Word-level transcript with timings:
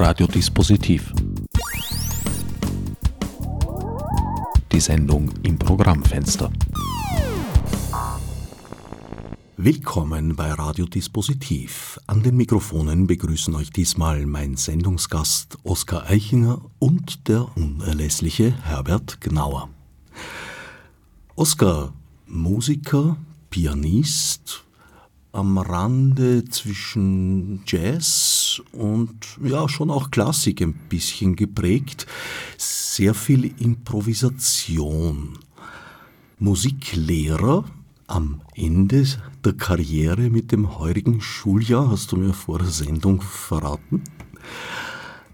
Radiodispositiv. 0.00 1.12
Die 4.70 4.78
Sendung 4.78 5.28
im 5.42 5.58
Programmfenster. 5.58 6.52
Willkommen 9.56 10.36
bei 10.36 10.52
Radiodispositiv. 10.52 11.98
An 12.06 12.22
den 12.22 12.36
Mikrofonen 12.36 13.08
begrüßen 13.08 13.52
euch 13.56 13.72
diesmal 13.72 14.24
mein 14.26 14.56
Sendungsgast 14.56 15.58
Oskar 15.64 16.06
Eichinger 16.06 16.60
und 16.78 17.26
der 17.26 17.48
unerlässliche 17.56 18.52
Herbert 18.52 19.20
Gnauer. 19.20 19.68
Oskar, 21.34 21.92
Musiker, 22.24 23.16
Pianist, 23.50 24.62
am 25.32 25.58
Rande 25.58 26.44
zwischen 26.44 27.64
Jazz 27.66 28.37
und 28.72 29.14
ja 29.42 29.68
schon 29.68 29.90
auch 29.90 30.10
Klassik 30.10 30.62
ein 30.62 30.74
bisschen 30.74 31.36
geprägt, 31.36 32.06
sehr 32.56 33.14
viel 33.14 33.52
Improvisation. 33.58 35.38
Musiklehrer 36.38 37.64
am 38.06 38.40
Ende 38.54 39.06
der 39.44 39.52
Karriere 39.52 40.30
mit 40.30 40.50
dem 40.52 40.78
heurigen 40.78 41.20
Schuljahr, 41.20 41.90
hast 41.90 42.12
du 42.12 42.16
mir 42.16 42.32
vor 42.32 42.58
der 42.58 42.68
Sendung 42.68 43.20
verraten. 43.20 44.02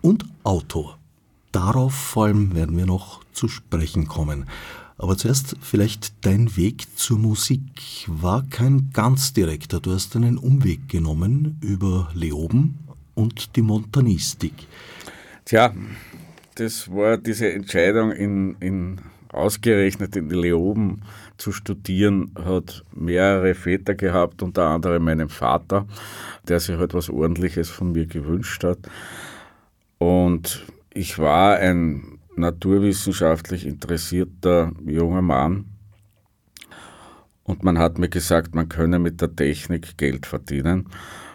Und 0.03 0.27
Autor. 0.43 0.99
Darauf 1.53 1.95
vor 1.95 2.25
allem 2.25 2.55
werden 2.55 2.77
wir 2.77 2.87
noch 2.87 3.21
zu 3.33 3.49
sprechen 3.49 4.09
kommen. 4.09 4.47
Aber 4.97 5.17
zuerst 5.17 5.57
vielleicht 5.61 6.15
dein 6.25 6.57
Weg 6.57 6.87
zur 6.97 7.19
Musik 7.19 8.07
war 8.07 8.43
kein 8.43 8.91
ganz 8.93 9.33
direkter. 9.33 9.81
Du 9.81 9.93
hast 9.93 10.15
einen 10.17 10.39
Umweg 10.39 10.89
genommen 10.89 11.57
über 11.61 12.11
Leoben 12.15 12.79
und 13.15 13.57
die 13.57 13.63
Montanistik. 13.63 14.67
Tja, 15.45 15.73
das 16.55 16.91
war 16.91 17.17
diese 17.19 17.53
Entscheidung 17.53 18.13
in, 18.13 18.57
in 18.61 19.01
ausgerechnet 19.35 20.17
in 20.17 20.31
Leoben 20.31 21.03
zu 21.37 21.53
studieren, 21.53 22.33
hat 22.45 22.85
mehrere 22.95 23.55
Väter 23.55 23.95
gehabt, 23.95 24.43
unter 24.43 24.67
anderem 24.67 25.05
meinen 25.05 25.29
Vater, 25.29 25.87
der 26.47 26.61
sich 26.61 26.79
halt 26.79 26.95
was 26.95 27.11
Ordentliches 27.11 27.69
von 27.69 27.93
mir 27.93 28.07
gewünscht 28.07 28.63
hat. 28.63 28.79
Und 29.99 30.65
ich 30.93 31.19
war 31.19 31.57
ein 31.57 32.19
naturwissenschaftlich 32.37 33.67
interessierter 33.67 34.73
junger 34.85 35.23
Mann 35.23 35.67
und 37.45 37.63
man 37.63 37.79
hat 37.79 37.99
mir 37.99 38.09
gesagt, 38.09 38.55
man 38.55 38.69
könne 38.69 38.99
mit 38.99 39.21
der 39.21 39.35
Technik 39.35 39.97
Geld 39.97 40.27
verdienen 40.27 40.89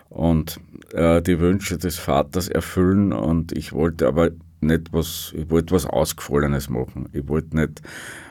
und 0.10 0.60
äh, 0.94 1.22
die 1.22 1.40
Wünsche 1.40 1.78
des 1.78 1.98
Vaters 1.98 2.48
erfüllen 2.48 3.14
und 3.14 3.52
ich 3.52 3.74
wollte 3.74 4.08
aber 4.08 4.32
nicht 4.62 4.92
was, 4.92 5.34
ich 5.38 5.50
wollte 5.50 5.74
was 5.74 5.86
Ausgefallenes 5.86 6.70
machen. 6.70 7.08
Ich 7.14 7.28
wollte 7.28 7.56
nicht 7.56 7.82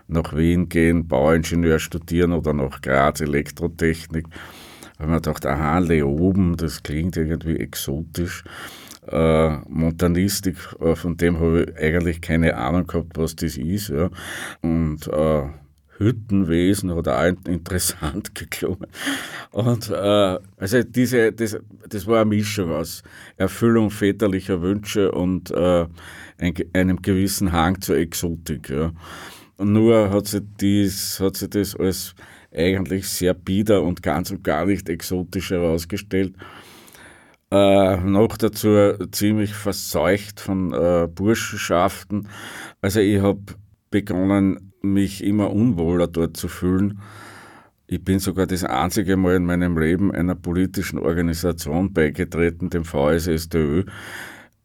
nach 0.09 0.37
Wien 0.37 0.69
gehen, 0.69 1.09
Bauingenieur 1.09 1.79
studieren 1.79 2.33
oder 2.33 2.53
nach 2.53 2.81
Graz 2.83 3.21
Elektrotechnik. 3.21 4.27
Da 4.29 5.05
habe 5.05 5.05
ich 5.05 5.09
mir 5.09 5.17
gedacht, 5.17 5.47
aha, 5.47 5.79
Leoben, 5.79 6.57
das 6.57 6.83
klingt 6.83 7.17
irgendwie 7.17 7.57
exotisch 7.57 8.45
äh, 9.11 9.57
Montanistik, 9.69 10.57
äh, 10.81 10.95
von 10.95 11.17
dem 11.17 11.39
habe 11.41 11.63
ich 11.65 11.79
eigentlich 11.79 12.21
keine 12.21 12.57
Ahnung 12.57 12.87
gehabt, 12.87 13.17
was 13.17 13.37
das 13.37 13.57
ist. 13.57 13.89
Ja. 13.89 14.11
Und 14.61 15.07
äh, 15.09 15.43
Hüttenwesen 15.99 16.95
hat 16.95 17.09
auch 17.09 17.33
interessant 17.47 18.35
geklungen. 18.35 18.87
Und 19.51 19.91
äh, 19.91 20.39
also 20.57 20.83
diese, 20.83 21.33
das, 21.33 21.59
das 21.89 22.07
war 22.07 22.21
eine 22.21 22.31
Mischung 22.31 22.73
aus 22.73 23.03
Erfüllung 23.37 23.91
väterlicher 23.91 24.63
Wünsche 24.63 25.13
und 25.13 25.51
äh, 25.51 25.87
ein, 26.39 26.55
einem 26.73 27.03
gewissen 27.03 27.53
Hang 27.53 27.81
zur 27.81 27.97
Exotik. 27.97 28.71
Ja. 28.71 28.93
Nur 29.59 30.11
hat 30.11 30.27
sich, 30.27 30.43
dies, 30.61 31.19
hat 31.21 31.37
sich 31.37 31.51
das 31.51 31.75
als 31.75 32.15
eigentlich 32.55 33.09
sehr 33.09 33.35
bieder 33.35 33.83
und 33.83 34.03
ganz 34.03 34.31
und 34.31 34.45
gar 34.45 34.67
nicht 34.67 34.89
exotisch 34.89 35.51
herausgestellt. 35.51 36.35
Äh, 37.51 37.97
noch 37.99 38.37
dazu 38.37 38.93
ziemlich 39.11 39.55
verseucht 39.55 40.39
von 40.39 40.73
äh, 40.73 41.09
Burschenschaften. 41.13 42.29
Also 42.83 43.01
ich 43.01 43.21
habe 43.23 43.41
begonnen, 43.91 44.68
mich 44.83 45.25
immer 45.25 45.51
unwohler 45.51 46.07
dort 46.07 46.37
zu 46.37 46.49
fühlen. 46.49 47.01
Ich 47.87 48.05
bin 48.05 48.19
sogar 48.19 48.47
das 48.47 48.65
einzige 48.65 49.17
Mal 49.17 49.37
in 49.37 49.47
meinem 49.47 49.79
Leben 49.79 50.13
einer 50.13 50.35
politischen 50.35 50.99
Organisation 50.99 51.93
beigetreten, 51.93 52.71
dem 52.71 52.85
VSSDÖ, 52.85 53.85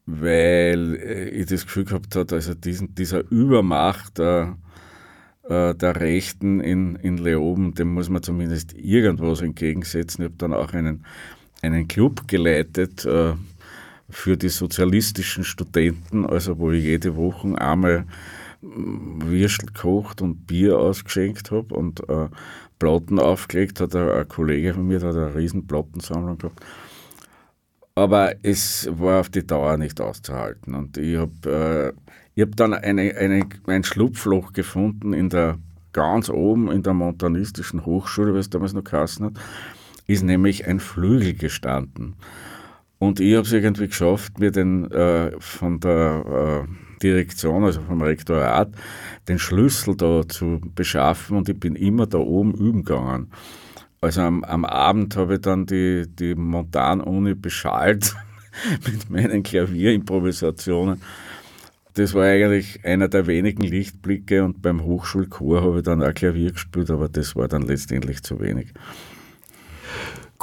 weil 0.06 0.96
äh, 0.96 1.28
ich 1.30 1.46
das 1.46 1.64
Gefühl 1.64 1.84
gehabt 1.84 2.14
habe, 2.16 2.34
also 2.34 2.54
diesen, 2.54 2.94
dieser 2.94 3.30
Übermacht 3.30 4.18
der, 4.18 4.58
äh, 5.48 5.74
der 5.74 6.00
Rechten 6.00 6.60
in, 6.60 6.96
in 6.96 7.16
Leoben, 7.16 7.74
dem 7.74 7.94
muss 7.94 8.10
man 8.10 8.22
zumindest 8.22 8.74
irgendwas 8.74 9.40
entgegensetzen. 9.40 10.22
Ich 10.22 10.30
habe 10.30 10.38
dann 10.38 10.52
auch 10.52 10.74
einen 10.74 11.04
einen 11.64 11.88
Club 11.88 12.28
geleitet 12.28 13.04
äh, 13.04 13.32
für 14.10 14.36
die 14.36 14.48
sozialistischen 14.48 15.44
Studenten, 15.44 16.26
also 16.26 16.58
wo 16.58 16.70
ich 16.70 16.84
jede 16.84 17.16
Woche 17.16 17.58
einmal 17.58 18.06
Würstel 18.64 19.66
gekocht 19.66 20.22
und 20.22 20.46
Bier 20.46 20.78
ausgeschenkt 20.78 21.50
habe 21.50 21.74
und 21.74 22.08
äh, 22.08 22.28
Platten 22.78 23.18
aufgelegt 23.18 23.80
hat. 23.80 23.94
Ein, 23.94 24.08
ein 24.08 24.28
Kollege 24.28 24.74
von 24.74 24.86
mir 24.86 24.98
der 24.98 25.10
hat 25.10 25.16
eine 25.16 25.34
riesen 25.34 25.66
Plattensammlung 25.66 26.38
gehabt. 26.38 26.64
Aber 27.94 28.34
es 28.42 28.88
war 28.90 29.20
auf 29.20 29.28
die 29.28 29.46
Dauer 29.46 29.76
nicht 29.76 30.00
auszuhalten. 30.00 30.74
Und 30.74 30.96
ich 30.96 31.16
habe 31.16 31.94
äh, 32.36 32.42
hab 32.42 32.56
dann 32.56 32.74
eine, 32.74 33.14
eine, 33.16 33.46
ein 33.66 33.84
Schlupfloch 33.84 34.52
gefunden 34.52 35.12
in 35.12 35.28
der 35.28 35.58
ganz 35.92 36.28
oben 36.28 36.72
in 36.72 36.82
der 36.82 36.94
montanistischen 36.94 37.86
Hochschule, 37.86 38.34
was 38.34 38.50
damals 38.50 38.72
noch 38.72 38.82
geheißen 38.82 39.26
hat 39.26 39.34
ist 40.06 40.22
nämlich 40.22 40.66
ein 40.66 40.80
Flügel 40.80 41.34
gestanden. 41.34 42.14
Und 42.98 43.20
ich 43.20 43.34
habe 43.34 43.46
es 43.46 43.52
irgendwie 43.52 43.88
geschafft, 43.88 44.38
mir 44.38 44.50
den 44.50 44.90
äh, 44.90 45.32
von 45.38 45.80
der 45.80 46.66
äh, 46.66 47.02
Direktion, 47.02 47.64
also 47.64 47.82
vom 47.82 48.02
Rektorat, 48.02 48.70
den 49.28 49.38
Schlüssel 49.38 49.96
da 49.96 50.26
zu 50.26 50.60
beschaffen 50.74 51.36
und 51.36 51.48
ich 51.48 51.58
bin 51.58 51.76
immer 51.76 52.06
da 52.06 52.18
oben 52.18 52.54
üben 52.54 52.84
gegangen. 52.84 53.30
Also 54.00 54.22
am, 54.22 54.44
am 54.44 54.64
Abend 54.64 55.16
habe 55.16 55.34
ich 55.34 55.40
dann 55.40 55.66
die, 55.66 56.06
die 56.06 56.34
Montan-Uni 56.34 57.34
beschallt 57.34 58.14
mit 58.86 59.10
meinen 59.10 59.42
Klavierimprovisationen. 59.42 61.00
Das 61.94 62.12
war 62.12 62.24
eigentlich 62.24 62.84
einer 62.84 63.08
der 63.08 63.26
wenigen 63.26 63.62
Lichtblicke 63.62 64.44
und 64.44 64.62
beim 64.62 64.82
Hochschulchor 64.82 65.62
habe 65.62 65.78
ich 65.78 65.84
dann 65.84 66.02
auch 66.02 66.12
Klavier 66.12 66.52
gespielt, 66.52 66.90
aber 66.90 67.08
das 67.08 67.36
war 67.36 67.48
dann 67.48 67.62
letztendlich 67.62 68.22
zu 68.22 68.40
wenig. 68.40 68.74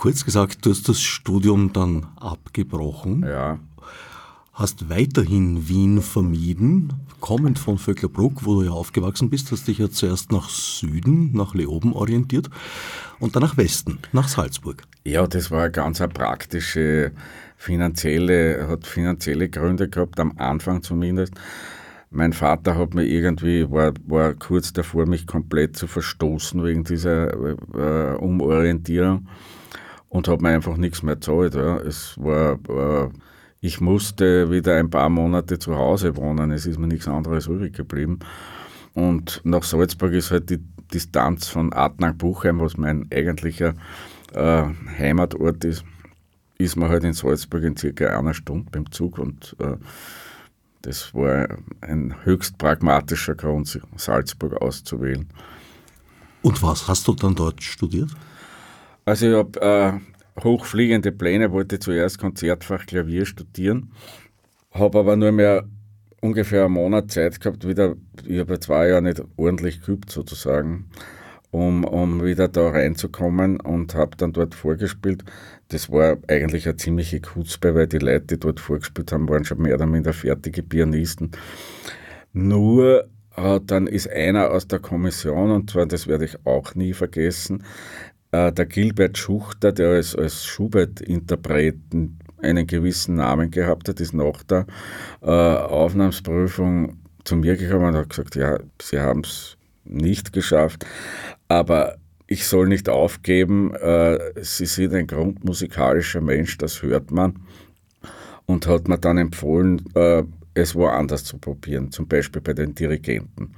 Kurz 0.01 0.25
gesagt, 0.25 0.65
du 0.65 0.71
hast 0.71 0.89
das 0.89 0.99
Studium 0.99 1.73
dann 1.73 2.07
abgebrochen. 2.15 3.21
Ja. 3.21 3.59
Hast 4.51 4.89
weiterhin 4.89 5.69
Wien 5.69 6.01
vermieden, 6.01 6.91
kommend 7.19 7.59
von 7.59 7.77
Vöcklerbruck, 7.77 8.43
wo 8.43 8.55
du 8.55 8.63
ja 8.63 8.71
aufgewachsen 8.71 9.29
bist, 9.29 9.51
hast 9.51 9.67
dich 9.67 9.77
ja 9.77 9.91
zuerst 9.91 10.31
nach 10.31 10.49
Süden, 10.49 11.33
nach 11.33 11.53
Leoben 11.53 11.93
orientiert 11.93 12.49
und 13.19 13.35
dann 13.35 13.43
nach 13.43 13.57
Westen, 13.57 13.99
nach 14.11 14.27
Salzburg. 14.27 14.81
Ja, 15.03 15.27
das 15.27 15.51
war 15.51 15.65
eine 15.65 15.71
ganz 15.71 15.99
praktische, 15.99 17.11
finanzielle, 17.55 18.67
hat 18.67 18.87
finanzielle 18.87 19.49
Gründe 19.49 19.87
gehabt, 19.87 20.19
am 20.19 20.33
Anfang 20.37 20.81
zumindest. 20.81 21.35
Mein 22.09 22.33
Vater 22.33 22.75
hat 22.75 22.95
mir 22.95 23.05
irgendwie, 23.05 23.69
war, 23.69 23.93
war 24.07 24.33
kurz 24.33 24.73
davor, 24.73 25.05
mich 25.05 25.27
komplett 25.27 25.77
zu 25.77 25.85
verstoßen 25.85 26.63
wegen 26.63 26.85
dieser 26.85 27.31
äh, 27.31 28.15
Umorientierung 28.15 29.27
und 30.11 30.27
habe 30.27 30.43
mir 30.43 30.49
einfach 30.49 30.75
nichts 30.75 31.03
mehr 31.03 31.15
gezahlt. 31.15 31.55
Ja. 31.55 31.77
Es 31.77 32.17
war, 32.17 32.59
war, 32.67 33.11
ich 33.61 33.79
musste 33.79 34.51
wieder 34.51 34.75
ein 34.75 34.89
paar 34.89 35.09
Monate 35.09 35.57
zu 35.57 35.75
Hause 35.75 36.17
wohnen, 36.17 36.51
es 36.51 36.65
ist 36.65 36.77
mir 36.77 36.87
nichts 36.87 37.07
anderes 37.07 37.47
übrig 37.47 37.73
geblieben. 37.73 38.19
Und 38.93 39.39
nach 39.45 39.63
Salzburg 39.63 40.11
ist 40.11 40.31
halt 40.31 40.49
die 40.49 40.59
Distanz 40.93 41.47
von 41.47 41.71
Adnang-Buchheim, 41.71 42.59
was 42.59 42.75
mein 42.75 43.07
eigentlicher 43.09 43.73
äh, 44.33 44.63
Heimatort 44.99 45.63
ist, 45.63 45.85
ist 46.57 46.75
man 46.75 46.89
halt 46.89 47.05
in 47.05 47.13
Salzburg 47.13 47.63
in 47.63 47.77
circa 47.77 48.19
einer 48.19 48.33
Stunde 48.33 48.67
beim 48.69 48.91
Zug 48.91 49.17
und 49.17 49.55
äh, 49.59 49.77
das 50.81 51.13
war 51.13 51.47
ein 51.79 52.15
höchst 52.25 52.57
pragmatischer 52.57 53.35
Grund, 53.35 53.79
Salzburg 53.95 54.61
auszuwählen. 54.61 55.29
Und 56.41 56.61
was 56.63 56.89
hast 56.89 57.07
du 57.07 57.13
dann 57.13 57.35
dort 57.35 57.63
studiert? 57.63 58.09
Also 59.05 59.27
ich 59.27 59.35
habe 59.35 59.61
äh, 59.61 60.10
hochfliegende 60.43 61.11
Pläne, 61.11 61.51
wollte 61.51 61.79
zuerst 61.79 62.19
Konzertfach 62.19 62.85
Klavier 62.85 63.25
studieren, 63.25 63.91
habe 64.71 64.99
aber 64.99 65.15
nur 65.15 65.31
mehr 65.31 65.65
ungefähr 66.21 66.65
einen 66.65 66.73
Monat 66.73 67.11
Zeit 67.11 67.39
gehabt, 67.39 67.67
wieder, 67.67 67.95
ich 68.25 68.39
habe 68.39 68.59
zwei 68.59 68.89
Jahre 68.89 69.01
nicht 69.01 69.21
ordentlich 69.37 69.81
geübt 69.81 70.11
sozusagen 70.11 70.89
um, 71.51 71.83
um 71.83 72.23
wieder 72.23 72.47
da 72.47 72.69
reinzukommen 72.69 73.59
und 73.59 73.93
habe 73.93 74.15
dann 74.15 74.31
dort 74.31 74.55
vorgespielt. 74.55 75.23
Das 75.67 75.91
war 75.91 76.17
eigentlich 76.27 76.65
eine 76.65 76.77
ziemliche 76.77 77.19
Kutzbe, 77.19 77.75
weil 77.75 77.87
die 77.87 77.97
Leute, 77.97 78.25
die 78.27 78.39
dort 78.39 78.59
vorgespielt 78.59 79.11
haben, 79.11 79.29
waren 79.29 79.45
schon 79.45 79.61
mehr 79.61 79.75
oder 79.75 79.85
minder 79.85 80.13
fertige 80.13 80.63
Pianisten. 80.63 81.31
Nur 82.33 83.09
äh, 83.35 83.59
dann 83.65 83.87
ist 83.87 84.09
einer 84.09 84.51
aus 84.51 84.67
der 84.67 84.79
Kommission, 84.79 85.51
und 85.51 85.69
zwar, 85.69 85.85
das 85.85 86.07
werde 86.07 86.25
ich 86.25 86.45
auch 86.45 86.75
nie 86.75 86.93
vergessen, 86.93 87.63
der 88.31 88.65
Gilbert 88.65 89.17
Schuchter, 89.17 89.71
der 89.71 89.89
als, 89.89 90.15
als 90.15 90.45
Schubert-Interpret 90.45 91.75
einen 92.41 92.67
gewissen 92.67 93.15
Namen 93.15 93.51
gehabt 93.51 93.89
hat, 93.89 93.99
ist 93.99 94.13
nach 94.13 94.43
der 94.43 94.65
äh, 95.21 95.27
Aufnahmsprüfung 95.27 96.97
zu 97.23 97.35
mir 97.35 97.55
gekommen 97.55 97.89
und 97.89 97.95
hat 97.95 98.09
gesagt, 98.09 98.35
ja, 98.35 98.57
Sie 98.81 98.99
haben 98.99 99.21
es 99.21 99.57
nicht 99.83 100.33
geschafft, 100.33 100.85
aber 101.47 101.97
ich 102.27 102.47
soll 102.47 102.67
nicht 102.67 102.87
aufgeben, 102.87 103.73
äh, 103.75 104.17
Sie 104.41 104.65
sind 104.65 104.93
ein 104.93 105.07
grundmusikalischer 105.07 106.21
Mensch, 106.21 106.57
das 106.57 106.81
hört 106.81 107.11
man. 107.11 107.39
Und 108.45 108.67
hat 108.67 108.87
mir 108.87 108.97
dann 108.97 109.17
empfohlen, 109.17 109.83
äh, 109.95 110.23
es 110.53 110.75
woanders 110.75 111.23
zu 111.23 111.37
probieren, 111.37 111.91
zum 111.91 112.07
Beispiel 112.07 112.41
bei 112.41 112.53
den 112.53 112.75
Dirigenten. 112.75 113.55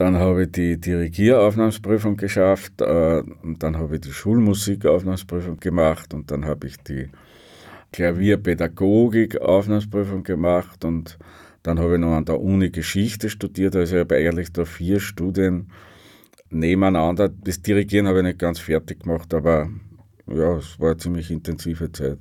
Dann 0.00 0.16
habe 0.16 0.44
ich 0.44 0.52
die 0.52 0.80
Dirigieraufnahmsprüfung 0.80 2.16
geschafft, 2.16 2.80
äh, 2.80 3.22
und 3.42 3.62
dann 3.62 3.76
habe 3.76 3.96
ich 3.96 4.00
die 4.00 4.14
Schulmusikaufnahmsprüfung 4.14 5.60
gemacht 5.60 6.14
und 6.14 6.30
dann 6.30 6.46
habe 6.46 6.68
ich 6.68 6.78
die 6.78 7.10
Klavierpädagogik-Aufnahmsprüfung 7.92 10.22
gemacht 10.22 10.86
und 10.86 11.18
dann 11.62 11.78
habe 11.78 11.96
ich 11.96 12.00
noch 12.00 12.14
an 12.14 12.24
der 12.24 12.40
Uni 12.40 12.70
Geschichte 12.70 13.28
studiert, 13.28 13.76
also 13.76 13.96
ich 13.96 14.00
habe 14.00 14.16
eigentlich 14.16 14.54
da 14.54 14.64
vier 14.64 15.00
Studien 15.00 15.70
nebeneinander. 16.48 17.28
Das 17.28 17.60
Dirigieren 17.60 18.08
habe 18.08 18.20
ich 18.20 18.24
nicht 18.24 18.38
ganz 18.38 18.58
fertig 18.58 19.00
gemacht, 19.00 19.34
aber 19.34 19.68
ja, 20.26 20.56
es 20.56 20.80
war 20.80 20.92
eine 20.92 20.96
ziemlich 20.96 21.30
intensive 21.30 21.92
Zeit. 21.92 22.16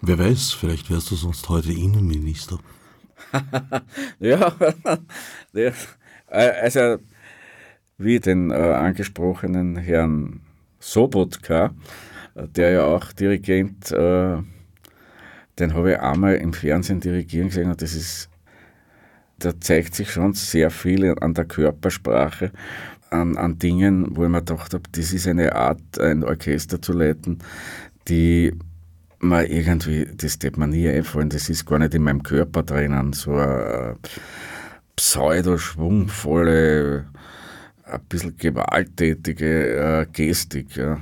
Wer 0.00 0.20
weiß, 0.20 0.52
vielleicht 0.52 0.92
wärst 0.92 1.10
du 1.10 1.16
sonst 1.16 1.48
heute 1.48 1.72
Innenminister. 1.72 2.60
ja, 4.20 4.54
also 6.34 6.98
wie 7.98 8.20
den 8.20 8.50
äh, 8.50 8.54
angesprochenen 8.54 9.76
Herrn 9.76 10.40
Sobotka, 10.80 11.72
der 12.34 12.70
ja 12.70 12.84
auch 12.84 13.12
Dirigent, 13.12 13.90
äh, 13.92 14.38
den 15.58 15.74
habe 15.74 15.92
ich 15.92 16.00
einmal 16.00 16.34
im 16.36 16.52
Fernsehen 16.52 17.00
dirigieren 17.00 17.48
gesehen 17.48 17.70
und 17.70 17.80
das 17.80 17.94
ist, 17.94 18.28
da 19.38 19.58
zeigt 19.60 19.94
sich 19.94 20.10
schon 20.10 20.34
sehr 20.34 20.70
viel 20.70 21.14
an 21.20 21.34
der 21.34 21.44
Körpersprache, 21.44 22.50
an, 23.10 23.36
an 23.36 23.58
Dingen, 23.58 24.16
wo 24.16 24.24
ich 24.24 24.30
mir 24.30 24.40
gedacht 24.40 24.74
habe, 24.74 24.82
das 24.90 25.12
ist 25.12 25.28
eine 25.28 25.54
Art, 25.54 25.98
ein 26.00 26.24
Orchester 26.24 26.82
zu 26.82 26.92
leiten, 26.92 27.38
die 28.08 28.52
man 29.20 29.46
irgendwie, 29.46 30.06
das 30.14 30.42
wird 30.42 30.58
mir 30.58 30.66
nie 30.66 30.88
einfallen, 30.88 31.30
das 31.30 31.48
ist 31.48 31.64
gar 31.64 31.78
nicht 31.78 31.94
in 31.94 32.02
meinem 32.02 32.22
Körper 32.22 32.62
drinnen, 32.62 33.12
so 33.12 33.32
eine 33.32 33.96
pseudo-schwungvolle, 35.14 37.06
ein 37.84 38.00
bisschen 38.08 38.36
gewalttätige 38.36 40.02
äh, 40.02 40.06
Gestik. 40.12 40.76
Ja. 40.76 40.98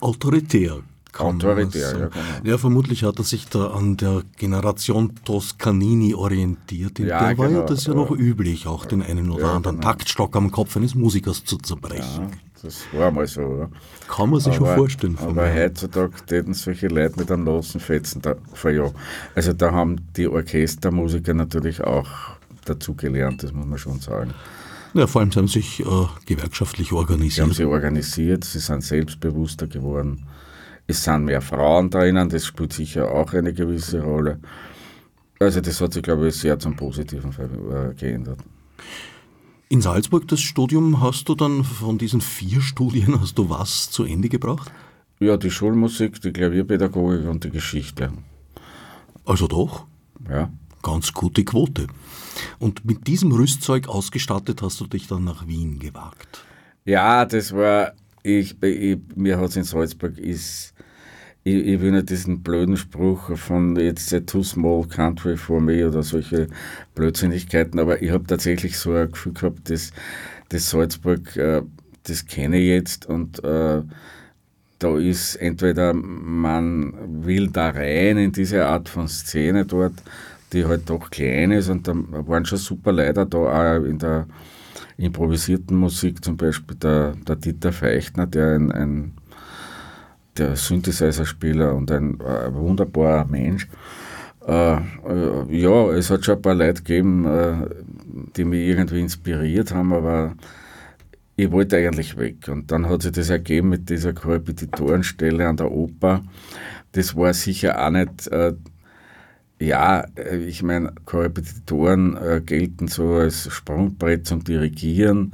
Autoritär. 0.00 0.80
Autoritär, 1.18 1.92
ja, 1.92 2.06
genau. 2.06 2.24
Ja, 2.44 2.58
vermutlich 2.58 3.02
hat 3.02 3.18
er 3.18 3.24
sich 3.24 3.48
da 3.48 3.68
an 3.68 3.96
der 3.96 4.22
Generation 4.36 5.12
Toscanini 5.24 6.14
orientiert. 6.14 7.00
In 7.00 7.08
Ja, 7.08 7.28
der 7.28 7.38
war 7.38 7.46
ja 7.46 7.56
genau. 7.56 7.66
das 7.66 7.86
ja 7.86 7.94
noch 7.94 8.12
üblich, 8.12 8.66
auch 8.68 8.86
den 8.86 9.02
einen 9.02 9.30
oder 9.30 9.46
Ja, 9.46 9.54
anderen 9.54 9.80
genau. 9.80 9.88
Taktstock 9.88 10.36
am 10.36 10.50
Kopf 10.52 10.76
eines 10.76 10.94
Musikers 10.94 11.44
zu 11.44 11.58
zerbrechen. 11.58 12.30
Das 12.62 12.84
war 12.92 13.10
mal 13.10 13.26
so. 13.26 13.40
Ja. 13.40 13.70
Kann 14.08 14.30
man 14.30 14.40
sich 14.40 14.54
schon 14.54 14.66
vorstellen. 14.66 15.18
Aber 15.18 15.46
mir. 15.46 15.54
heutzutage 15.54 16.12
täten 16.26 16.54
solche 16.54 16.88
Leute 16.88 17.18
mit 17.18 17.30
einem 17.30 17.44
losen 17.44 17.80
Fetzen 17.80 18.22
da, 18.22 18.36
ja. 18.70 18.90
Also 19.34 19.52
da 19.52 19.72
haben 19.72 19.96
die 20.16 20.28
Orchestermusiker 20.28 21.34
natürlich 21.34 21.82
auch 21.82 22.08
dazu 22.70 22.94
gelernt, 22.94 23.42
das 23.42 23.52
muss 23.52 23.66
man 23.66 23.78
schon 23.78 24.00
sagen. 24.00 24.32
Ja, 24.94 25.06
vor 25.06 25.20
allem 25.20 25.30
sie 25.30 25.38
haben 25.38 25.48
sich 25.48 25.80
äh, 25.80 25.84
gewerkschaftlich 26.26 26.88
Sie 26.88 26.94
haben 26.94 26.98
organisiert. 27.00 27.54
sie 27.54 27.64
organisiert, 27.64 28.44
sie 28.44 28.58
sind 28.58 28.82
selbstbewusster 28.82 29.66
geworden. 29.68 30.26
Es 30.86 31.04
sind 31.04 31.26
mehr 31.26 31.40
Frauen 31.40 31.90
drinnen, 31.90 32.28
das 32.28 32.44
spielt 32.46 32.72
sicher 32.72 33.10
auch 33.12 33.32
eine 33.32 33.52
gewisse 33.52 34.00
Rolle. 34.02 34.40
Also 35.38 35.60
das 35.60 35.80
hat 35.80 35.92
sich, 35.92 36.02
glaube 36.02 36.28
ich, 36.28 36.34
sehr 36.34 36.58
zum 36.58 36.74
Positiven 36.76 37.30
äh, 37.30 37.94
geändert. 37.94 38.40
In 39.68 39.80
Salzburg 39.80 40.26
das 40.26 40.40
Studium 40.40 41.00
hast 41.00 41.28
du 41.28 41.36
dann 41.36 41.62
von 41.62 41.96
diesen 41.96 42.20
vier 42.20 42.60
Studien, 42.60 43.20
hast 43.20 43.38
du 43.38 43.48
was 43.48 43.90
zu 43.90 44.04
Ende 44.04 44.28
gebracht? 44.28 44.72
Ja, 45.20 45.36
die 45.36 45.50
Schulmusik, 45.50 46.20
die 46.20 46.32
Klavierpädagogik 46.32 47.28
und 47.28 47.44
die 47.44 47.50
Geschichte. 47.50 48.10
Also 49.24 49.46
doch, 49.46 49.86
Ja. 50.28 50.50
Ganz 50.82 51.12
gute 51.12 51.44
Quote. 51.44 51.86
Und 52.58 52.84
mit 52.84 53.06
diesem 53.06 53.32
Rüstzeug 53.32 53.88
ausgestattet 53.88 54.62
hast 54.62 54.80
du 54.80 54.86
dich 54.86 55.06
dann 55.06 55.24
nach 55.24 55.46
Wien 55.46 55.78
gewagt. 55.78 56.44
Ja, 56.84 57.24
das 57.24 57.52
war, 57.52 57.92
ich, 58.22 58.62
ich, 58.62 58.98
mir 59.14 59.38
hat 59.38 59.50
es 59.50 59.56
in 59.56 59.64
Salzburg 59.64 60.18
ist, 60.18 60.74
ich, 61.42 61.54
ich 61.54 61.80
will 61.80 61.92
nicht 61.92 62.10
diesen 62.10 62.42
blöden 62.42 62.76
Spruch 62.76 63.36
von 63.36 63.76
jetzt 63.76 64.12
a 64.12 64.20
too 64.20 64.42
small 64.42 64.86
country 64.86 65.36
for 65.36 65.60
me 65.60 65.86
oder 65.86 66.02
solche 66.02 66.48
Blödsinnigkeiten, 66.94 67.78
aber 67.78 68.02
ich 68.02 68.10
habe 68.10 68.26
tatsächlich 68.26 68.78
so 68.78 68.94
ein 68.94 69.10
Gefühl 69.10 69.32
gehabt, 69.32 69.70
dass, 69.70 69.92
dass 70.48 70.70
Salzburg, 70.70 71.36
äh, 71.36 71.62
das 72.04 72.26
kenne 72.26 72.58
ich 72.58 72.68
jetzt 72.68 73.06
und 73.06 73.42
äh, 73.44 73.82
da 74.78 74.96
ist 74.96 75.36
entweder 75.36 75.92
man 75.92 77.24
will 77.24 77.48
da 77.48 77.70
rein 77.70 78.16
in 78.16 78.32
diese 78.32 78.66
Art 78.66 78.88
von 78.88 79.08
Szene 79.08 79.66
dort, 79.66 80.02
die 80.52 80.64
halt 80.64 80.88
doch 80.88 81.10
klein 81.10 81.52
ist 81.52 81.68
und 81.68 81.86
da 81.86 81.94
waren 81.94 82.44
schon 82.44 82.58
super 82.58 82.92
Leute 82.92 83.26
da 83.26 83.38
auch 83.38 83.84
in 83.84 83.98
der 83.98 84.26
improvisierten 84.96 85.76
Musik, 85.76 86.24
zum 86.24 86.36
Beispiel 86.36 86.76
der, 86.76 87.14
der 87.26 87.36
Dieter 87.36 87.72
Feichtner, 87.72 88.26
der 88.26 88.54
ein, 88.54 88.72
ein 88.72 89.12
der 90.36 90.56
Synthesizer-Spieler 90.56 91.74
und 91.74 91.90
ein, 91.90 92.20
äh, 92.20 92.52
wunderbarer 92.54 93.26
Mensch. 93.26 93.68
Äh, 94.46 94.74
äh, 94.74 94.78
ja, 95.50 95.90
es 95.90 96.10
hat 96.10 96.24
schon 96.24 96.36
ein 96.36 96.42
paar 96.42 96.54
Leute 96.54 96.82
gegeben, 96.82 97.26
äh, 97.26 97.66
die 98.36 98.44
mich 98.44 98.68
irgendwie 98.68 99.00
inspiriert 99.00 99.74
haben, 99.74 99.92
aber 99.92 100.34
ich 101.36 101.50
wollte 101.50 101.76
eigentlich 101.76 102.16
weg. 102.16 102.48
Und 102.48 102.70
dann 102.70 102.88
hat 102.88 103.02
sich 103.02 103.12
das 103.12 103.30
ergeben 103.30 103.70
mit 103.70 103.88
dieser 103.88 104.12
Korrepetitorenstelle 104.12 105.46
an 105.46 105.56
der 105.56 105.70
Oper. 105.70 106.22
Das 106.92 107.16
war 107.16 107.32
sicher 107.34 107.84
auch 107.84 107.90
nicht, 107.90 108.28
äh, 108.28 108.54
ja, 109.60 110.04
äh, 110.16 110.38
ich 110.38 110.62
meine, 110.62 110.92
Korrepetitoren 111.04 112.16
äh, 112.16 112.40
gelten 112.44 112.88
so 112.88 113.14
als 113.14 113.52
Sprungbrett 113.52 114.26
zum 114.26 114.42
Dirigieren. 114.42 115.32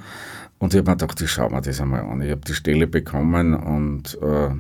Und 0.59 0.75
ich 0.75 0.79
habe 0.79 0.91
mir 0.91 0.97
gedacht, 0.97 1.21
ich 1.21 1.31
schaue 1.31 1.51
mir 1.51 1.63
das 1.63 1.81
einmal 1.81 2.01
an. 2.03 2.21
Ich 2.21 2.31
habe 2.31 2.41
die 2.43 2.55
Stelle 2.55 2.87
bekommen 2.87 3.55
und 3.55 4.19
äh, 4.21 4.51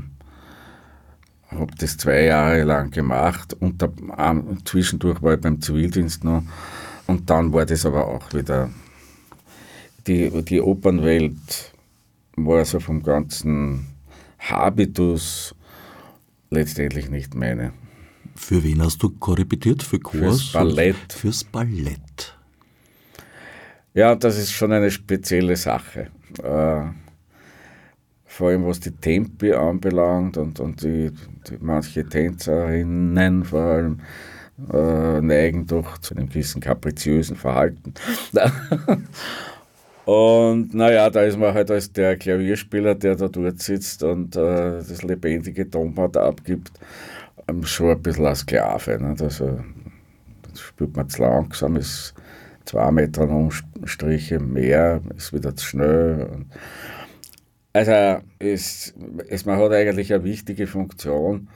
habe 1.50 1.72
das 1.78 1.96
zwei 1.96 2.24
Jahre 2.24 2.62
lang 2.62 2.90
gemacht. 2.90 3.54
Und 3.54 3.82
da, 3.82 3.88
ähm, 4.18 4.58
zwischendurch 4.64 5.22
war 5.22 5.34
ich 5.34 5.40
beim 5.40 5.60
Zivildienst 5.60 6.24
noch. 6.24 6.42
Und 7.06 7.28
dann 7.28 7.52
war 7.52 7.66
das 7.66 7.84
aber 7.84 8.06
auch 8.06 8.32
wieder 8.32 8.70
die, 10.06 10.30
die 10.42 10.60
Opernwelt 10.60 11.72
war 12.36 12.64
so 12.64 12.80
vom 12.80 13.02
ganzen 13.02 13.86
Habitus 14.38 15.54
letztendlich 16.50 17.10
nicht 17.10 17.34
meine. 17.34 17.72
Für 18.36 18.62
wen 18.62 18.82
hast 18.82 19.02
du 19.02 19.10
korrepetiert? 19.10 19.82
Für 19.82 19.98
Chors? 19.98 20.20
Fürs 20.20 20.52
Ballett. 20.52 21.12
Fürs 21.12 21.44
Ballett. 21.44 22.36
Ja, 23.94 24.14
das 24.14 24.38
ist 24.38 24.52
schon 24.52 24.72
eine 24.72 24.90
spezielle 24.90 25.56
Sache. 25.56 26.08
Äh, 26.42 26.82
vor 28.26 28.48
allem 28.48 28.66
was 28.66 28.80
die 28.80 28.90
Tempi 28.90 29.52
anbelangt 29.52 30.36
und, 30.36 30.60
und 30.60 30.82
die, 30.82 31.10
die 31.48 31.56
manche 31.60 32.06
Tänzerinnen 32.06 33.44
vor 33.44 33.60
allem 33.60 34.00
äh, 34.72 35.20
neigen 35.22 35.66
doch 35.66 35.98
zu 35.98 36.14
einem 36.14 36.28
gewissen 36.28 36.60
kapriziösen 36.60 37.36
Verhalten. 37.36 37.94
Und 40.06 40.72
naja, 40.72 41.10
da 41.10 41.22
ist 41.22 41.36
man 41.36 41.52
halt 41.52 41.68
als 41.68 41.92
der 41.92 42.16
Klavierspieler, 42.16 42.94
der 42.94 43.16
da 43.16 43.26
dort 43.26 43.60
sitzt 43.60 44.04
und 44.04 44.36
äh, 44.36 44.78
das 44.78 45.02
lebendige 45.02 45.68
Tonband 45.68 46.16
abgibt, 46.16 46.70
schon 47.62 47.90
ein 47.90 48.02
bisschen 48.02 48.26
ein 48.26 48.34
Sklave. 48.36 48.98
Nicht? 49.00 49.22
Also, 49.22 49.60
das 50.50 50.60
spielt 50.60 50.96
man 50.96 51.08
zu 51.08 51.22
langsam, 51.22 51.76
ist 51.76 52.14
zwei 52.64 52.90
Metronomstriche 52.90 54.38
mehr, 54.38 55.00
ist 55.16 55.32
wieder 55.32 55.54
zu 55.54 55.64
schnell. 55.64 56.46
Also 57.72 58.22
es, 58.38 58.94
es, 59.28 59.44
man 59.44 59.58
hat 59.58 59.72
eigentlich 59.72 60.12
eine 60.12 60.24
wichtige 60.24 60.66
Funktion 60.66 61.48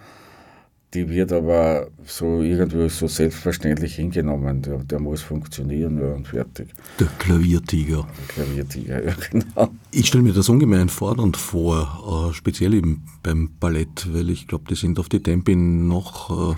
die 0.94 1.08
wird 1.08 1.32
aber 1.32 1.88
so 2.04 2.42
irgendwie 2.42 2.88
so 2.88 3.06
selbstverständlich 3.06 3.94
hingenommen. 3.94 4.62
Der, 4.62 4.78
der 4.78 4.98
muss 4.98 5.22
funktionieren 5.22 5.98
ja, 5.98 6.12
und 6.14 6.26
fertig. 6.26 6.70
Der 6.98 7.06
Klaviertiger. 7.18 8.06
Der 8.18 8.34
Klaviertiger, 8.44 9.04
ja 9.04 9.14
genau. 9.30 9.70
Ich 9.92 10.08
stelle 10.08 10.24
mir 10.24 10.32
das 10.32 10.48
ungemein 10.48 10.88
fordernd 10.88 11.36
vor, 11.36 12.30
äh, 12.30 12.34
speziell 12.34 12.74
eben 12.74 13.04
beim 13.22 13.50
Ballett, 13.60 14.08
weil 14.12 14.30
ich 14.30 14.48
glaube, 14.48 14.64
die 14.68 14.74
sind 14.74 14.98
auf 14.98 15.08
die 15.08 15.22
Tempi 15.22 15.54
noch 15.54 16.52
äh, 16.52 16.56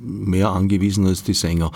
mehr 0.00 0.50
angewiesen 0.50 1.06
als 1.06 1.22
die 1.22 1.34
Sänger. 1.34 1.72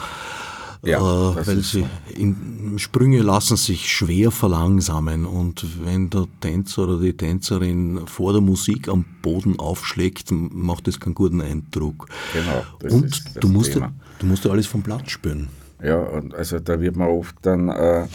Ja, 0.87 1.33
äh, 1.33 1.47
weil 1.47 1.61
sie 1.61 1.87
in, 2.15 2.79
Sprünge 2.79 3.23
lassen 3.23 3.57
sich 3.57 3.91
schwer 3.91 4.31
verlangsamen 4.31 5.27
und 5.27 5.85
wenn 5.85 6.11
der 6.11 6.27
Tänzer 6.41 6.85
oder 6.85 7.01
die 7.01 7.17
Tänzerin 7.17 8.07
vor 8.07 8.33
der 8.33 8.41
Musik 8.41 8.89
am 8.89 9.05
Boden 9.23 9.59
aufschlägt, 9.59 10.31
macht 10.31 10.87
das 10.87 11.01
keinen 11.01 11.15
guten 11.15 11.41
Eindruck. 11.41 12.09
Genau. 12.33 12.95
und 12.95 13.25
du 13.43 13.49
musst, 13.49 13.75
ja, 13.75 13.93
du 14.19 14.27
musst 14.27 14.45
ja 14.45 14.51
alles 14.51 14.67
vom 14.67 14.83
Blatt 14.83 15.11
spüren. 15.11 15.49
Ja, 15.83 15.99
und 15.99 16.35
also 16.35 16.59
da 16.59 16.81
wird 16.81 16.97
man 16.97 17.09
oft 17.09 17.37
dann 17.43 17.69
äh, 17.69 18.07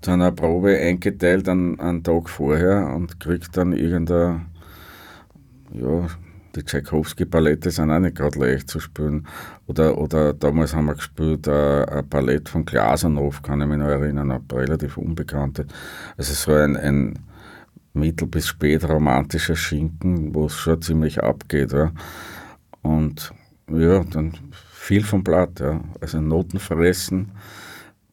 zu 0.00 0.10
einer 0.10 0.32
Probe 0.32 0.78
eingeteilt 0.78 1.48
an, 1.48 1.78
einen 1.80 2.02
Tag 2.02 2.28
vorher 2.28 2.92
und 2.94 3.20
kriegt 3.20 3.56
dann 3.56 3.72
irgendein 3.72 4.46
ja, 5.72 6.08
die 6.56 6.64
Tchaikovsky-Ballette 6.64 7.70
sind 7.70 7.90
auch 7.90 8.00
nicht 8.00 8.16
gerade 8.16 8.38
leicht 8.38 8.68
zu 8.68 8.80
spielen. 8.80 9.26
Oder, 9.66 9.98
oder 9.98 10.32
damals 10.34 10.74
haben 10.74 10.86
wir 10.86 10.94
gespielt 10.94 11.46
äh, 11.46 11.84
ein 11.84 12.08
Ballett 12.08 12.48
von 12.48 12.64
Glasernow, 12.64 13.40
kann 13.42 13.60
ich 13.60 13.68
mich 13.68 13.78
noch 13.78 13.86
erinnern, 13.86 14.32
ein 14.32 14.44
relativ 14.52 14.96
unbekanntes. 14.96 15.66
Also 16.16 16.34
so 16.34 16.52
ein, 16.52 16.76
ein 16.76 17.18
mittel- 17.92 18.26
bis 18.26 18.48
spät 18.48 18.88
romantischer 18.88 19.56
Schinken, 19.56 20.34
wo 20.34 20.46
es 20.46 20.54
schon 20.54 20.82
ziemlich 20.82 21.22
abgeht. 21.22 21.72
Ja. 21.72 21.92
Und 22.82 23.32
ja, 23.70 24.02
dann 24.04 24.32
viel 24.72 25.04
vom 25.04 25.22
Blatt. 25.22 25.60
Ja. 25.60 25.80
Also 26.00 26.20
Noten 26.20 26.58
fressen, 26.58 27.30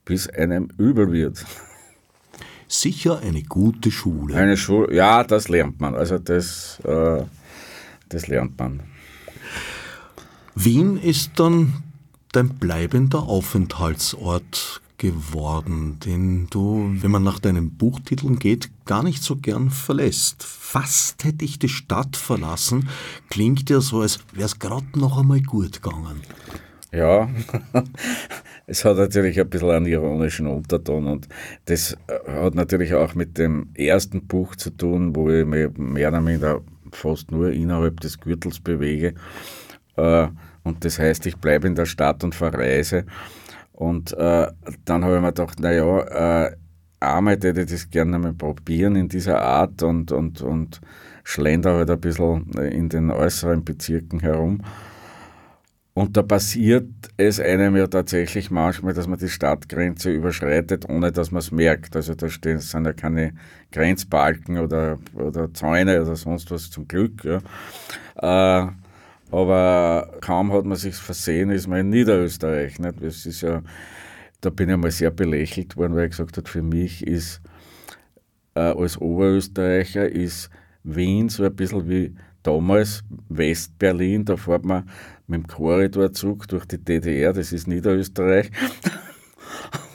bis 0.05 0.29
einem 0.29 0.69
übel 0.77 1.11
wird. 1.11 1.43
Sicher 2.67 3.19
eine 3.23 3.41
gute 3.43 3.91
Schule. 3.91 4.35
Eine 4.35 4.57
Schule, 4.57 4.93
ja, 4.93 5.23
das 5.23 5.47
lernt 5.47 5.79
man. 5.79 5.95
Also 5.95 6.19
das... 6.19 6.79
Äh, 6.83 7.23
das 8.09 8.27
lernt 8.27 8.57
man. 8.57 8.81
Wien 10.55 10.97
ist 10.97 11.31
dann 11.35 11.83
dein 12.31 12.49
bleibender 12.49 13.23
Aufenthaltsort 13.23 14.81
geworden, 14.97 15.99
den 16.03 16.47
du, 16.49 16.91
wenn 17.01 17.11
man 17.11 17.23
nach 17.23 17.39
deinen 17.39 17.71
Buchtiteln 17.77 18.39
geht, 18.39 18.69
gar 18.85 19.03
nicht 19.03 19.21
so 19.21 19.35
gern 19.35 19.69
verlässt. 19.69 20.43
Fast 20.43 21.23
hätte 21.23 21.45
ich 21.45 21.59
die 21.59 21.69
Stadt 21.69 22.15
verlassen, 22.15 22.89
klingt 23.29 23.69
ja 23.69 23.79
so, 23.79 24.01
als 24.01 24.19
wäre 24.33 24.45
es 24.45 24.59
gerade 24.59 24.99
noch 24.99 25.17
einmal 25.17 25.41
gut 25.41 25.83
gegangen. 25.83 26.21
Ja, 26.91 27.29
es 28.65 28.85
hat 28.85 28.97
natürlich 28.97 29.39
ein 29.39 29.49
bisschen 29.49 29.69
einen 29.69 29.85
ironischen 29.85 30.47
Unterton 30.47 31.05
und 31.05 31.27
das 31.65 31.97
hat 32.27 32.55
natürlich 32.55 32.93
auch 32.95 33.13
mit 33.13 33.37
dem 33.37 33.69
ersten 33.75 34.25
Buch 34.25 34.55
zu 34.55 34.71
tun, 34.71 35.15
wo 35.15 35.29
ich 35.29 35.45
mich 35.45 35.69
mehr 35.77 36.09
oder 36.09 36.21
minder 36.21 36.61
fast 36.97 37.31
nur 37.31 37.51
innerhalb 37.51 37.99
des 38.01 38.19
Gürtels 38.19 38.59
bewege. 38.59 39.13
Äh, 39.95 40.27
und 40.63 40.83
das 40.83 40.99
heißt, 40.99 41.25
ich 41.25 41.37
bleibe 41.37 41.67
in 41.67 41.75
der 41.75 41.85
Stadt 41.85 42.23
und 42.23 42.35
verreise. 42.35 43.05
Und 43.71 44.13
äh, 44.13 44.47
dann 44.85 45.03
habe 45.03 45.15
ich 45.15 45.21
mir 45.21 45.27
gedacht, 45.27 45.59
naja, 45.59 46.45
äh, 46.45 46.55
einmal 46.99 47.35
hätte 47.35 47.61
ich 47.61 47.71
das 47.71 47.89
gerne 47.89 48.17
mal 48.17 48.33
probieren 48.33 48.95
in 48.95 49.07
dieser 49.07 49.41
Art 49.41 49.83
und, 49.83 50.11
und, 50.11 50.41
und 50.41 50.81
schlender 51.23 51.75
halt 51.75 51.89
ein 51.89 51.99
bisschen 51.99 52.51
in 52.53 52.89
den 52.89 53.11
äußeren 53.11 53.63
Bezirken 53.63 54.19
herum. 54.19 54.61
Und 55.97 56.15
da 56.15 56.21
passiert 56.21 56.85
es 57.17 57.39
einem 57.39 57.75
ja 57.75 57.87
tatsächlich 57.87 58.51
manchmal, 58.51 58.93
dass 58.93 59.07
man 59.07 59.17
die 59.17 59.29
Stadtgrenze 59.29 60.11
überschreitet, 60.11 60.87
ohne 60.87 61.11
dass 61.11 61.31
man 61.31 61.39
es 61.39 61.51
merkt. 61.51 61.95
Also 61.95 62.13
da 62.13 62.29
stehen, 62.29 62.59
sind 62.59 62.85
ja 62.85 62.93
keine 62.93 63.33
Grenzbalken 63.71 64.59
oder, 64.59 64.99
oder 65.15 65.51
Zäune 65.55 65.99
oder 65.99 66.15
sonst 66.15 66.51
was 66.51 66.69
zum 66.69 66.87
Glück. 66.87 67.23
Ja. 67.23 67.39
Äh, 68.15 68.71
aber 69.31 70.19
kaum 70.21 70.53
hat 70.53 70.65
man 70.65 70.77
sich 70.77 70.93
versehen, 70.93 71.49
ist 71.49 71.67
man 71.67 71.79
in 71.79 71.89
Niederösterreich. 71.89 72.77
Nicht? 72.77 73.01
Das 73.01 73.25
ist 73.25 73.41
ja, 73.41 73.63
da 74.41 74.51
bin 74.51 74.69
ich 74.69 74.73
einmal 74.75 74.91
sehr 74.91 75.09
belächelt 75.09 75.77
worden, 75.77 75.95
weil 75.95 76.03
ich 76.03 76.11
gesagt 76.11 76.37
habe, 76.37 76.47
für 76.47 76.61
mich 76.61 77.07
ist 77.07 77.41
äh, 78.53 78.59
als 78.59 79.01
Oberösterreicher 79.01 80.07
ist 80.07 80.51
Wien 80.83 81.29
so 81.29 81.43
ein 81.43 81.55
bisschen 81.55 81.89
wie 81.89 82.13
damals 82.43 83.03
Westberlin, 83.29 84.23
da 84.25 84.37
fährt 84.37 84.63
man 84.63 84.87
mit 85.27 85.43
dem 85.43 85.47
Korridorzug 85.47 86.47
durch 86.47 86.65
die 86.65 86.77
DDR, 86.77 87.33
das 87.33 87.51
ist 87.51 87.67
Niederösterreich. 87.67 88.49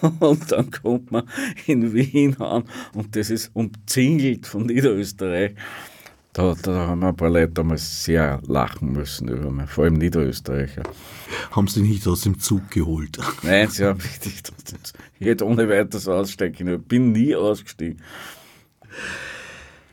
und 0.20 0.52
dann 0.52 0.70
kommt 0.70 1.10
man 1.10 1.28
in 1.66 1.92
Wien 1.94 2.36
an 2.40 2.64
und 2.94 3.16
das 3.16 3.30
ist 3.30 3.50
umzingelt 3.54 4.46
von 4.46 4.66
Niederösterreich. 4.66 5.54
Da, 6.34 6.54
da 6.62 6.86
haben 6.86 7.00
wir 7.00 7.08
ein 7.08 7.16
paar 7.16 7.28
Leute 7.28 7.52
damals 7.52 8.04
sehr 8.04 8.40
lachen 8.46 8.92
müssen 8.92 9.28
über 9.28 9.50
mich, 9.50 9.68
vor 9.68 9.84
allem 9.84 9.94
Niederösterreicher. 9.94 10.82
Haben 11.50 11.68
sie 11.68 11.82
nicht 11.82 12.06
aus 12.06 12.22
dem 12.22 12.38
Zug 12.38 12.70
geholt? 12.70 13.18
Nein, 13.42 13.68
sie 13.68 13.84
haben 13.84 13.98
mich 13.98 14.24
nicht 14.24 14.50
aus 14.50 14.64
dem 14.64 14.82
Zug. 14.82 14.98
Ich 15.18 15.26
hätte 15.26 15.46
ohne 15.46 15.68
weiteres 15.68 16.08
aussteigen 16.08 16.56
können. 16.56 16.80
Ich 16.80 16.88
bin 16.88 17.12
nie 17.12 17.34
ausgestiegen. 17.34 18.00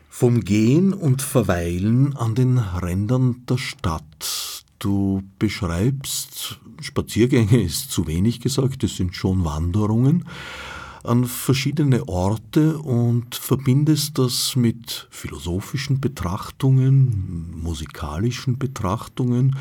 Vom 0.08 0.40
Gehen 0.40 0.94
und 0.94 1.20
Verweilen 1.20 2.16
an 2.16 2.34
den 2.34 2.58
Rändern 2.58 3.44
der 3.46 3.58
Stadt 3.58 4.59
Du 4.80 5.22
beschreibst, 5.38 6.58
Spaziergänge 6.80 7.62
ist 7.62 7.90
zu 7.90 8.06
wenig 8.06 8.40
gesagt, 8.40 8.82
es 8.82 8.96
sind 8.96 9.14
schon 9.14 9.44
Wanderungen 9.44 10.24
an 11.04 11.26
verschiedene 11.26 12.08
Orte 12.08 12.78
und 12.78 13.34
verbindest 13.34 14.18
das 14.18 14.56
mit 14.56 15.06
philosophischen 15.10 16.00
Betrachtungen, 16.00 17.54
musikalischen 17.62 18.58
Betrachtungen, 18.58 19.56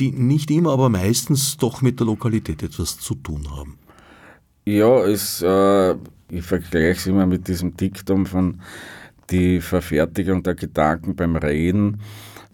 die 0.00 0.10
nicht 0.10 0.50
immer, 0.50 0.72
aber 0.72 0.88
meistens 0.88 1.56
doch 1.56 1.80
mit 1.80 2.00
der 2.00 2.06
Lokalität 2.06 2.64
etwas 2.64 2.98
zu 2.98 3.14
tun 3.14 3.48
haben. 3.50 3.78
Ja, 4.64 5.04
es, 5.04 5.40
äh, 5.40 5.94
ich 6.30 6.42
vergleiche 6.42 6.98
es 6.98 7.06
immer 7.06 7.26
mit 7.26 7.46
diesem 7.46 7.76
Diktum 7.76 8.26
von 8.26 8.60
die 9.30 9.60
Verfertigung 9.60 10.42
der 10.42 10.56
Gedanken 10.56 11.14
beim 11.14 11.36
Reden 11.36 12.00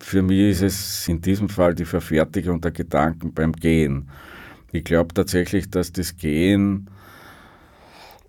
für 0.00 0.22
mich 0.22 0.50
ist 0.50 0.62
es 0.62 1.08
in 1.08 1.20
diesem 1.20 1.48
Fall 1.48 1.74
die 1.74 1.84
Verfertigung 1.84 2.60
der 2.60 2.70
Gedanken 2.70 3.32
beim 3.32 3.52
Gehen. 3.52 4.08
Ich 4.72 4.84
glaube 4.84 5.14
tatsächlich, 5.14 5.70
dass 5.70 5.92
das 5.92 6.16
Gehen 6.16 6.88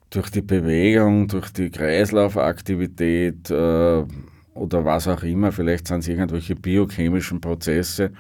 durch 0.10 0.30
die 0.32 0.42
Bewegung, 0.42 1.28
durch 1.28 1.52
die 1.52 1.70
Kreislaufaktivität 1.70 3.50
äh, 3.52 4.04
oder 4.54 4.84
was 4.84 5.08
auch 5.08 5.24
immer, 5.24 5.52
vielleicht 5.52 5.88
sind 5.88 6.00
es 6.00 6.08
irgendwelche 6.08 6.56
biochemischen 6.56 7.40
Prozesse, 7.40 8.12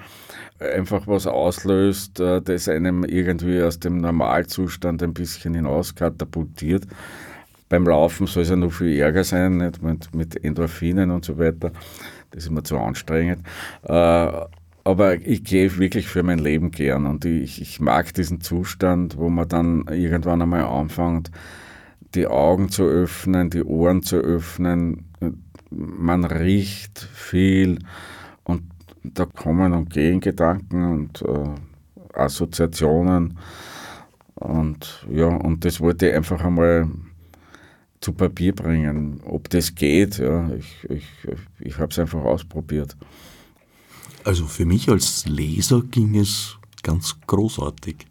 einfach 0.59 1.07
was 1.07 1.27
auslöst, 1.27 2.19
äh, 2.19 2.41
das 2.41 2.69
einem 2.69 3.03
irgendwie 3.03 3.61
aus 3.61 3.79
dem 3.79 3.97
Normalzustand 3.97 5.01
ein 5.01 5.13
bisschen 5.13 5.55
hinaus 5.55 5.95
katapultiert. 5.95 6.85
Beim 7.69 7.85
Laufen 7.85 8.25
soll 8.25 8.43
es 8.43 8.49
ja 8.49 8.55
noch 8.55 8.71
viel 8.71 8.99
ärger 8.99 9.23
sein, 9.23 9.57
nicht? 9.57 9.81
Mit, 9.81 10.13
mit 10.13 10.43
Endorphinen 10.43 11.11
und 11.11 11.23
so 11.23 11.37
weiter. 11.37 11.71
Das 12.31 12.43
ist 12.43 12.51
mir 12.51 12.63
zu 12.63 12.77
anstrengend. 12.77 13.45
Äh, 13.83 14.31
aber 14.83 15.15
ich 15.15 15.43
gehe 15.43 15.77
wirklich 15.77 16.07
für 16.07 16.24
mein 16.24 16.39
Leben 16.39 16.71
gern 16.71 17.05
und 17.05 17.25
ich, 17.25 17.62
ich 17.62 17.79
mag 17.79 18.13
diesen 18.13 18.41
Zustand, 18.41 19.17
wo 19.17 19.29
man 19.29 19.48
dann 19.48 19.86
irgendwann 19.88 20.41
einmal 20.41 20.63
anfängt, 20.63 21.31
die 22.15 22.27
Augen 22.27 22.69
zu 22.69 22.83
öffnen, 22.83 23.50
die 23.50 23.63
Ohren 23.63 24.01
zu 24.01 24.17
öffnen. 24.17 25.05
Man 25.69 26.24
riecht 26.24 27.00
viel 27.00 27.79
und 28.43 28.63
da 29.03 29.25
kommen 29.25 29.74
und 29.74 29.91
gehen 29.91 30.19
Gedanken 30.19 30.91
und 30.91 31.21
äh, 31.21 32.17
Assoziationen. 32.17 33.38
Und 34.36 35.05
ja, 35.12 35.27
und 35.27 35.65
das 35.65 35.81
wollte 35.81 36.07
ich 36.07 36.15
einfach 36.15 36.43
einmal 36.43 36.88
zu 38.01 38.13
Papier 38.13 38.53
bringen. 38.53 39.21
Ob 39.25 39.49
das 39.49 39.75
geht, 39.75 40.19
ja, 40.19 40.49
ich, 40.53 40.89
ich, 40.89 41.05
ich 41.59 41.77
habe 41.77 41.91
es 41.91 41.99
einfach 41.99 42.23
ausprobiert. 42.23 42.95
Also 44.23 44.45
für 44.45 44.65
mich 44.65 44.89
als 44.89 45.25
Leser 45.25 45.81
ging 45.81 46.15
es 46.15 46.57
ganz 46.83 47.17
großartig. 47.27 48.07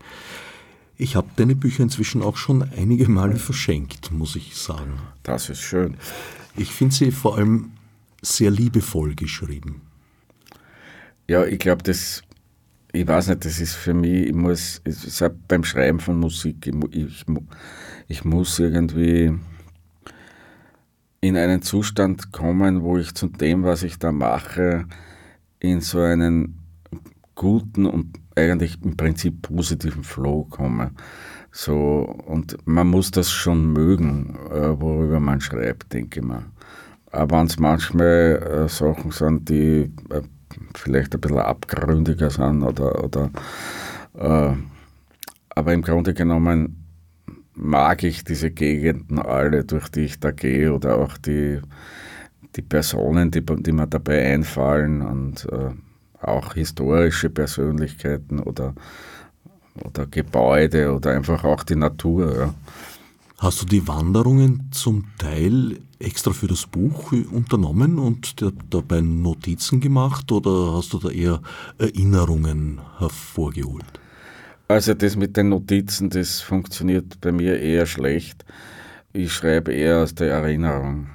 Ich 0.97 1.15
habe 1.15 1.29
deine 1.37 1.55
Bücher 1.55 1.85
inzwischen 1.85 2.23
auch 2.23 2.37
schon 2.37 2.63
einige 2.77 3.09
Male 3.09 3.37
verschenkt, 3.37 4.11
muss 4.11 4.35
ich 4.37 4.57
sagen. 4.57 4.99
Das 5.23 5.49
ist 5.49 5.61
schön. 5.61 5.97
Ich 6.57 6.73
finde 6.73 6.95
sie 6.95 7.13
vor 7.13 7.39
allem 7.39 7.71
sehr 8.21 8.51
liebevoll 8.51 9.15
geschrieben. 9.15 9.83
Ja, 11.29 11.45
ich 11.45 11.59
glaube, 11.59 11.83
das, 11.85 12.23
ich 12.93 13.07
weiß 13.07 13.29
nicht, 13.29 13.45
das 13.45 13.61
ist 13.61 13.75
für 13.75 13.95
mich, 13.95 14.29
ich 14.29 14.35
muss, 14.35 14.81
es 14.85 15.05
ist 15.05 15.23
beim 15.47 15.63
Schreiben 15.63 16.01
von 16.01 16.19
Musik, 16.19 16.67
ich, 16.67 16.75
ich, 16.97 17.25
ich 18.09 18.25
muss 18.25 18.59
irgendwie 18.59 19.35
in 21.21 21.37
einen 21.37 21.63
Zustand 21.63 22.33
kommen, 22.33 22.83
wo 22.83 22.97
ich 22.97 23.15
zu 23.15 23.29
dem, 23.29 23.65
was 23.65 23.83
ich 23.83 23.99
da 23.99 24.13
mache, 24.13 24.87
in 25.59 25.81
so 25.81 26.01
einen 26.01 26.59
guten 27.35 27.87
und 27.87 28.19
eigentlich 28.37 28.79
im 28.83 28.97
Prinzip 28.97 29.43
positiven 29.43 30.05
Flow 30.05 30.45
komme. 30.45 30.93
So, 31.51 32.03
und 32.27 32.57
man 32.67 32.89
muss 32.89 33.11
das 33.11 33.31
schon 33.31 33.73
mögen, 33.73 34.37
äh, 34.51 34.81
worüber 34.81 35.19
man 35.19 35.41
schreibt, 35.41 35.93
denke 35.93 36.21
ich 36.21 36.27
mal. 36.27 36.45
Aber 37.11 37.39
wenn 37.39 37.47
es 37.47 37.59
manchmal 37.59 38.65
äh, 38.67 38.69
Sachen 38.69 39.11
sind, 39.11 39.49
die 39.49 39.91
äh, 40.11 40.23
vielleicht 40.75 41.15
ein 41.15 41.21
bisschen 41.21 41.39
abgründiger 41.39 42.31
sind 42.31 42.63
oder, 42.63 43.03
oder 43.03 43.31
äh, 44.15 44.53
aber 45.51 45.73
im 45.73 45.83
Grunde 45.83 46.15
genommen 46.15 46.88
mag 47.59 48.03
ich 48.05 48.25
diese 48.25 48.51
Gegenden 48.51 49.19
alle, 49.19 49.65
durch 49.65 49.89
die 49.89 50.03
ich 50.03 50.21
da 50.21 50.31
gehe 50.31 50.73
oder 50.73 50.97
auch 50.99 51.19
die, 51.19 51.61
die 52.57 52.63
Personen, 52.63 53.31
die, 53.31 53.43
die 53.45 53.73
mir 53.73 53.87
dabei 53.87 54.33
einfallen 54.33 55.03
und 55.03 55.47
äh, 55.51 55.71
auch 56.25 56.55
historische 56.55 57.31
Persönlichkeiten 57.31 58.41
oder, 58.41 58.75
oder 59.85 60.07
Gebäude 60.07 60.95
oder 60.95 61.13
einfach 61.13 61.45
auch 61.45 61.65
die 61.65 61.77
Natur. 61.77 62.37
Ja. 62.37 62.55
Hast 63.39 63.63
du 63.63 63.67
die 63.67 63.87
Wanderungen 63.87 64.69
zum 64.73 65.05
Teil 65.19 65.79
extra 65.99 66.33
für 66.33 66.49
das 66.49 66.67
Buch 66.67 67.13
unternommen 67.31 67.99
und 67.99 68.37
dabei 68.71 69.01
Notizen 69.01 69.81
gemacht 69.81 70.31
oder 70.33 70.75
hast 70.75 70.93
du 70.93 70.99
da 70.99 71.11
eher 71.11 71.41
Erinnerungen 71.79 72.81
hervorgeholt? 72.99 74.01
Also 74.69 74.93
das 74.93 75.17
mit 75.17 75.35
den 75.39 75.49
Notizen, 75.49 76.11
das 76.11 76.43
funktioniert 76.43 77.23
bei 77.23 77.33
mir 77.33 77.59
eher 77.59 77.87
schlecht. 77.87 78.45
Ich 79.15 79.33
schreibe 79.33 79.73
eher 79.73 80.01
aus 80.01 80.15
der 80.15 80.31
Erinnerung 80.31 81.09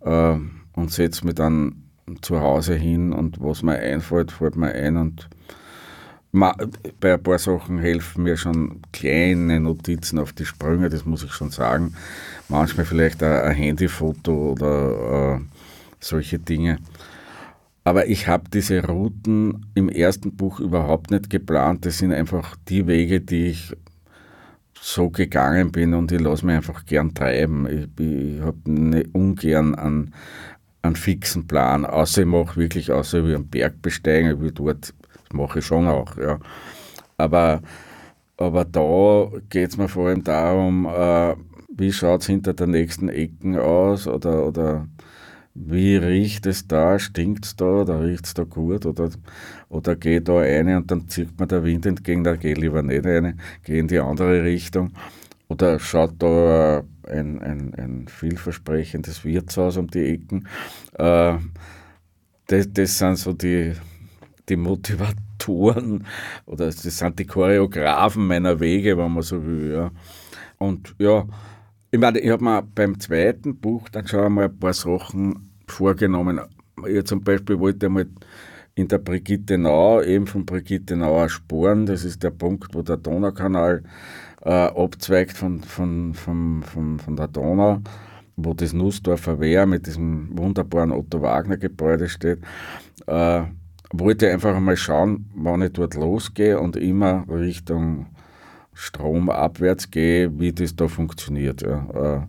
äh, 0.00 0.34
und 0.74 0.90
setze 0.90 1.24
mich 1.24 1.36
dann 1.36 1.84
zu 2.22 2.40
Hause 2.40 2.74
hin 2.74 3.12
und 3.12 3.40
was 3.40 3.62
mir 3.62 3.78
einfällt, 3.78 4.32
fällt 4.32 4.56
mir 4.56 4.72
ein 4.72 4.96
und 4.96 5.28
bei 6.32 7.14
ein 7.14 7.22
paar 7.22 7.38
Sachen 7.38 7.78
helfen 7.78 8.24
mir 8.24 8.36
schon 8.36 8.80
kleine 8.90 9.60
Notizen 9.60 10.18
auf 10.18 10.32
die 10.32 10.46
Sprünge, 10.46 10.88
das 10.88 11.04
muss 11.04 11.22
ich 11.22 11.32
schon 11.32 11.50
sagen. 11.50 11.94
Manchmal 12.48 12.86
vielleicht 12.86 13.22
ein, 13.22 13.54
Handyfoto 13.54 14.52
oder 14.52 15.36
äh, 15.36 15.40
solche 16.00 16.38
Dinge. 16.38 16.78
Aber 17.84 18.06
ich 18.06 18.28
habe 18.28 18.44
diese 18.52 18.86
Routen 18.86 19.66
im 19.74 19.88
ersten 19.88 20.36
Buch 20.36 20.60
überhaupt 20.60 21.10
nicht 21.10 21.30
geplant. 21.30 21.84
Das 21.84 21.98
sind 21.98 22.12
einfach 22.12 22.56
die 22.68 22.86
Wege, 22.86 23.20
die 23.20 23.46
ich 23.48 23.76
so 24.80 25.10
gegangen 25.10 25.72
bin 25.72 25.94
und 25.94 26.10
ich 26.12 26.20
lasse 26.20 26.44
mich 26.44 26.56
einfach 26.56 26.84
gern 26.86 27.14
treiben. 27.14 27.66
Ich, 27.66 28.04
ich 28.04 28.40
habe 28.40 29.04
ungern 29.12 29.74
einen, 29.74 30.14
einen 30.82 30.96
fixen 30.96 31.46
Plan, 31.46 31.84
außer 31.84 32.22
ich 32.22 32.26
mache 32.26 32.56
wirklich, 32.56 32.90
außer 32.90 33.24
ich 33.24 33.34
einen 33.34 33.48
Berg 33.48 33.80
besteigen, 33.80 34.42
wie 34.42 34.50
dort 34.50 34.92
mache 35.32 35.60
ich 35.60 35.66
schon 35.66 35.86
auch, 35.86 36.16
ja. 36.16 36.38
Aber, 37.16 37.62
aber 38.36 38.64
da 38.64 39.30
geht 39.48 39.70
es 39.70 39.76
mir 39.76 39.88
vor 39.88 40.08
allem 40.08 40.24
darum, 40.24 40.86
äh, 40.86 41.36
wie 41.74 41.92
schaut 41.92 42.22
es 42.22 42.26
hinter 42.26 42.52
der 42.52 42.66
nächsten 42.66 43.08
Ecken 43.08 43.56
aus 43.56 44.08
oder, 44.08 44.46
oder 44.46 44.88
wie 45.54 45.96
riecht 45.96 46.46
es 46.46 46.66
da, 46.66 46.98
stinkt 46.98 47.44
es 47.44 47.56
da 47.56 47.82
oder 47.82 48.02
riecht 48.02 48.26
es 48.26 48.34
da 48.34 48.44
gut 48.44 48.86
oder, 48.86 49.10
oder 49.68 49.96
geht 49.96 50.28
da 50.28 50.40
eine 50.40 50.78
und 50.78 50.90
dann 50.90 51.08
zieht 51.08 51.38
mir 51.38 51.46
der 51.46 51.64
Wind 51.64 51.84
entgegen, 51.84 52.24
da 52.24 52.36
gehe 52.36 52.54
lieber 52.54 52.82
nicht 52.82 53.06
eine, 53.06 53.36
gehe 53.62 53.78
in 53.78 53.88
die 53.88 53.98
andere 53.98 54.42
Richtung. 54.42 54.92
Oder 55.48 55.78
schaut 55.78 56.14
da 56.18 56.82
ein, 57.06 57.42
ein, 57.42 57.74
ein 57.74 58.06
vielversprechendes 58.08 59.24
Wirtshaus 59.24 59.76
um 59.76 59.88
die 59.88 60.14
Ecken. 60.14 60.48
Äh, 60.94 61.36
das, 62.46 62.72
das 62.72 62.98
sind 62.98 63.18
so 63.18 63.34
die, 63.34 63.74
die 64.48 64.56
Motivatoren 64.56 66.06
oder 66.46 66.66
das 66.66 66.82
sind 66.82 67.18
die 67.18 67.26
Choreografen 67.26 68.26
meiner 68.26 68.58
Wege, 68.60 68.96
wenn 68.96 69.12
man 69.12 69.22
so 69.22 69.44
will. 69.44 69.72
Ja. 69.72 69.90
Und 70.56 70.94
ja, 70.98 71.26
ich 71.92 72.00
meine, 72.00 72.20
ich 72.20 72.30
habe 72.30 72.42
mir 72.42 72.62
beim 72.74 72.98
zweiten 72.98 73.54
Buch 73.56 73.90
dann 73.90 74.06
schon 74.06 74.24
einmal 74.24 74.46
ein 74.46 74.58
paar 74.58 74.72
Sachen 74.72 75.52
vorgenommen. 75.66 76.40
Ich 76.88 77.04
zum 77.04 77.22
Beispiel 77.22 77.60
wollte 77.60 77.86
einmal 77.86 78.06
in 78.74 78.88
der 78.88 78.96
Brigitte 78.96 79.58
Nau, 79.58 80.00
eben 80.00 80.26
von 80.26 80.46
Brigitte 80.46 80.96
Nauer 80.96 81.28
Sporen, 81.28 81.84
das 81.84 82.04
ist 82.04 82.22
der 82.22 82.30
Punkt, 82.30 82.74
wo 82.74 82.80
der 82.80 82.96
Donaukanal 82.96 83.82
äh, 84.40 84.48
abzweigt 84.50 85.36
von, 85.36 85.60
von, 85.60 86.14
von, 86.14 86.62
von, 86.62 86.98
von 86.98 87.14
der 87.14 87.28
Donau, 87.28 87.82
wo 88.36 88.54
das 88.54 88.72
Nussdorfer 88.72 89.38
Wehr 89.38 89.66
mit 89.66 89.86
diesem 89.86 90.30
wunderbaren 90.32 90.92
Otto 90.92 91.20
Wagner 91.20 91.58
Gebäude 91.58 92.08
steht. 92.08 92.38
Äh, 93.06 93.42
wollte 93.92 94.30
einfach 94.30 94.56
einmal 94.56 94.78
schauen, 94.78 95.30
wann 95.34 95.60
ich 95.60 95.74
dort 95.74 95.94
losgehe 95.94 96.58
und 96.58 96.76
immer 96.76 97.26
Richtung 97.28 98.06
Strom 98.74 99.30
abwärts 99.30 99.90
gehe, 99.90 100.38
wie 100.38 100.52
das 100.52 100.74
da 100.74 100.88
funktioniert. 100.88 101.62
Ja. 101.62 102.22
Äh, 102.22 102.26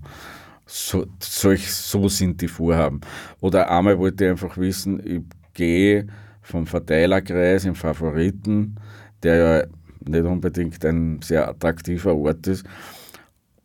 so, 0.66 1.06
solch, 1.20 1.72
so 1.72 2.08
sind 2.08 2.42
die 2.42 2.48
Vorhaben. 2.48 3.02
Oder 3.42 3.70
einmal 3.70 3.98
wollte 4.00 4.26
ich 4.26 4.32
einfach 4.32 4.58
wissen, 4.58 5.02
ich 5.06 5.22
gehe 5.54 6.08
vom 6.42 6.66
Verteilerkreis 6.66 7.66
im 7.66 7.76
Favoriten, 7.76 8.76
der 9.22 9.36
ja 9.36 9.68
nicht 10.06 10.26
unbedingt 10.26 10.84
ein 10.86 11.22
sehr 11.22 11.48
attraktiver 11.48 12.16
Ort 12.16 12.48
ist, 12.48 12.66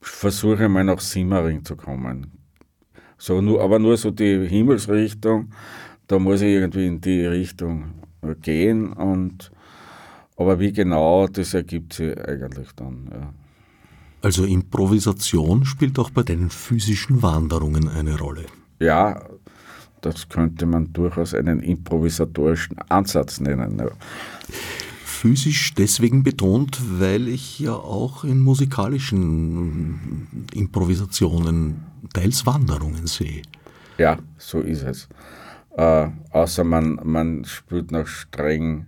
versuche 0.01 0.69
mal 0.69 0.85
nach 0.85 1.01
Simmering 1.01 1.65
zu 1.65 1.77
kommen. 1.77 2.33
So, 3.17 3.41
nur, 3.41 3.63
aber 3.63 3.79
nur 3.79 3.97
so 3.97 4.11
die 4.13 4.47
Himmelsrichtung 4.47 5.51
da 6.09 6.19
muss 6.19 6.41
ich 6.41 6.49
irgendwie 6.49 6.87
in 6.87 7.01
die 7.01 7.27
Richtung 7.27 7.93
gehen 8.41 8.93
und 8.93 9.53
aber 10.39 10.61
wie 10.61 10.73
genau, 10.73 11.27
das 11.27 11.53
ergibt 11.53 11.95
sich 11.95 12.17
eigentlich 12.17 12.69
dann. 12.77 13.11
Ja. 13.13 13.33
Also 14.23 14.45
Improvisation 14.45 15.65
spielt 15.65 15.99
auch 15.99 16.11
bei 16.11 16.23
deinen 16.23 16.51
physischen 16.51 17.23
Wanderungen 17.23 17.89
eine 17.89 18.19
Rolle. 18.19 18.47
Ja, 18.81 19.21
das 20.01 20.29
könnte 20.29 20.65
man 20.65 20.93
durchaus 20.93 21.35
einen 21.35 21.61
improvisatorischen 21.61 22.79
Ansatz 22.89 23.41
nennen. 23.41 23.79
Ja. 23.79 23.91
Physisch 25.05 25.75
deswegen 25.75 26.23
betont, 26.23 26.79
weil 27.01 27.27
ich 27.27 27.59
ja 27.59 27.73
auch 27.73 28.23
in 28.23 28.39
musikalischen 28.39 30.47
Improvisationen 30.55 31.83
teils 32.15 32.47
Wanderungen 32.47 33.09
sehe. 33.09 33.43
Ja, 33.99 34.19
so 34.37 34.61
ist 34.61 34.85
es. 34.85 35.09
Äh, 35.77 36.09
außer 36.31 36.63
man, 36.63 37.01
man 37.03 37.45
spielt 37.45 37.91
nach 37.91 38.07
streng 38.07 38.87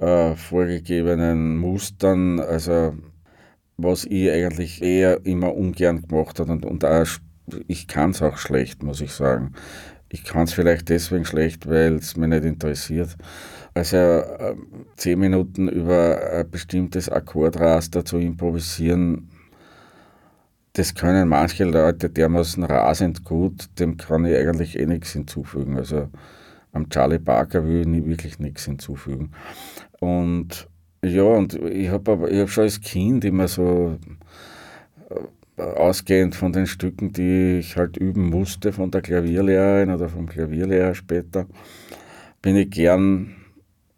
äh, 0.00 0.34
vorgegebenen 0.34 1.58
Mustern, 1.58 2.40
also 2.40 2.94
was 3.76 4.04
ich 4.04 4.30
eigentlich 4.30 4.82
eher 4.82 5.24
immer 5.24 5.54
ungern 5.54 6.02
gemacht 6.02 6.40
habe 6.40 6.52
und, 6.52 6.64
und 6.64 6.84
auch, 6.84 7.06
ich 7.66 7.86
kann 7.86 8.10
es 8.10 8.22
auch 8.22 8.36
schlecht, 8.36 8.82
muss 8.82 9.00
ich 9.00 9.12
sagen. 9.12 9.52
Ich 10.08 10.24
kann 10.24 10.44
es 10.44 10.52
vielleicht 10.52 10.88
deswegen 10.88 11.24
schlecht, 11.24 11.68
weil 11.68 11.94
es 11.94 12.16
mich 12.16 12.28
nicht 12.28 12.44
interessiert. 12.44 13.16
Also 13.74 13.96
äh, 13.96 14.56
zehn 14.96 15.18
Minuten 15.18 15.68
über 15.68 16.20
ein 16.32 16.50
bestimmtes 16.50 17.08
Akkordraster 17.08 18.04
zu 18.04 18.18
improvisieren, 18.18 19.30
das 20.74 20.94
können 20.94 21.28
manche 21.28 21.64
Leute 21.64 22.10
dermaßen 22.10 22.62
rasend 22.62 23.24
gut, 23.24 23.68
dem 23.78 23.96
kann 23.96 24.24
ich 24.24 24.36
eigentlich 24.36 24.78
eh 24.78 24.86
nichts 24.86 25.12
hinzufügen. 25.12 25.76
Also 25.76 26.08
am 26.72 26.88
Charlie 26.88 27.18
Parker 27.18 27.66
will 27.66 27.92
ich 27.92 28.06
wirklich 28.06 28.38
nichts 28.38 28.64
hinzufügen. 28.66 29.32
Und 30.00 30.68
ja, 31.04 31.22
und 31.22 31.54
ich 31.54 31.88
habe 31.88 32.12
aber 32.12 32.30
ich 32.30 32.40
hab 32.40 32.50
schon 32.50 32.64
als 32.64 32.80
Kind 32.80 33.24
immer 33.24 33.48
so 33.48 33.98
äh, 35.56 35.62
ausgehend 35.62 36.34
von 36.34 36.52
den 36.52 36.66
Stücken, 36.66 37.12
die 37.12 37.58
ich 37.60 37.76
halt 37.76 37.96
üben 37.96 38.28
musste 38.28 38.72
von 38.72 38.90
der 38.90 39.02
Klavierlehrerin 39.02 39.90
oder 39.90 40.08
vom 40.08 40.28
Klavierlehrer 40.28 40.94
später, 40.94 41.46
bin 42.42 42.56
ich 42.56 42.70
gern 42.70 43.36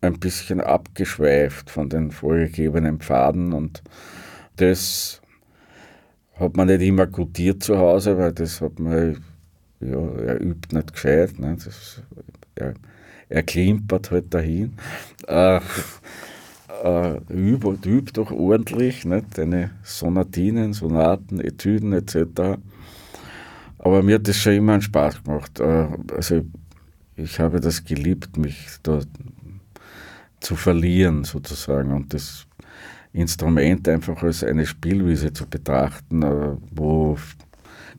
ein 0.01 0.19
bisschen 0.19 0.61
abgeschweift 0.61 1.71
von 1.71 1.89
den 1.89 2.11
vorgegebenen 2.11 2.99
Pfaden 2.99 3.53
und 3.53 3.83
das 4.57 5.23
hat 6.35 6.57
man 6.57 6.67
nicht 6.67 6.83
immer 6.83 7.07
gutiert 7.07 7.63
zu 7.63 7.79
Hause, 7.79 8.19
weil 8.19 8.33
das 8.33 8.61
hat 8.61 8.79
man, 8.79 9.23
ja, 9.81 10.09
er 10.27 10.41
übt 10.41 10.75
nicht 10.75 10.93
gescheit. 10.93 11.39
Ne? 11.39 11.57
Das, 11.65 12.03
er, 12.55 12.75
er 13.33 13.43
klimpert 13.43 14.11
halt 14.11 14.33
dahin. 14.35 14.75
Äh, 15.27 15.61
äh, 16.85 17.21
übt, 17.31 17.89
übt 17.89 18.13
doch 18.15 18.31
ordentlich, 18.31 19.07
deine 19.35 19.71
Sonatinen, 19.83 20.73
Sonaten, 20.73 21.41
Etüden 21.41 21.93
etc. 21.93 22.59
Aber 23.79 24.03
mir 24.03 24.17
hat 24.17 24.29
das 24.29 24.37
schon 24.37 24.55
immer 24.55 24.75
einen 24.75 24.83
Spaß 24.83 25.25
gemacht. 25.25 25.61
Äh, 25.61 25.89
also 26.15 26.43
ich 27.17 27.41
habe 27.41 27.61
das 27.61 27.85
geliebt, 27.85 28.37
mich 28.37 28.67
da 28.83 29.01
zu 30.41 30.57
verlieren 30.57 31.25
sozusagen 31.25 31.93
und 31.93 32.13
das 32.13 32.47
Instrument 33.13 33.89
einfach 33.89 34.23
als 34.23 34.43
eine 34.43 34.67
Spielwiese 34.67 35.33
zu 35.33 35.47
betrachten, 35.47 36.23
äh, 36.23 36.57
wo 36.71 37.17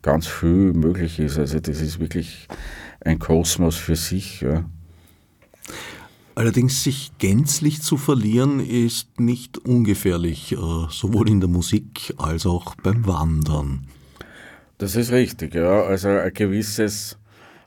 ganz 0.01 0.27
viel 0.27 0.73
möglich 0.73 1.19
ist. 1.19 1.39
Also 1.39 1.59
das 1.59 1.81
ist 1.81 1.99
wirklich 1.99 2.47
ein 3.01 3.19
Kosmos 3.19 3.77
für 3.77 3.95
sich. 3.95 4.41
Ja. 4.41 4.65
Allerdings 6.35 6.83
sich 6.83 7.11
gänzlich 7.19 7.81
zu 7.81 7.95
verlieren 7.97 8.59
ist 8.59 9.19
nicht 9.19 9.59
ungefährlich, 9.59 10.53
äh, 10.53 10.57
sowohl 10.89 11.29
in 11.29 11.39
der 11.39 11.49
Musik 11.49 12.13
als 12.17 12.45
auch 12.47 12.75
beim 12.75 13.05
Wandern. 13.05 13.87
Das 14.79 14.95
ist 14.95 15.11
richtig, 15.11 15.53
ja. 15.53 15.83
Also 15.83 16.09
ein 16.09 16.33
gewisses 16.33 17.17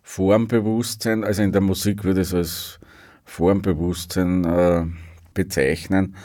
Formbewusstsein, 0.03 1.23
also 1.23 1.43
in 1.43 1.53
der 1.53 1.61
Musik 1.61 2.03
würde 2.03 2.23
es 2.23 2.35
als 2.35 2.81
Formbewusstsein 3.25 4.45
äh, 4.45 4.85
bezeichnen, 5.33 6.17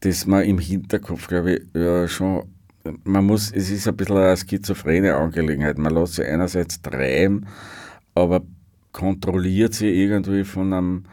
das 0.00 0.26
man 0.26 0.44
im 0.44 0.58
Hinterkopf, 0.58 1.26
glaube 1.26 1.54
ich, 1.54 1.62
ja, 1.74 2.06
schon, 2.06 2.44
man 3.04 3.24
muss, 3.24 3.50
es 3.50 3.70
ist 3.70 3.88
ein 3.88 3.96
bisschen 3.96 4.16
eine 4.16 4.36
schizophrene 4.36 5.16
Angelegenheit. 5.16 5.78
Man 5.78 5.94
lässt 5.94 6.14
sich 6.14 6.26
einerseits 6.26 6.80
treiben, 6.80 7.46
aber 8.14 8.42
kontrolliert 8.98 9.74
sie 9.74 9.90
irgendwie 9.90 10.42
von 10.42 10.72
einem 10.72 11.04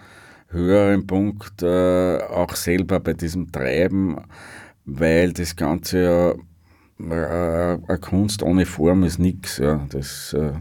höheren 0.49 1.05
Punkt 1.05 1.61
äh, 1.61 2.17
auch 2.17 2.55
selber 2.55 2.99
bei 2.99 3.13
diesem 3.13 3.51
Treiben, 3.51 4.17
weil 4.85 5.33
das 5.33 5.55
Ganze 5.55 6.01
ja 6.01 6.31
äh, 6.99 7.77
eine 7.87 7.99
Kunst 7.99 8.41
ohne 8.41 8.65
Form 8.65 9.03
ist 9.03 9.19
nichts. 9.19 9.59
Ja. 9.59 9.85
Das, 9.89 10.33
äh, 10.33 10.53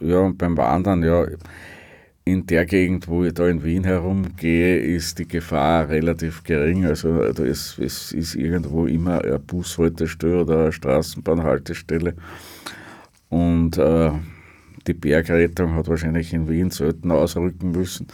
ja, 0.00 0.30
beim 0.36 0.56
Wandern, 0.56 1.02
ja, 1.02 1.26
in 2.24 2.46
der 2.46 2.64
Gegend, 2.64 3.08
wo 3.08 3.24
ich 3.24 3.34
da 3.34 3.48
in 3.48 3.64
Wien 3.64 3.82
herumgehe, 3.82 4.78
ist 4.78 5.18
die 5.18 5.26
Gefahr 5.26 5.88
relativ 5.88 6.44
gering. 6.44 6.84
Also 6.86 7.22
es, 7.22 7.76
es 7.78 8.12
ist 8.12 8.36
irgendwo 8.36 8.86
immer 8.86 9.24
eine 9.24 9.40
Bushaltestelle 9.40 10.42
oder 10.42 10.58
eine 10.60 10.72
Straßenbahnhaltestelle. 10.72 12.14
Und 13.30 13.78
äh, 13.78 14.12
die 14.86 14.94
Bergrettung 14.94 15.74
hat 15.74 15.88
wahrscheinlich 15.88 16.32
in 16.32 16.48
Wien 16.48 16.70
selten 16.70 17.10
ausrücken 17.10 17.72
müssen. 17.72 18.06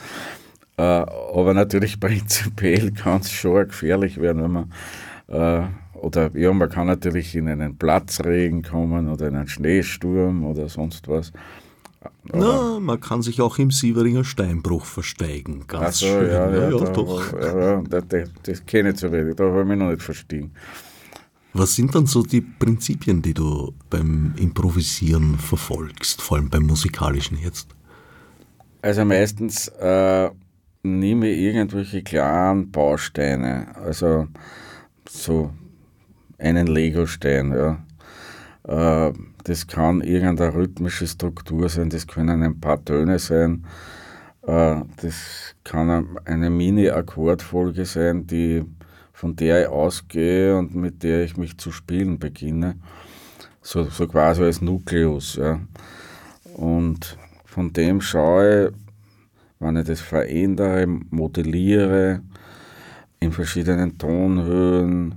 Äh, 0.77 0.83
aber 0.83 1.55
natürlich 1.55 2.01
prinzipiell 2.01 2.93
kann 2.93 3.21
es 3.21 3.31
schon 3.31 3.69
gefährlich 3.69 4.21
werden, 4.21 4.43
wenn 4.43 4.53
man 4.53 4.73
äh, 5.29 5.67
oder 5.95 6.31
ja, 6.37 6.53
man 6.53 6.69
kann 6.69 6.87
natürlich 6.87 7.35
in 7.35 7.49
einen 7.49 7.77
Platzregen 7.77 8.63
kommen 8.63 9.09
oder 9.09 9.29
in 9.29 9.37
einen 9.37 9.49
Schneesturm 9.49 10.45
oder 10.45 10.69
sonst 10.69 11.09
was. 11.09 11.33
Na, 12.33 12.79
man 12.81 13.01
kann 13.01 13.23
sich 13.23 13.41
auch 13.41 13.59
im 13.59 13.71
Sieveringer 13.71 14.25
Steinbruch 14.25 14.85
versteigen. 14.85 15.65
Ganz 15.67 16.01
so, 16.01 16.07
schön. 16.07 16.31
Ja, 16.31 16.51
ja, 16.51 16.71
ja, 16.71 16.79
da, 16.79 16.91
doch. 16.93 17.33
Ja, 17.33 17.83
das, 17.83 18.31
das 18.43 18.67
kenne 18.67 18.91
ich 18.91 18.97
zu 18.97 19.11
wenig, 19.11 19.37
da 19.37 19.45
habe 19.45 19.63
ich 19.63 19.67
mich 19.67 19.79
noch 19.79 19.91
nicht 19.91 20.03
verstehen. 20.03 20.53
Was 21.59 21.75
sind 21.75 21.95
dann 21.95 22.05
so 22.05 22.23
die 22.23 22.43
Prinzipien, 22.43 23.23
die 23.23 23.33
du 23.33 23.73
beim 23.89 24.35
Improvisieren 24.37 25.39
verfolgst, 25.39 26.21
vor 26.21 26.37
allem 26.37 26.51
beim 26.51 26.65
musikalischen 26.65 27.39
jetzt? 27.39 27.69
Also 28.83 29.07
meistens 29.07 29.69
äh, 29.69 30.29
nehme 30.83 31.31
ich 31.31 31.39
irgendwelche 31.39 32.03
klaren 32.03 32.71
Bausteine, 32.71 33.75
also 33.75 34.29
so 35.09 35.51
einen 36.37 36.67
Legostein, 36.67 37.55
ja. 37.55 39.09
Äh, 39.09 39.15
das 39.45 39.67
kann 39.67 40.03
irgendeine 40.03 40.53
rhythmische 40.53 41.07
Struktur 41.07 41.71
sein, 41.71 41.89
das 41.89 42.07
können 42.07 42.43
ein 42.43 42.61
paar 42.61 42.85
Töne 42.85 43.19
sein, 43.19 43.65
äh, 44.43 44.83
das 45.01 45.55
kann 45.65 46.19
eine 46.27 46.51
Mini-Akkordfolge 46.51 47.87
sein, 47.87 48.27
die, 48.27 48.63
von 49.17 49.35
der 49.35 49.63
ich 49.63 49.69
ausgehe 49.69 50.59
und 50.59 50.75
mit 50.75 51.03
der 51.03 51.25
ich 51.25 51.39
mich 51.39 51.57
zu 51.57 51.73
spielen 51.73 52.19
beginne. 52.19 52.77
So, 53.63 53.85
so 53.85 54.07
quasi 54.07 54.43
als 54.43 54.61
Nukleus. 54.61 55.37
Ja. 55.37 55.59
Und 56.55 57.17
von 57.47 57.73
dem 57.73 58.03
schaue 58.03 58.67
ich, 58.67 58.75
wenn 59.59 59.79
ich 59.79 59.87
das 59.87 60.03
verändere, 60.03 60.87
modelliere, 60.87 62.21
in 63.19 63.33
verschiedenen 63.33 63.97
Tonhöhen, 63.97 65.15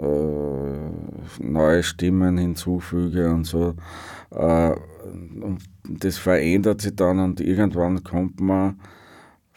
äh, 0.00 1.42
neue 1.42 1.82
Stimmen 1.82 2.38
hinzufüge 2.38 3.30
und 3.30 3.46
so. 3.46 3.74
Äh, 4.30 4.74
und 5.40 5.58
das 5.88 6.18
verändert 6.18 6.80
sich 6.80 6.94
dann 6.94 7.18
und 7.18 7.40
irgendwann 7.40 8.04
kommt 8.04 8.40
man 8.40 8.78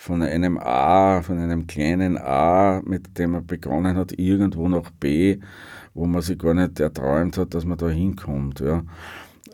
von 0.05 0.21
einem 0.21 0.59
A, 0.59 1.23
von 1.23 1.39
einem 1.39 1.65
kleinen 1.65 2.15
A, 2.19 2.79
mit 2.85 3.17
dem 3.17 3.31
man 3.31 3.47
begonnen 3.47 3.97
hat, 3.97 4.11
irgendwo 4.11 4.69
nach 4.69 4.91
B, 4.91 5.39
wo 5.95 6.05
man 6.05 6.21
sich 6.21 6.37
gar 6.37 6.53
nicht 6.53 6.79
erträumt 6.79 7.39
hat, 7.39 7.55
dass 7.55 7.65
man 7.65 7.79
da 7.79 7.89
hinkommt. 7.89 8.59
Ja. 8.59 8.83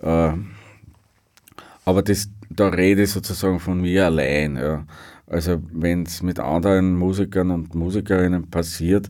Äh, 0.01 0.37
aber 1.85 2.01
das, 2.01 2.29
da 2.49 2.67
rede 2.67 3.03
ich 3.03 3.11
sozusagen 3.11 3.61
von 3.61 3.79
mir 3.79 4.07
allein. 4.07 4.57
Ja. 4.57 4.83
Also 5.25 5.63
wenn 5.71 6.03
es 6.03 6.21
mit 6.21 6.37
anderen 6.37 6.97
Musikern 6.97 7.51
und 7.51 7.73
Musikerinnen 7.73 8.49
passiert, 8.49 9.09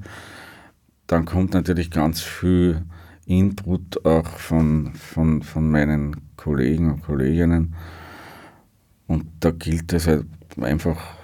dann 1.07 1.25
kommt 1.25 1.55
natürlich 1.55 1.89
ganz 1.89 2.21
viel 2.21 2.83
Input 3.25 4.05
auch 4.05 4.27
von, 4.27 4.93
von, 4.93 5.41
von 5.41 5.71
meinen 5.71 6.17
Kollegen 6.37 6.91
und 6.91 7.01
Kolleginnen. 7.01 7.73
Und 9.07 9.25
da 9.39 9.49
gilt 9.49 9.91
es 9.91 10.05
halt 10.05 10.27
einfach 10.59 11.20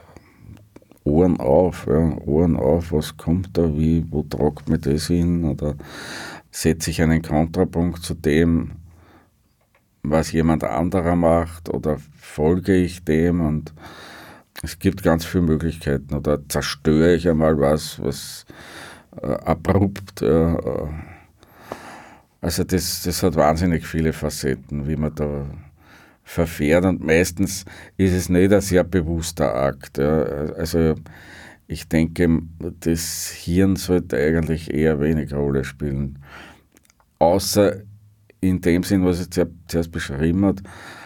Ohren 1.07 1.39
auf, 1.39 1.87
ja, 1.87 2.17
Ohren 2.25 2.57
auf, 2.57 2.91
was 2.91 3.15
kommt 3.17 3.57
da, 3.57 3.75
wie, 3.75 4.05
wo 4.09 4.23
tragt 4.23 4.69
mir 4.69 4.77
das 4.77 5.07
hin? 5.07 5.45
Oder 5.45 5.75
setze 6.51 6.91
ich 6.91 7.01
einen 7.01 7.21
Kontrapunkt 7.21 8.03
zu 8.03 8.13
dem, 8.13 8.71
was 10.03 10.31
jemand 10.31 10.63
anderer 10.63 11.15
macht? 11.15 11.69
Oder 11.69 11.97
folge 12.19 12.75
ich 12.75 13.03
dem? 13.05 13.41
Und 13.41 13.73
es 14.63 14.79
gibt 14.79 15.03
ganz 15.03 15.25
viele 15.25 15.43
Möglichkeiten. 15.43 16.13
Oder 16.13 16.39
zerstöre 16.47 17.15
ich 17.15 17.27
einmal 17.29 17.59
was, 17.59 18.01
was 18.01 18.45
äh, 19.21 19.27
abrupt. 19.27 20.21
Äh, 20.21 20.55
also 22.41 22.63
das, 22.63 23.03
das 23.03 23.23
hat 23.23 23.35
wahnsinnig 23.35 23.85
viele 23.85 24.13
Facetten, 24.13 24.87
wie 24.87 24.95
man 24.95 25.15
da 25.15 25.45
verfährt 26.27 26.83
und 26.83 27.03
meistens 27.03 27.63
ist 27.95 28.11
es 28.11 28.27
nicht 28.27 28.51
ein 28.51 28.59
sehr 28.59 28.83
bewusster 28.83 29.55
Akt. 29.55 29.97
Also 29.97 30.95
ich 31.67 31.87
denke, 31.87 32.41
das 32.81 33.29
Hirn 33.29 33.77
sollte 33.77 34.17
eigentlich 34.17 34.73
eher 34.73 34.99
wenig 34.99 35.33
Rolle 35.33 35.63
spielen. 35.63 36.19
Außer 37.19 37.81
in 38.41 38.59
dem 38.59 38.83
Sinn, 38.83 39.05
was 39.05 39.21
ich 39.21 39.29
zuerst 39.29 39.91
beschrieben 39.91 40.45
habe, 40.45 40.61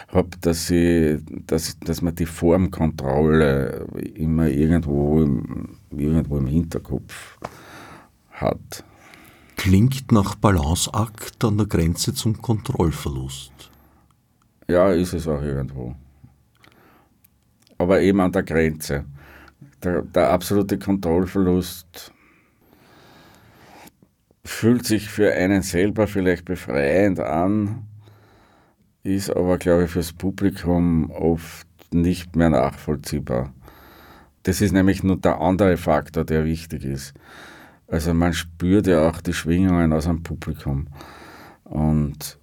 hab, 0.08 0.40
dass, 0.42 0.68
ich, 0.70 1.20
dass, 1.46 1.78
dass 1.78 2.02
man 2.02 2.16
die 2.16 2.26
Formkontrolle 2.26 3.86
immer 4.14 4.48
irgendwo 4.48 5.22
im, 5.22 5.76
irgendwo 5.90 6.36
im 6.36 6.48
Hinterkopf 6.48 7.38
hat. 8.32 8.84
Klingt 9.56 10.10
nach 10.10 10.34
Balanceakt 10.34 11.44
an 11.44 11.58
der 11.58 11.66
Grenze 11.66 12.12
zum 12.12 12.42
Kontrollverlust. 12.42 13.71
Ja, 14.72 14.90
ist 14.90 15.12
es 15.12 15.28
auch 15.28 15.42
irgendwo. 15.42 15.94
Aber 17.76 18.00
eben 18.00 18.20
an 18.20 18.32
der 18.32 18.42
Grenze. 18.42 19.04
Der, 19.84 20.00
der 20.00 20.30
absolute 20.30 20.78
Kontrollverlust 20.78 22.10
fühlt 24.42 24.86
sich 24.86 25.10
für 25.10 25.30
einen 25.34 25.60
selber 25.60 26.06
vielleicht 26.06 26.46
befreiend 26.46 27.20
an, 27.20 27.86
ist 29.02 29.28
aber, 29.28 29.58
glaube 29.58 29.84
ich, 29.84 29.90
fürs 29.90 30.14
Publikum 30.14 31.10
oft 31.10 31.66
nicht 31.92 32.34
mehr 32.34 32.48
nachvollziehbar. 32.48 33.52
Das 34.44 34.62
ist 34.62 34.72
nämlich 34.72 35.02
nur 35.02 35.18
der 35.18 35.38
andere 35.38 35.76
Faktor, 35.76 36.24
der 36.24 36.46
wichtig 36.46 36.86
ist. 36.86 37.12
Also 37.88 38.14
man 38.14 38.32
spürt 38.32 38.86
ja 38.86 39.06
auch 39.06 39.20
die 39.20 39.34
Schwingungen 39.34 39.92
aus 39.92 40.04
dem 40.04 40.22
Publikum. 40.22 40.86
Und 41.64 42.38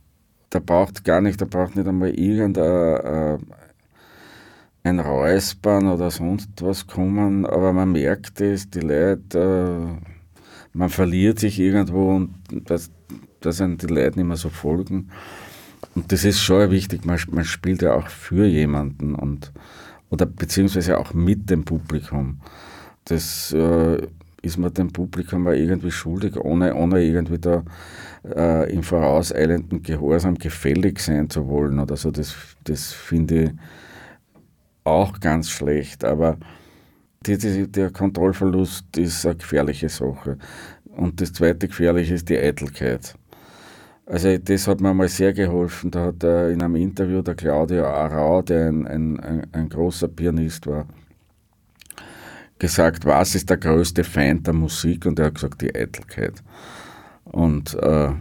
da 0.49 0.59
braucht 0.59 1.03
gar 1.03 1.21
nicht, 1.21 1.39
da 1.41 1.45
braucht 1.45 1.75
nicht 1.75 1.87
einmal 1.87 2.09
irgendein 2.09 3.39
ein 4.83 4.99
Räuspern 4.99 5.87
oder 5.87 6.09
sonst 6.09 6.49
was 6.61 6.87
kommen, 6.87 7.45
aber 7.45 7.73
man 7.73 7.91
merkt 7.91 8.39
es, 8.41 8.69
die 8.69 8.79
Leute, 8.79 9.97
man 10.73 10.89
verliert 10.89 11.39
sich 11.39 11.59
irgendwo 11.59 12.15
und 12.15 12.33
dass, 12.49 12.89
dass 13.41 13.61
einem 13.61 13.77
die 13.77 13.87
Leute 13.87 14.19
nicht 14.19 14.27
mehr 14.27 14.37
so 14.37 14.49
folgen. 14.49 15.09
Und 15.95 16.11
das 16.11 16.23
ist 16.23 16.39
schon 16.39 16.71
wichtig, 16.71 17.05
man, 17.05 17.19
man 17.31 17.45
spielt 17.45 17.81
ja 17.81 17.93
auch 17.93 18.07
für 18.07 18.45
jemanden 18.45 19.15
und 19.15 19.51
oder 20.09 20.25
beziehungsweise 20.25 20.97
auch 20.97 21.13
mit 21.13 21.49
dem 21.49 21.65
Publikum. 21.65 22.39
Das 23.05 23.53
äh, 23.53 24.07
ist 24.41 24.57
man 24.57 24.73
dem 24.73 24.91
Publikum 24.91 25.47
auch 25.47 25.51
irgendwie 25.51 25.91
schuldig, 25.91 26.37
ohne, 26.37 26.75
ohne 26.75 27.03
irgendwie 27.03 27.39
da 27.39 27.63
äh, 28.23 28.71
im 28.73 28.83
vorauseilenden 28.83 29.83
Gehorsam 29.83 30.35
gefällig 30.35 30.99
sein 30.99 31.29
zu 31.29 31.47
wollen 31.47 31.79
oder 31.79 31.97
so. 31.97 32.11
Das, 32.11 32.35
das 32.63 32.91
finde 32.91 33.43
ich 33.43 33.51
auch 34.83 35.19
ganz 35.19 35.49
schlecht. 35.49 36.03
Aber 36.03 36.37
die, 37.25 37.37
die, 37.37 37.67
der 37.67 37.91
Kontrollverlust 37.91 38.97
ist 38.97 39.25
eine 39.25 39.35
gefährliche 39.35 39.89
Sache. 39.89 40.37
Und 40.85 41.21
das 41.21 41.33
zweite 41.33 41.67
gefährliche 41.67 42.15
ist 42.15 42.29
die 42.29 42.37
Eitelkeit. 42.37 43.15
Also 44.05 44.37
das 44.37 44.67
hat 44.67 44.81
mir 44.81 44.93
mal 44.93 45.07
sehr 45.07 45.33
geholfen. 45.33 45.91
Da 45.91 46.05
hat 46.05 46.23
er 46.23 46.49
in 46.49 46.63
einem 46.63 46.75
Interview 46.75 47.21
der 47.21 47.35
Claudio 47.35 47.85
Arau, 47.85 48.41
der 48.41 48.67
ein, 48.69 48.87
ein, 48.87 49.47
ein 49.51 49.69
großer 49.69 50.07
Pianist 50.07 50.65
war, 50.65 50.87
gesagt, 52.59 53.05
was 53.05 53.35
ist 53.35 53.49
der 53.49 53.57
größte 53.57 54.03
Feind 54.03 54.45
der 54.45 54.53
Musik? 54.53 55.05
Und 55.05 55.17
er 55.17 55.27
hat 55.27 55.35
gesagt, 55.35 55.61
die 55.61 55.73
Eitelkeit. 55.73 56.43
Und 57.23 57.73
äh, 57.75 58.11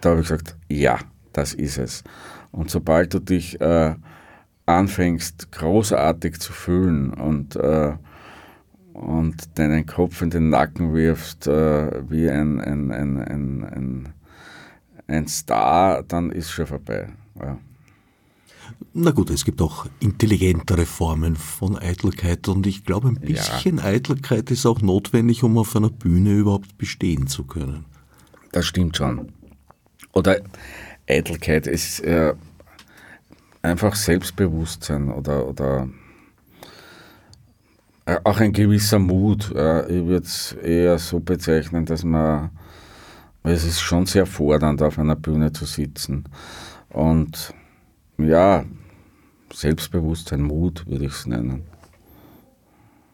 da 0.00 0.10
habe 0.10 0.20
ich 0.20 0.28
gesagt, 0.28 0.56
ja, 0.68 0.98
das 1.32 1.52
ist 1.52 1.78
es. 1.78 2.04
Und 2.52 2.70
sobald 2.70 3.12
du 3.12 3.18
dich 3.18 3.60
äh, 3.60 3.94
anfängst, 4.66 5.52
großartig 5.52 6.40
zu 6.40 6.52
fühlen 6.52 7.12
und, 7.12 7.56
äh, 7.56 7.92
und 8.92 9.58
deinen 9.58 9.86
Kopf 9.86 10.22
in 10.22 10.30
den 10.30 10.50
Nacken 10.50 10.94
wirfst, 10.94 11.46
äh, 11.46 12.10
wie 12.10 12.30
ein, 12.30 12.60
ein, 12.60 12.90
ein, 12.90 13.18
ein, 13.18 13.64
ein, 13.64 14.08
ein 15.06 15.28
Star, 15.28 16.02
dann 16.02 16.30
ist 16.30 16.50
schon 16.50 16.66
vorbei. 16.66 17.08
Ja. 17.40 17.58
Na 18.92 19.10
gut, 19.10 19.30
es 19.30 19.44
gibt 19.44 19.60
auch 19.60 19.86
intelligentere 20.00 20.86
Formen 20.86 21.36
von 21.36 21.76
Eitelkeit 21.76 22.48
und 22.48 22.66
ich 22.66 22.84
glaube, 22.84 23.08
ein 23.08 23.20
bisschen 23.20 23.78
ja. 23.78 23.84
Eitelkeit 23.84 24.50
ist 24.50 24.64
auch 24.66 24.80
notwendig, 24.80 25.42
um 25.42 25.58
auf 25.58 25.76
einer 25.76 25.90
Bühne 25.90 26.32
überhaupt 26.32 26.78
bestehen 26.78 27.26
zu 27.26 27.44
können. 27.44 27.84
Das 28.52 28.64
stimmt 28.64 28.96
schon. 28.96 29.32
Oder 30.12 30.40
Eitelkeit 31.06 31.66
ist 31.66 32.00
äh, 32.00 32.34
einfach 33.62 33.94
Selbstbewusstsein 33.94 35.10
oder, 35.10 35.46
oder 35.46 35.88
äh, 38.06 38.16
auch 38.24 38.40
ein 38.40 38.52
gewisser 38.52 38.98
Mut. 38.98 39.52
Äh, 39.54 39.98
ich 39.98 40.06
würde 40.06 40.26
es 40.26 40.52
eher 40.52 40.98
so 40.98 41.20
bezeichnen, 41.20 41.84
dass 41.84 42.02
man, 42.02 42.50
es 43.42 43.64
ist 43.64 43.80
schon 43.80 44.06
sehr 44.06 44.26
fordernd, 44.26 44.80
auf 44.80 44.98
einer 44.98 45.16
Bühne 45.16 45.52
zu 45.52 45.66
sitzen. 45.66 46.24
Und 46.88 47.52
ja, 48.18 48.64
Selbstbewusstsein, 49.52 50.42
Mut 50.42 50.86
würde 50.86 51.06
ich 51.06 51.12
es 51.12 51.26
nennen. 51.26 51.62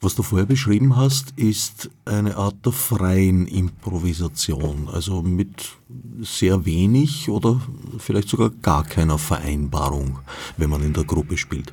Was 0.01 0.17
du 0.17 0.25
vorher 0.25 0.47
beschrieben 0.47 0.97
hast, 0.97 1.31
ist 1.39 1.89
eine 2.05 2.37
Art 2.37 2.57
der 2.67 2.73
freien 2.73 3.47
Improvisation, 3.47 4.89
also 4.93 5.23
mit 5.23 5.77
sehr 6.21 6.67
wenig 6.67 7.29
oder 7.31 7.61
vielleicht 7.99 8.29
sogar 8.29 8.51
gar 8.51 8.83
keiner 8.85 9.17
Vereinbarung, 9.17 10.19
wenn 10.57 10.71
man 10.71 10.83
in 10.83 10.93
der 10.93 11.05
Gruppe 11.05 11.37
spielt. 11.37 11.73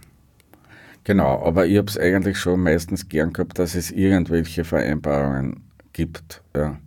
Genau, 1.06 1.44
aber 1.44 1.66
ich 1.66 1.78
habe 1.78 1.88
es 1.88 1.98
eigentlich 1.98 2.38
schon 2.38 2.62
meistens 2.62 3.10
gern 3.10 3.34
gehabt, 3.34 3.58
dass 3.58 3.74
es 3.74 3.90
irgendwelche 3.90 4.64
Vereinbarungen 4.64 5.64
gibt. 5.92 6.44
Ja. 6.56 6.78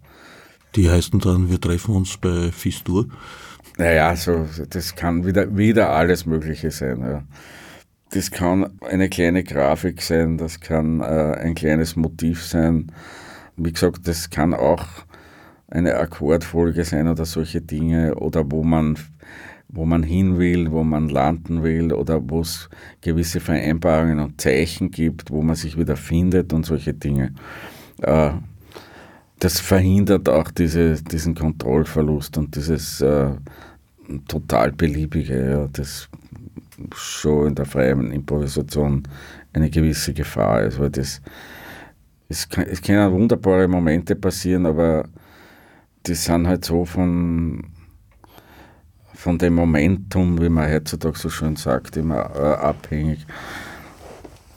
Die 0.76 0.88
heißen 0.88 1.18
dann, 1.18 1.50
wir 1.50 1.60
treffen 1.60 1.96
uns 1.96 2.16
bei 2.18 2.52
Fistur? 2.52 3.08
Naja, 3.82 4.14
so, 4.14 4.46
das 4.70 4.94
kann 4.94 5.26
wieder, 5.26 5.56
wieder 5.56 5.90
alles 5.90 6.24
Mögliche 6.24 6.70
sein. 6.70 7.00
Ja. 7.00 7.24
Das 8.10 8.30
kann 8.30 8.78
eine 8.80 9.08
kleine 9.08 9.42
Grafik 9.42 10.02
sein, 10.02 10.38
das 10.38 10.60
kann 10.60 11.00
äh, 11.00 11.34
ein 11.40 11.56
kleines 11.56 11.96
Motiv 11.96 12.44
sein. 12.44 12.92
Wie 13.56 13.72
gesagt, 13.72 14.06
das 14.06 14.30
kann 14.30 14.54
auch 14.54 14.86
eine 15.66 15.96
Akkordfolge 15.96 16.84
sein 16.84 17.08
oder 17.08 17.24
solche 17.24 17.60
Dinge 17.60 18.14
oder 18.14 18.48
wo 18.48 18.62
man, 18.62 18.96
wo 19.66 19.84
man 19.84 20.04
hin 20.04 20.38
will, 20.38 20.70
wo 20.70 20.84
man 20.84 21.08
landen 21.08 21.64
will 21.64 21.92
oder 21.92 22.20
wo 22.22 22.42
es 22.42 22.70
gewisse 23.00 23.40
Vereinbarungen 23.40 24.20
und 24.20 24.40
Zeichen 24.40 24.92
gibt, 24.92 25.32
wo 25.32 25.42
man 25.42 25.56
sich 25.56 25.76
wieder 25.76 25.96
findet 25.96 26.52
und 26.52 26.64
solche 26.64 26.94
Dinge. 26.94 27.34
Äh, 28.00 28.30
das 29.40 29.58
verhindert 29.58 30.28
auch 30.28 30.52
diese, 30.52 31.02
diesen 31.02 31.34
Kontrollverlust 31.34 32.38
und 32.38 32.54
dieses 32.54 33.00
äh, 33.00 33.32
total 34.26 34.72
beliebige. 34.72 35.50
Ja, 35.50 35.68
das 35.72 36.08
schon 36.94 37.48
in 37.48 37.54
der 37.54 37.66
freien 37.66 38.12
Improvisation 38.12 39.02
eine 39.52 39.70
gewisse 39.70 40.12
Gefahr 40.12 40.62
ist, 40.62 40.78
weil 40.78 40.90
das 40.90 41.20
es, 42.28 42.48
kann, 42.48 42.64
es 42.64 42.80
können 42.80 43.12
wunderbare 43.12 43.68
Momente 43.68 44.16
passieren, 44.16 44.66
aber 44.66 45.04
die 46.06 46.14
sind 46.14 46.48
halt 46.48 46.64
so 46.64 46.84
von, 46.84 47.64
von 49.14 49.38
dem 49.38 49.54
Momentum, 49.54 50.40
wie 50.40 50.48
man 50.48 50.70
heutzutage 50.70 51.18
so 51.18 51.28
schön 51.28 51.56
sagt, 51.56 51.96
immer 51.96 52.30
äh, 52.34 52.54
abhängig. 52.64 53.26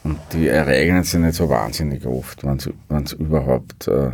Und 0.04 0.20
die 0.34 0.48
ereignen 0.48 1.04
sich 1.04 1.20
nicht 1.20 1.36
so 1.36 1.50
wahnsinnig 1.50 2.06
oft, 2.06 2.44
wenn 2.44 3.04
es 3.04 3.14
überhaupt 3.14 3.88
äh, 3.88 4.12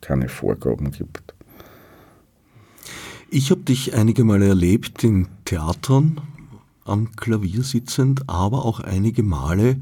keine 0.00 0.28
Vorgaben 0.28 0.90
gibt. 0.90 1.21
Ich 3.34 3.50
habe 3.50 3.62
dich 3.62 3.94
einige 3.94 4.24
Male 4.24 4.48
erlebt 4.48 5.04
in 5.04 5.26
Theatern, 5.46 6.20
am 6.84 7.16
Klavier 7.16 7.62
sitzend, 7.62 8.28
aber 8.28 8.66
auch 8.66 8.80
einige 8.80 9.22
Male 9.22 9.80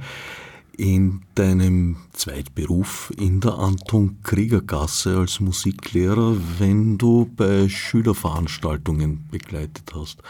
in 0.77 1.23
deinem 1.35 1.97
Zweitberuf 2.13 3.13
in 3.17 3.41
der 3.41 3.59
Anton 3.59 4.19
Kriegergasse 4.23 5.19
als 5.19 5.41
Musiklehrer, 5.41 6.37
wenn 6.61 6.97
du 6.97 7.29
bei 7.35 7.69
Schülerveranstaltungen 7.69 9.27
begleitet 9.33 9.95
hast. 9.97 10.23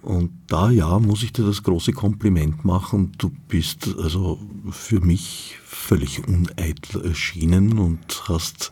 Und 0.00 0.30
da 0.46 0.70
ja, 0.70 0.98
muss 1.00 1.22
ich 1.24 1.34
dir 1.34 1.44
das 1.44 1.62
große 1.62 1.92
Kompliment 1.92 2.64
machen. 2.64 3.12
Du 3.18 3.30
bist 3.48 3.94
also 3.98 4.40
für 4.70 5.00
mich 5.00 5.58
völlig 5.64 6.26
uneitel 6.26 7.04
erschienen 7.04 7.78
und 7.78 8.22
hast 8.26 8.70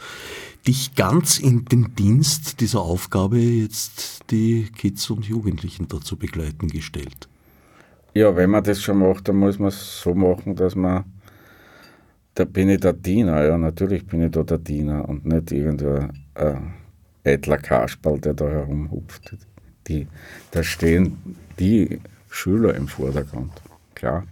dich 0.67 0.95
ganz 0.95 1.39
in 1.39 1.65
den 1.65 1.95
Dienst 1.95 2.61
dieser 2.61 2.81
Aufgabe, 2.81 3.39
jetzt 3.39 4.31
die 4.31 4.69
Kids 4.77 5.09
und 5.11 5.25
Jugendlichen 5.25 5.89
dazu 5.89 6.17
begleiten, 6.17 6.69
gestellt? 6.69 7.29
Ja, 8.15 8.35
wenn 8.35 8.51
man 8.51 8.65
das 8.65 8.83
schon 8.83 8.99
macht, 8.99 9.29
dann 9.29 9.37
muss 9.37 9.59
man 9.59 9.69
es 9.69 10.01
so 10.01 10.15
machen, 10.15 10.57
dass 10.57 10.75
man, 10.75 11.05
da 12.35 12.45
bin 12.45 12.69
ich 12.69 12.81
der 12.81 12.93
Diener, 12.93 13.45
ja, 13.45 13.57
natürlich 13.57 14.07
bin 14.07 14.23
ich 14.23 14.33
da 14.33 14.43
der 14.43 14.59
Diener 14.59 15.09
und 15.09 15.25
nicht 15.27 15.53
irgendein 15.53 16.13
äh, 16.35 16.57
eitler 17.25 17.59
Kasperl, 17.59 18.19
der 18.19 18.35
da 18.35 18.49
herumhupft. 18.49 19.37
Die, 19.87 20.07
da 20.51 20.63
stehen 20.63 21.37
die 21.59 22.01
Schüler 22.29 22.75
im 22.75 22.89
Vordergrund, 22.89 23.53
klar. 23.95 24.25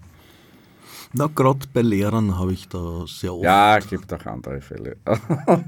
Na, 1.12 1.26
gerade 1.26 1.66
bei 1.72 1.80
Lehrern 1.80 2.38
habe 2.38 2.52
ich 2.52 2.68
da 2.68 3.04
sehr 3.06 3.32
oft. 3.32 3.44
Ja, 3.44 3.78
es 3.78 3.88
gibt 3.88 4.12
auch 4.12 4.26
andere 4.26 4.60
Fälle. 4.60 4.96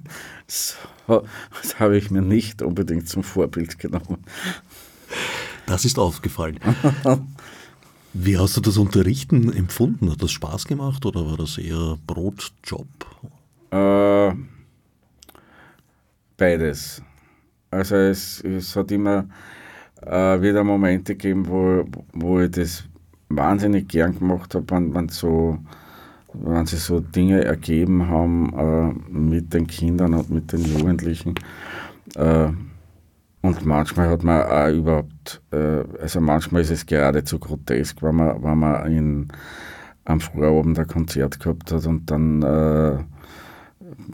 so, 0.47 1.25
das 1.63 1.81
habe 1.81 1.97
ich 1.97 2.11
mir 2.11 2.21
nicht 2.21 2.61
unbedingt 2.63 3.09
zum 3.09 3.23
Vorbild 3.23 3.79
genommen. 3.79 4.25
Das 5.67 5.85
ist 5.85 5.99
aufgefallen. 5.99 6.59
Wie 8.13 8.37
hast 8.37 8.57
du 8.57 8.61
das 8.61 8.77
Unterrichten 8.77 9.53
empfunden? 9.53 10.11
Hat 10.11 10.23
das 10.23 10.33
Spaß 10.33 10.67
gemacht 10.67 11.07
oder 11.07 11.25
war 11.25 11.37
das 11.37 11.59
eher 11.59 11.97
Brotjob? 12.07 12.89
Äh, 13.71 14.35
beides. 16.37 17.03
Also 17.71 17.95
es, 17.95 18.41
es 18.43 18.75
hat 18.75 18.91
immer 18.91 19.27
äh, 20.03 20.43
wieder 20.43 20.65
Momente 20.65 21.15
gegeben, 21.15 21.47
wo, 21.47 21.85
wo 22.13 22.41
ich 22.41 22.51
das 22.51 22.85
wahnsinnig 23.31 23.89
gern 23.89 24.19
gemacht 24.19 24.55
habe, 24.55 24.67
wenn, 24.69 24.95
wenn, 24.95 25.09
so, 25.09 25.59
wenn 26.35 26.67
sie 26.67 26.77
so 26.77 27.01
Dinge 27.01 27.45
ergeben 27.45 28.09
haben 28.09 28.53
äh, 28.59 29.11
mit 29.11 29.55
den 29.55 29.67
Kindern 29.67 30.15
und 30.15 30.31
mit 30.31 30.53
den 30.53 30.65
Jugendlichen. 30.65 31.35
Äh, 32.17 32.49
und 33.43 33.65
manchmal 33.65 34.11
hat 34.11 34.23
man 34.23 34.43
auch 34.43 34.69
überhaupt, 34.69 35.41
äh, 35.53 35.83
also 36.01 36.21
manchmal 36.21 36.61
ist 36.63 36.71
es 36.71 36.85
geradezu 36.85 37.39
grotesk, 37.39 38.03
wenn 38.03 38.17
man, 38.17 38.43
wenn 38.43 38.59
man 38.59 38.93
in, 38.93 39.29
am 40.05 40.21
Vorabend 40.21 40.79
ein 40.79 40.87
Konzert 40.87 41.41
gehabt 41.41 41.73
hat 41.73 41.87
und 41.87 42.11
dann 42.11 42.43
äh, 42.43 42.99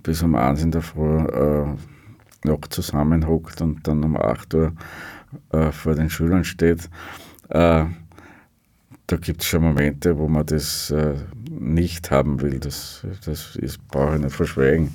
bis 0.02 0.22
um 0.22 0.34
eins 0.36 0.62
in 0.62 0.70
der 0.70 0.82
Früh 0.82 1.18
äh, 1.18 1.66
noch 2.44 2.60
zusammenhockt 2.68 3.60
und 3.60 3.86
dann 3.88 4.04
um 4.04 4.16
8 4.16 4.54
Uhr 4.54 4.72
äh, 5.52 5.72
vor 5.72 5.94
den 5.94 6.10
Schülern 6.10 6.44
steht. 6.44 6.88
Da 9.06 9.16
gibt 9.16 9.42
es 9.42 9.46
schon 9.46 9.62
Momente, 9.62 10.18
wo 10.18 10.26
man 10.26 10.46
das 10.46 10.90
äh, 10.90 11.14
nicht 11.48 12.10
haben 12.10 12.40
will. 12.40 12.58
Das, 12.58 13.06
das 13.24 13.54
ist, 13.56 13.86
brauche 13.88 14.16
ich 14.16 14.22
nicht 14.22 14.34
verschweigen. 14.34 14.94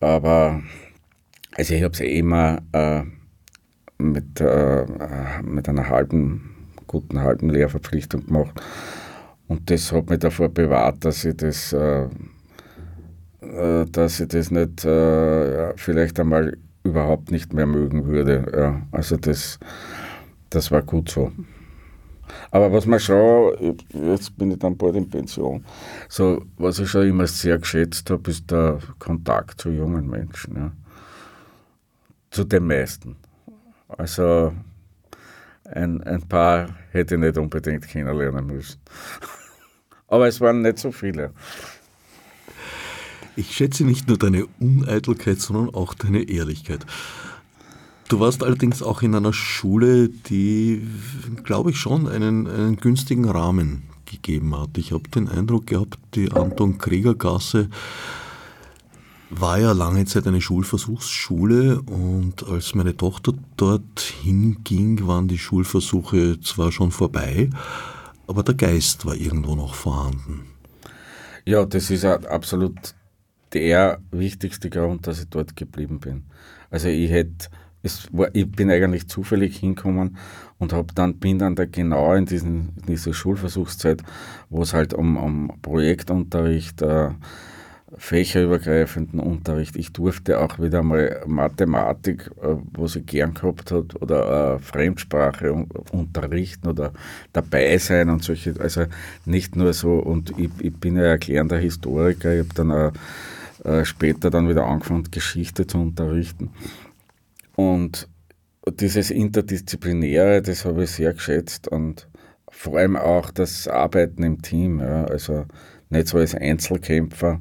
Aber 0.00 0.62
also 1.54 1.74
ich 1.74 1.82
habe 1.82 1.92
es 1.92 2.00
immer 2.00 2.62
äh, 2.72 3.02
mit, 3.98 4.40
äh, 4.40 4.86
mit 5.42 5.68
einer 5.68 5.88
halben, 5.88 6.70
guten 6.86 7.20
halben 7.20 7.50
Lehrverpflichtung 7.50 8.26
gemacht. 8.26 8.60
Und 9.48 9.70
das 9.70 9.92
hat 9.92 10.08
mich 10.08 10.20
davor 10.20 10.48
bewahrt, 10.48 11.04
dass 11.04 11.24
ich 11.24 11.36
das, 11.36 11.72
äh, 11.72 12.04
äh, 13.40 13.84
dass 13.90 14.20
ich 14.20 14.28
das 14.28 14.50
nicht 14.50 14.84
äh, 14.84 15.76
vielleicht 15.76 16.18
einmal 16.20 16.56
überhaupt 16.84 17.30
nicht 17.30 17.52
mehr 17.52 17.66
mögen 17.66 18.06
würde. 18.06 18.50
Ja, 18.56 18.82
also 18.92 19.16
das, 19.16 19.58
das 20.50 20.70
war 20.70 20.82
gut 20.82 21.10
so. 21.10 21.32
Aber 22.50 22.72
was 22.72 22.86
man 22.86 23.00
schon, 23.00 23.76
jetzt 23.92 24.36
bin 24.36 24.50
ich 24.50 24.58
dann 24.58 24.76
bald 24.76 24.96
in 24.96 25.08
Pension, 25.08 25.64
so, 26.08 26.44
was 26.58 26.78
ich 26.78 26.88
schon 26.88 27.06
immer 27.06 27.26
sehr 27.26 27.58
geschätzt 27.58 28.10
habe, 28.10 28.30
ist 28.30 28.50
der 28.50 28.78
Kontakt 28.98 29.60
zu 29.60 29.70
jungen 29.70 30.08
Menschen. 30.08 30.56
Ja. 30.56 30.72
Zu 32.30 32.44
den 32.44 32.66
meisten. 32.66 33.16
Also 33.88 34.52
ein, 35.64 36.02
ein 36.02 36.22
paar 36.22 36.68
hätte 36.90 37.14
ich 37.14 37.20
nicht 37.20 37.38
unbedingt 37.38 37.86
kennenlernen 37.86 38.46
müssen. 38.46 38.80
Aber 40.08 40.28
es 40.28 40.40
waren 40.40 40.62
nicht 40.62 40.78
so 40.78 40.92
viele. 40.92 41.32
Ich 43.34 43.54
schätze 43.56 43.84
nicht 43.84 44.08
nur 44.08 44.18
deine 44.18 44.46
Uneitelkeit, 44.60 45.40
sondern 45.40 45.74
auch 45.74 45.94
deine 45.94 46.28
Ehrlichkeit. 46.28 46.84
Du 48.12 48.20
warst 48.20 48.42
allerdings 48.42 48.82
auch 48.82 49.00
in 49.00 49.14
einer 49.14 49.32
Schule, 49.32 50.10
die, 50.10 50.86
glaube 51.44 51.70
ich, 51.70 51.78
schon 51.78 52.06
einen, 52.06 52.46
einen 52.46 52.76
günstigen 52.76 53.24
Rahmen 53.24 53.84
gegeben 54.04 54.54
hat. 54.54 54.76
Ich 54.76 54.92
habe 54.92 55.08
den 55.08 55.30
Eindruck 55.30 55.68
gehabt, 55.68 55.98
die 56.14 56.30
Anton 56.30 56.76
Krieger 56.76 57.14
Gasse 57.14 57.70
war 59.30 59.58
ja 59.58 59.72
lange 59.72 60.04
Zeit 60.04 60.26
eine 60.26 60.42
Schulversuchsschule 60.42 61.80
und 61.80 62.46
als 62.46 62.74
meine 62.74 62.94
Tochter 62.94 63.32
dorthin 63.56 64.58
ging, 64.62 65.06
waren 65.06 65.26
die 65.26 65.38
Schulversuche 65.38 66.38
zwar 66.42 66.70
schon 66.70 66.90
vorbei, 66.90 67.48
aber 68.26 68.42
der 68.42 68.56
Geist 68.56 69.06
war 69.06 69.14
irgendwo 69.14 69.56
noch 69.56 69.74
vorhanden. 69.74 70.42
Ja, 71.46 71.64
das 71.64 71.88
ist 71.90 72.04
absolut 72.04 72.94
der 73.54 74.02
wichtigste 74.10 74.68
Grund, 74.68 75.06
dass 75.06 75.20
ich 75.20 75.30
dort 75.30 75.56
geblieben 75.56 75.98
bin. 75.98 76.24
Also 76.70 76.88
ich 76.88 77.10
hätte, 77.10 77.48
es 77.82 78.08
war, 78.12 78.34
ich 78.34 78.50
bin 78.50 78.70
eigentlich 78.70 79.08
zufällig 79.08 79.56
hingekommen 79.58 80.16
und 80.58 80.72
hab 80.72 80.94
dann, 80.94 81.16
bin 81.16 81.38
dann 81.38 81.56
da 81.56 81.64
genau 81.64 82.14
in 82.14 82.26
diesen, 82.26 82.74
diese 82.86 83.12
Schulversuchszeit, 83.12 84.02
wo 84.50 84.62
es 84.62 84.74
halt 84.74 84.94
um, 84.94 85.16
um 85.16 85.52
Projektunterricht, 85.62 86.82
äh, 86.82 87.10
fächerübergreifenden 87.96 89.20
Unterricht. 89.20 89.76
Ich 89.76 89.92
durfte 89.92 90.40
auch 90.40 90.58
wieder 90.58 90.82
mal 90.82 91.22
Mathematik, 91.26 92.30
äh, 92.42 92.56
was 92.72 92.96
ich 92.96 93.06
gern 93.06 93.34
gehabt 93.34 93.70
habe, 93.70 93.88
oder 94.00 94.54
äh, 94.54 94.58
Fremdsprache 94.60 95.52
unterrichten 95.90 96.68
oder 96.68 96.92
dabei 97.32 97.76
sein 97.78 98.08
und 98.08 98.22
solche, 98.22 98.54
also 98.60 98.86
nicht 99.24 99.56
nur 99.56 99.72
so, 99.72 99.94
und 99.94 100.38
ich, 100.38 100.50
ich 100.60 100.74
bin 100.74 100.96
ja 100.96 101.02
erklärender 101.02 101.58
Historiker, 101.58 102.32
ich 102.32 102.40
habe 102.40 102.54
dann 102.54 102.70
auch, 102.70 102.92
äh, 103.64 103.84
später 103.84 104.30
dann 104.30 104.48
wieder 104.48 104.66
angefangen, 104.66 105.08
Geschichte 105.10 105.66
zu 105.66 105.78
unterrichten. 105.78 106.50
Und 107.56 108.08
dieses 108.80 109.10
Interdisziplinäre, 109.10 110.42
das 110.42 110.64
habe 110.64 110.84
ich 110.84 110.90
sehr 110.90 111.14
geschätzt 111.14 111.68
und 111.68 112.08
vor 112.48 112.78
allem 112.78 112.96
auch 112.96 113.30
das 113.30 113.66
Arbeiten 113.66 114.22
im 114.22 114.42
Team, 114.42 114.80
ja, 114.80 115.04
also 115.04 115.46
nicht 115.90 116.08
so 116.08 116.18
als 116.18 116.34
Einzelkämpfer, 116.34 117.40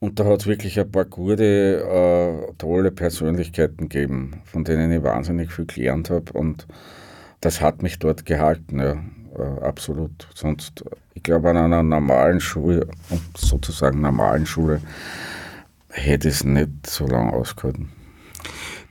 und 0.00 0.20
da 0.20 0.24
hat 0.26 0.40
es 0.40 0.46
wirklich 0.46 0.78
ein 0.78 0.90
paar 0.92 1.06
gute, 1.06 1.80
äh, 1.80 2.52
tolle 2.56 2.92
Persönlichkeiten 2.92 3.88
gegeben, 3.88 4.42
von 4.44 4.62
denen 4.62 4.92
ich 4.92 5.02
wahnsinnig 5.02 5.50
viel 5.50 5.66
gelernt 5.66 6.10
habe. 6.10 6.32
Und 6.34 6.68
das 7.40 7.60
hat 7.60 7.82
mich 7.82 7.98
dort 7.98 8.24
gehalten, 8.24 8.78
ja, 8.78 8.92
äh, 9.36 9.60
absolut. 9.64 10.28
Sonst, 10.34 10.84
ich 11.14 11.24
glaube, 11.24 11.50
an 11.50 11.56
einer 11.56 11.82
normalen 11.82 12.38
Schule, 12.40 12.86
sozusagen 13.36 14.00
normalen 14.00 14.46
Schule, 14.46 14.80
hätte 15.90 16.28
es 16.28 16.44
nicht 16.44 16.86
so 16.86 17.06
lange 17.08 17.32
ausgehalten. 17.32 17.90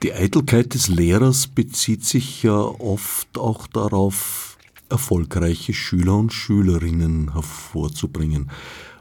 Die 0.04 0.14
Eitelkeit 0.14 0.76
des 0.76 0.90
Lehrers 0.90 1.48
bezieht 1.48 2.06
sich 2.06 2.44
ja 2.44 2.56
oft 2.56 3.36
auch 3.36 3.66
darauf, 3.66 4.60
erfolgreiche 4.90 5.74
Schüler 5.74 6.16
und 6.18 6.32
Schülerinnen 6.32 7.34
hervorzubringen. 7.34 8.52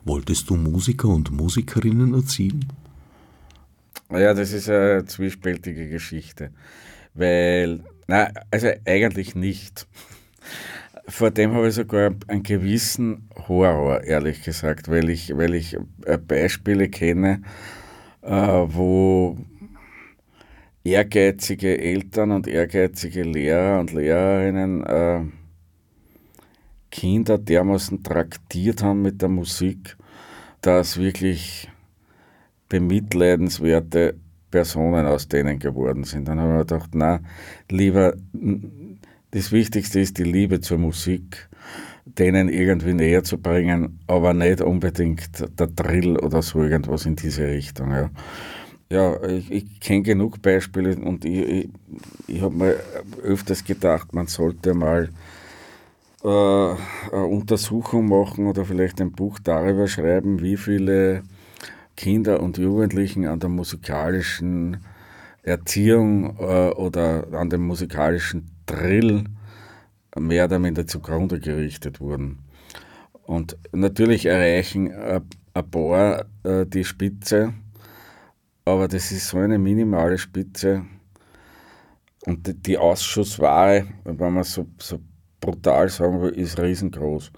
Wolltest 0.07 0.49
du 0.49 0.57
Musiker 0.57 1.09
und 1.09 1.31
Musikerinnen 1.31 2.15
erziehen? 2.15 2.65
Ja, 4.11 4.33
das 4.33 4.53
ist 4.53 4.71
eine 4.71 5.05
zwiespältige 5.05 5.91
Geschichte. 5.91 6.51
Weil, 7.13 7.81
na, 8.07 8.31
also 8.51 8.69
eigentlich 8.87 9.35
nicht. 9.35 9.87
Vor 11.09 11.31
dem 11.31 11.53
habe 11.53 11.69
ich 11.69 11.75
sogar 11.75 12.15
einen 12.27 12.43
gewissen 12.43 13.29
Horror, 13.49 14.03
ehrlich 14.03 14.43
gesagt, 14.43 14.89
weil 14.89 15.11
ich, 15.11 15.37
weil 15.37 15.55
ich 15.55 15.77
äh, 16.05 16.17
Beispiele 16.19 16.89
kenne, 16.89 17.43
äh, 18.23 18.31
wo 18.31 19.37
ehrgeizige 20.87 21.79
Eltern 21.79 22.31
und 22.31 22.47
ehrgeizige 22.47 23.23
Lehrer 23.23 23.81
und 23.81 23.93
Lehrerinnen 23.93 24.85
äh, 24.85 25.21
Kinder 26.91 27.39
dermaßen 27.39 28.03
traktiert 28.05 28.83
haben 28.83 29.03
mit 29.03 29.21
der 29.21 29.29
Musik, 29.29 29.97
dass 30.61 30.99
wirklich 30.99 31.69
bemitleidenswerte 32.69 34.15
Personen 34.51 35.07
aus 35.07 35.29
denen 35.29 35.59
geworden 35.59 36.05
sind. 36.05 36.29
Dann 36.29 36.41
haben 36.41 36.53
wir 36.53 36.65
gedacht, 36.65 36.91
na, 36.95 37.21
lieber, 37.69 38.15
das 39.33 39.53
Wichtigste 39.53 40.01
ist 40.01 40.19
die 40.19 40.25
Liebe 40.25 40.61
zur 40.61 40.79
Musik, 40.79 41.49
denen 42.05 42.49
irgendwie 42.49 42.95
näher 42.95 43.25
zu 43.25 43.39
bringen, 43.39 43.99
aber 44.07 44.33
nicht 44.33 44.61
unbedingt 44.61 45.45
der 45.59 45.67
Drill 45.67 46.17
oder 46.17 46.43
so 46.43 46.63
irgendwas 46.63 47.07
in 47.07 47.17
diese 47.17 47.49
Richtung. 47.49 47.91
Ja, 47.91 48.11
ja 48.91 49.23
ich, 49.25 49.51
ich 49.51 49.81
kenne 49.81 50.03
genug 50.03 50.43
Beispiele 50.43 50.97
und 50.97 51.25
ich, 51.25 51.49
ich, 51.49 51.69
ich 52.27 52.43
habe 52.43 52.55
mir 52.55 52.77
öfters 53.23 53.65
gedacht, 53.65 54.15
man 54.15 54.27
sollte 54.27 54.75
mal 54.75 55.11
äh, 56.23 56.29
eine 56.29 57.27
Untersuchung 57.27 58.09
machen 58.09 58.47
oder 58.47 58.65
vielleicht 58.65 59.01
ein 59.01 59.13
Buch 59.13 59.39
darüber 59.43 59.89
schreiben, 59.89 60.41
wie 60.41 60.57
viele 60.57 61.23
Kinder 61.97 62.41
und 62.41 62.59
Jugendlichen 62.59 63.27
an 63.27 63.41
der 63.41 63.49
musikalischen 63.49 64.79
Erziehung 65.43 66.37
äh, 66.39 66.71
oder 66.71 67.29
an 67.33 67.51
dem 67.51 67.67
musikalischen 67.67 68.51
Drill 68.67 69.25
mehr 70.19 70.47
oder 70.47 70.59
minder 70.59 70.87
zugrunde 70.87 71.41
gerichtet 71.41 72.01
wurden. 72.01 72.41
Und 73.25 73.57
natürlich 73.73 74.27
erreichen 74.27 74.93
ein 74.93 75.71
paar 75.71 76.27
äh, 76.45 76.67
die 76.67 76.85
Spitze, 76.85 77.55
aber 78.67 78.89
das 78.89 79.13
ist 79.13 79.29
so 79.29 79.39
eine 79.39 79.59
minimale 79.59 80.19
Spitze. 80.19 80.85
Und 82.27 82.67
die 82.67 82.77
Ausschussware, 82.77 83.87
wenn 84.05 84.33
man 84.33 84.43
so, 84.43 84.67
so 84.79 84.99
brutal 85.41 85.89
sagen 85.89 86.21
will, 86.21 86.31
ist 86.31 86.59
riesengroß. 86.59 87.31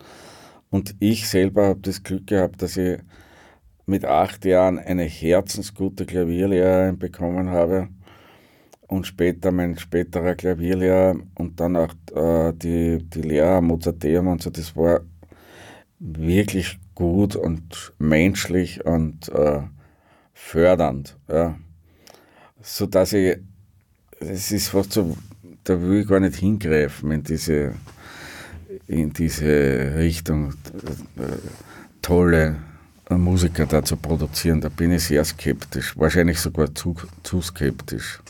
Und 0.71 0.97
ich 0.99 1.29
selber 1.29 1.67
habe 1.69 1.81
das 1.81 2.03
Glück 2.03 2.27
gehabt, 2.27 2.63
dass 2.63 2.79
ich 2.79 2.99
mit 3.85 4.07
acht 4.07 4.45
Jahren 4.47 4.79
eine 4.79 5.05
herzensgute 5.05 6.07
Klavierlehrerin 6.07 6.99
bekommen 6.99 7.51
habe 7.51 7.89
und 8.87 9.07
später 9.07 9.51
mein 9.51 9.79
späterer 9.79 10.35
Klavierlehrer 10.35 11.17
und 11.35 11.61
dann 11.61 11.77
auch 11.77 11.95
äh, 12.15 12.53
die, 12.55 12.99
die 13.03 13.23
Lehrer 13.23 13.61
Mozarteum 13.61 14.29
und 14.29 14.43
so, 14.43 14.51
das 14.51 14.75
war 14.77 15.01
wirklich 15.99 16.79
gut 16.95 17.37
und 17.37 17.93
menschlich 17.99 18.85
und 18.85 19.29
äh, 19.31 19.63
fördernd. 20.39 21.17
Ja. 21.29 21.57
So 22.63 22.87
dass 22.87 23.13
ich, 23.13 23.39
es 24.21 24.53
ist 24.53 24.69
fast 24.69 24.93
so, 24.93 25.17
da 25.65 25.81
will 25.81 26.01
ich 26.01 26.09
gar 26.09 26.21
nicht 26.21 26.37
hingreifen 26.37 27.11
in 27.11 27.23
diese 27.23 27.75
in 28.87 29.13
diese 29.13 29.95
Richtung 29.97 30.53
äh, 31.17 31.23
tolle 32.03 32.57
Musiker 33.11 33.67
da 33.67 33.83
zu 33.83 33.97
produzieren. 33.97 34.61
Da 34.61 34.69
bin 34.69 34.93
ich 34.93 35.05
sehr 35.05 35.25
skeptisch, 35.25 35.97
wahrscheinlich 35.97 36.41
sogar 36.41 36.75
zu, 36.75 36.95
zu 37.23 37.41
skeptisch. 37.41 38.21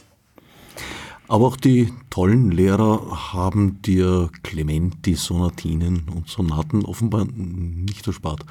Aber 1.28 1.46
auch 1.46 1.56
die 1.56 1.92
tollen 2.08 2.50
Lehrer 2.50 3.34
haben 3.34 3.82
dir 3.82 4.30
Clementi, 4.42 5.14
Sonatinen 5.14 6.06
und 6.08 6.26
Sonaten 6.28 6.86
offenbar 6.86 7.26
nicht 7.26 8.06
erspart. 8.06 8.46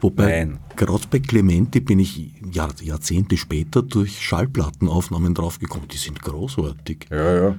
Wobei, 0.00 0.48
gerade 0.74 1.04
bei 1.10 1.20
Clementi 1.20 1.78
bin 1.78 2.00
ich 2.00 2.32
Jahr, 2.52 2.74
Jahrzehnte 2.82 3.36
später 3.36 3.82
durch 3.82 4.20
Schallplattenaufnahmen 4.20 5.32
draufgekommen. 5.32 5.86
Die 5.88 5.96
sind 5.96 6.20
großartig. 6.20 7.06
Ja, 7.10 7.34
ja. 7.34 7.58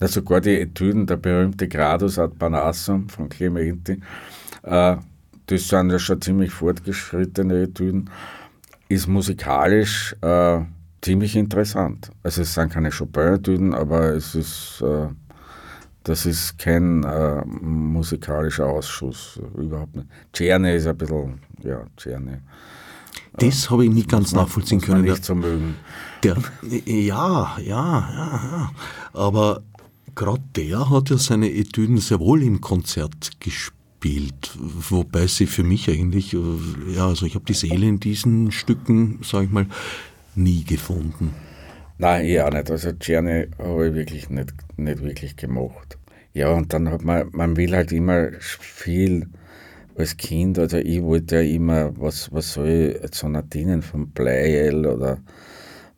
Na, 0.00 0.06
sogar 0.06 0.42
die 0.42 0.60
Etüden, 0.60 1.06
der 1.06 1.16
berühmte 1.16 1.66
Gradus 1.66 2.18
ad 2.18 2.34
Panassum 2.38 3.08
von 3.08 3.28
Clementi, 3.30 4.00
äh, 4.62 4.96
das 5.46 5.68
sind 5.68 5.90
ja 5.90 5.98
schon 5.98 6.20
ziemlich 6.20 6.52
fortgeschrittene 6.52 7.62
Etüden, 7.62 8.10
ist 8.88 9.08
musikalisch 9.08 10.14
äh, 10.20 10.60
ziemlich 11.02 11.36
interessant. 11.36 12.10
Also 12.22 12.42
es 12.42 12.54
sind 12.54 12.72
keine 12.72 12.90
Chopin-Etüden, 12.90 13.74
aber 13.74 14.14
es 14.14 14.34
ist, 14.34 14.82
äh, 14.82 15.08
das 16.04 16.26
ist 16.26 16.58
kein 16.58 17.04
äh, 17.04 17.44
musikalischer 17.44 18.66
Ausschuss, 18.66 19.40
überhaupt 19.56 19.96
nicht. 19.96 20.08
Czerny 20.32 20.76
ist 20.76 20.86
ein 20.86 20.96
bisschen, 20.96 21.40
ja, 21.62 21.84
Czerny. 21.96 22.38
Das 23.38 23.70
habe 23.70 23.84
ich 23.84 23.92
nicht 23.92 24.08
ganz 24.08 24.32
man, 24.32 24.44
nachvollziehen 24.44 24.80
können. 24.80 25.02
Nicht 25.02 25.24
so 25.24 25.34
mögen. 25.34 25.76
Der, 26.24 26.36
ja, 26.62 27.56
ja, 27.58 27.58
ja, 27.58 28.40
ja. 28.52 28.72
Aber 29.12 29.62
gerade 30.14 30.42
der 30.56 30.90
hat 30.90 31.10
ja 31.10 31.18
seine 31.18 31.52
Etüden 31.52 31.98
sehr 31.98 32.18
wohl 32.18 32.42
im 32.42 32.60
Konzert 32.60 33.40
gespielt, 33.40 34.56
wobei 34.58 35.28
sie 35.28 35.46
für 35.46 35.62
mich 35.62 35.88
eigentlich, 35.88 36.34
äh, 36.34 36.38
ja, 36.94 37.06
also 37.06 37.26
ich 37.26 37.36
habe 37.36 37.44
die 37.44 37.54
Seele 37.54 37.86
in 37.86 38.00
diesen 38.00 38.50
Stücken, 38.50 39.20
sage 39.22 39.44
ich 39.44 39.52
mal, 39.52 39.66
nie 40.38 40.64
gefunden. 40.64 41.34
Nein, 41.98 42.26
ich 42.26 42.40
auch 42.40 42.50
nicht. 42.50 42.70
Also 42.70 42.92
Czerny 42.92 43.48
habe 43.58 43.88
ich 43.88 43.94
wirklich 43.94 44.30
nicht, 44.30 44.54
nicht 44.76 45.02
wirklich 45.02 45.36
gemacht. 45.36 45.98
Ja, 46.32 46.50
und 46.50 46.72
dann 46.72 46.90
hat 46.90 47.02
man, 47.02 47.28
man 47.32 47.56
will 47.56 47.74
halt 47.74 47.90
immer 47.90 48.28
viel 48.40 49.26
als 49.96 50.16
Kind, 50.16 50.58
also 50.60 50.76
ich 50.76 51.02
wollte 51.02 51.36
ja 51.36 51.42
immer, 51.42 51.92
was, 51.98 52.32
was 52.32 52.52
soll 52.52 52.68
ich, 53.02 53.14
Sonatinen 53.14 53.82
von 53.82 54.12
Pleyel 54.12 54.86
oder, 54.86 55.18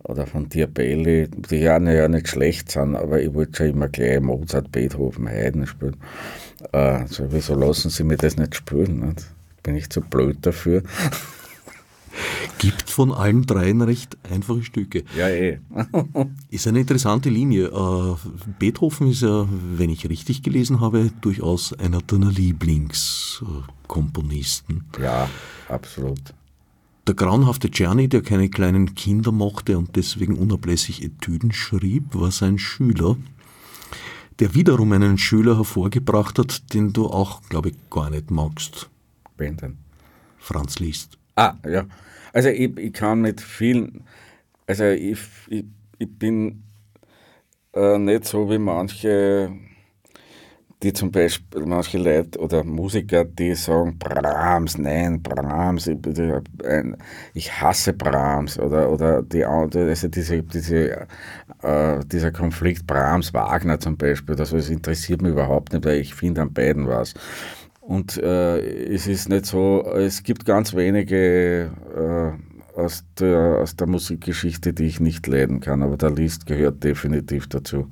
oder 0.05 0.27
von 0.27 0.49
Diabelli, 0.49 1.29
die 1.29 1.57
ja 1.57 1.79
nicht, 1.79 1.97
ja 1.97 2.09
nicht 2.09 2.29
schlecht 2.29 2.71
sind, 2.71 2.97
aber 2.97 3.21
ich 3.21 3.35
wollte 3.35 3.59
schon 3.59 3.75
immer 3.75 3.89
gleich 3.89 4.21
Mozart, 4.21 4.73
Beethoven, 4.73 5.29
Haydn 5.29 5.67
spielen. 5.67 5.99
Äh, 6.73 6.79
also 6.79 7.27
wieso 7.31 7.55
lassen 7.55 7.91
sie 7.91 8.05
mir 8.05 8.17
das 8.17 8.39
nicht 8.39 8.55
spielen? 8.55 9.01
Nicht? 9.01 9.27
Bin 9.63 9.77
ich 9.77 9.91
zu 9.91 10.01
blöd 10.01 10.39
dafür? 10.41 10.83
Gibt 12.59 12.91
von 12.91 13.13
allen 13.13 13.47
dreien 13.47 13.81
recht 13.81 14.19
einfache 14.31 14.63
Stücke. 14.63 15.05
Ja, 15.17 15.29
eh. 15.29 15.61
ist 16.51 16.67
eine 16.67 16.81
interessante 16.81 17.31
Linie. 17.31 17.69
Äh, 17.69 18.17
Beethoven 18.59 19.11
ist 19.11 19.23
ja, 19.23 19.49
wenn 19.77 19.89
ich 19.91 20.09
richtig 20.09 20.43
gelesen 20.43 20.81
habe, 20.81 21.13
durchaus 21.21 21.73
einer 21.73 22.01
deiner 22.03 22.31
Lieblingskomponisten. 22.31 24.85
Ja, 25.01 25.31
absolut. 25.69 26.35
Der 27.07 27.15
grauenhafte 27.15 27.71
Czerny, 27.71 28.09
der 28.09 28.23
keine 28.23 28.51
kleinen 28.51 28.95
Kinder 28.95 29.33
mochte 29.33 29.79
und 29.79 29.97
deswegen 29.97 30.37
unablässig 30.37 31.03
Etüden 31.03 31.53
schrieb, 31.53 32.15
war 32.15 32.31
sein 32.31 32.59
Schüler, 32.59 33.17
der 34.39 34.55
wiederum 34.55 34.93
einen 34.93 35.19
Schüler 35.19 35.57
hervorgebracht 35.57 36.39
hat, 36.39 36.73
den 36.75 36.93
du 36.93 37.07
auch, 37.07 37.41
glaube 37.49 37.71
ich, 37.71 37.77
gar 37.91 38.11
nicht 38.11 38.31
magst. 38.31 38.91
Wen 39.39 39.57
denn? 39.57 39.79
Franz 40.39 40.79
Liszt. 40.79 41.20
Ah, 41.37 41.55
ja. 41.67 41.87
Also 42.33 42.49
ich, 42.49 42.77
ich 42.79 42.93
kann 42.93 43.21
mit 43.21 43.41
vielen, 43.41 44.05
also 44.67 44.85
ich, 44.87 45.21
ich, 45.49 45.65
ich 45.99 46.19
bin 46.19 46.65
äh, 47.75 47.99
nicht 47.99 48.25
so 48.27 48.49
wie 48.51 48.59
manche, 48.59 49.51
die 50.83 50.93
zum 50.95 51.11
Beispiel, 51.11 51.67
manche 51.67 51.99
Leute 51.99 52.39
oder 52.39 52.65
Musiker, 52.65 53.25
die 53.25 53.55
sagen, 53.55 53.99
Brahms, 53.99 54.79
nein, 54.79 55.23
Brahms, 55.23 55.87
ich, 55.89 55.99
ich 57.35 57.61
hasse 57.61 57.93
Brahms 57.93 58.59
oder, 58.59 58.91
oder 58.91 59.23
die, 59.23 59.45
also 59.45 60.09
diese, 60.09 60.43
diese, 60.43 61.07
äh, 61.63 62.01
dieser 62.07 62.33
Konflikt 62.33 62.87
Brahms-Wagner 62.87 63.79
zum 63.79 63.99
Beispiel, 63.99 64.37
das, 64.37 64.51
das 64.51 64.71
interessiert 64.71 65.21
mich 65.21 65.33
überhaupt 65.33 65.73
nicht, 65.75 65.85
weil 65.85 65.99
ich 66.01 66.15
finde 66.15 66.41
an 66.43 66.53
beiden 66.55 66.89
was. 66.89 67.13
Und 67.91 68.19
äh, 68.19 68.95
es 68.95 69.09
ist 69.09 69.29
nicht 69.29 69.47
so, 69.47 69.85
es 69.85 70.23
gibt 70.23 70.45
ganz 70.45 70.75
wenige 70.75 71.73
äh, 72.77 72.79
aus, 72.79 73.03
der, 73.19 73.59
aus 73.59 73.75
der 73.75 73.89
Musikgeschichte, 73.89 74.73
die 74.73 74.85
ich 74.85 75.01
nicht 75.01 75.27
leiden 75.27 75.59
kann, 75.59 75.83
aber 75.83 75.97
der 75.97 76.11
List 76.11 76.47
gehört 76.47 76.85
definitiv 76.85 77.49
dazu. 77.49 77.89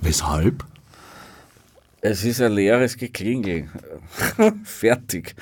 Weshalb? 0.00 0.64
Es 2.00 2.24
ist 2.24 2.40
ein 2.40 2.52
leeres 2.52 2.96
Geklingel. 2.96 3.70
Fertig. 4.62 5.34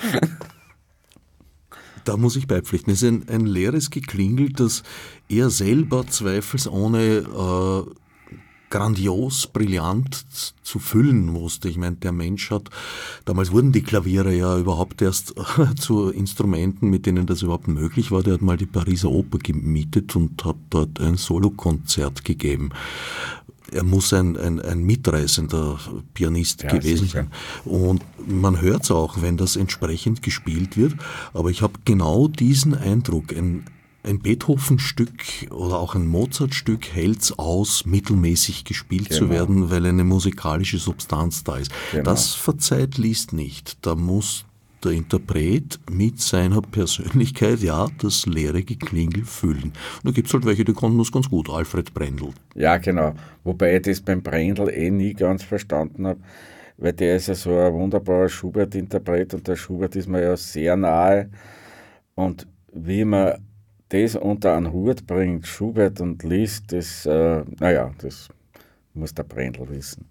Da 2.05 2.17
muss 2.17 2.37
ich 2.37 2.47
beipflichten. 2.47 2.95
Es 2.95 3.03
ist 3.03 3.11
ein, 3.11 3.29
ein 3.29 3.45
leeres 3.45 3.91
Geklingel, 3.91 4.55
das 4.55 4.85
er 5.29 5.51
selber 5.51 6.07
zweifelsohne 6.07 7.27
äh, 7.29 7.95
grandios, 8.73 9.47
brillant 9.47 10.25
zu 10.62 10.79
füllen 10.79 11.27
musste. 11.27 11.68
Ich 11.68 11.77
meine, 11.77 11.97
der 11.97 12.11
Mensch 12.11 12.51
hat, 12.51 12.70
damals 13.27 13.53
wurden 13.53 13.70
die 13.70 13.83
Klaviere 13.83 14.35
ja 14.35 14.59
überhaupt 14.59 15.03
erst 15.03 15.35
zu 15.79 16.09
Instrumenten, 16.09 16.89
mit 16.89 17.05
denen 17.05 17.27
das 17.27 17.43
überhaupt 17.43 17.68
möglich 17.68 18.11
war. 18.11 18.23
Der 18.23 18.35
hat 18.35 18.43
mal 18.43 18.57
die 18.57 18.66
Pariser 18.66 19.11
Oper 19.11 19.39
gemietet 19.39 20.16
und 20.16 20.43
hat 20.45 20.57
dort 20.70 20.99
ein 21.01 21.16
Solokonzert 21.16 22.25
gegeben 22.25 22.70
er 23.75 23.85
muss 23.85 24.12
ein, 24.12 24.37
ein, 24.37 24.61
ein 24.61 24.83
mitreißender 24.83 25.79
Pianist 26.12 26.62
ja, 26.62 26.68
gewesen 26.68 27.09
sein. 27.09 27.31
Und 27.64 28.03
man 28.27 28.61
hört 28.61 28.83
es 28.83 28.91
auch, 28.91 29.23
wenn 29.23 29.39
das 29.39 29.57
entsprechend 29.57 30.23
gespielt 30.23 30.77
wird. 30.77 30.95
Aber 31.33 31.49
ich 31.49 31.62
habe 31.62 31.79
genau 31.87 32.29
diesen 32.29 32.75
Eindruck. 32.75 33.33
Ein, 33.33 33.64
ein 34.05 34.19
Beethoven-Stück 34.19 35.51
oder 35.51 35.79
auch 35.79 35.95
ein 35.95 36.07
Mozart-Stück 36.07 36.89
hält 36.93 37.23
es 37.23 37.39
aus, 37.39 37.87
mittelmäßig 37.87 38.65
gespielt 38.65 39.11
genau. 39.11 39.19
zu 39.19 39.31
werden, 39.31 39.71
weil 39.71 39.87
eine 39.87 40.05
musikalische 40.05 40.79
Substanz 40.79 41.45
da 41.45 41.59
ist. 41.59 41.71
Genau. 41.93 42.05
Das 42.05 42.35
verzeiht 42.35 42.99
liest 42.99 43.33
nicht. 43.33 43.79
Da 43.87 43.95
muss 43.95 44.45
der 44.83 44.93
Interpret 44.93 45.79
mit 45.91 46.21
seiner 46.21 46.61
Persönlichkeit 46.61 47.61
ja 47.61 47.87
das 47.99 48.27
leere 48.27 48.65
Geklingel 48.65 49.25
füllen. 49.25 49.73
Und 49.73 50.05
da 50.05 50.11
gibt 50.11 50.27
es 50.27 50.35
halt 50.35 50.45
welche, 50.45 50.65
die 50.65 50.73
konnten 50.73 50.99
das 50.99 51.13
ganz 51.13 51.29
gut. 51.29 51.49
Alfred 51.49 51.95
Brendel. 51.95 52.31
Ja, 52.57 52.79
genau. 52.79 53.15
Wobei 53.45 53.77
ich 53.77 53.83
das 53.83 54.01
beim 54.01 54.23
Brendel 54.23 54.69
eh 54.71 54.91
nie 54.91 55.15
ganz 55.15 55.45
verstanden 55.45 56.09
habe, 56.09 56.21
weil 56.77 56.93
der 56.93 57.17
ist 57.17 57.29
ja 57.29 57.35
so 57.37 57.57
ein 57.57 57.73
wunderbarer 57.73 58.29
Schubert-Interpret 58.29 59.35
und 59.35 59.47
der 59.47 59.55
Schubert 59.55 59.95
ist 59.95 60.09
mir 60.09 60.23
ja 60.23 60.37
sehr 60.37 60.77
nahe. 60.77 61.31
Und 62.17 62.49
wie 62.73 63.05
man 63.05 63.35
das 63.93 64.16
unter 64.16 64.57
einen 64.57 64.72
Hut 64.72 65.07
bringt, 65.07 65.47
Schubert 65.47 66.01
und 66.01 66.22
Liszt, 66.22 66.72
das, 66.72 67.05
äh, 67.07 67.45
naja, 67.59 67.90
das 67.99 68.28
muss 68.95 69.14
der 69.14 69.24
Brendel 69.24 69.68
wissen. 69.68 70.07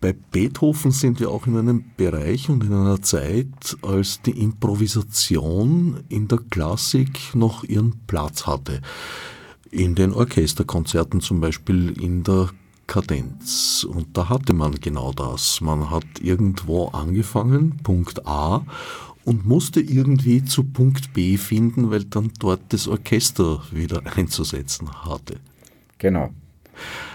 Bei 0.00 0.12
Beethoven 0.12 0.90
sind 0.90 1.18
wir 1.18 1.30
auch 1.30 1.46
in 1.46 1.56
einem 1.56 1.84
Bereich 1.96 2.50
und 2.50 2.62
in 2.62 2.74
einer 2.74 3.00
Zeit, 3.00 3.76
als 3.80 4.20
die 4.20 4.42
Improvisation 4.42 6.04
in 6.10 6.28
der 6.28 6.40
Klassik 6.50 7.34
noch 7.34 7.64
ihren 7.64 8.00
Platz 8.06 8.46
hatte. 8.46 8.82
In 9.70 9.94
den 9.94 10.12
Orchesterkonzerten 10.12 11.20
zum 11.20 11.40
Beispiel 11.40 11.98
in 11.98 12.22
der 12.22 12.50
Kadenz. 12.86 13.84
Und 13.88 14.16
da 14.16 14.28
hatte 14.28 14.52
man 14.52 14.74
genau 14.74 15.12
das. 15.12 15.62
Man 15.62 15.90
hat 15.90 16.04
irgendwo 16.20 16.88
angefangen, 16.88 17.78
Punkt 17.82 18.26
A, 18.26 18.66
und 19.24 19.46
musste 19.46 19.80
irgendwie 19.80 20.44
zu 20.44 20.64
Punkt 20.64 21.12
B 21.12 21.36
finden, 21.36 21.90
weil 21.90 22.04
dann 22.04 22.30
dort 22.38 22.60
das 22.70 22.88
Orchester 22.88 23.62
wieder 23.70 24.02
einzusetzen 24.16 24.90
hatte. 25.04 25.36
Genau. 25.98 26.30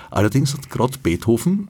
Allerdings 0.10 0.54
hat 0.54 0.70
gerade 0.70 0.98
Beethoven 1.02 1.70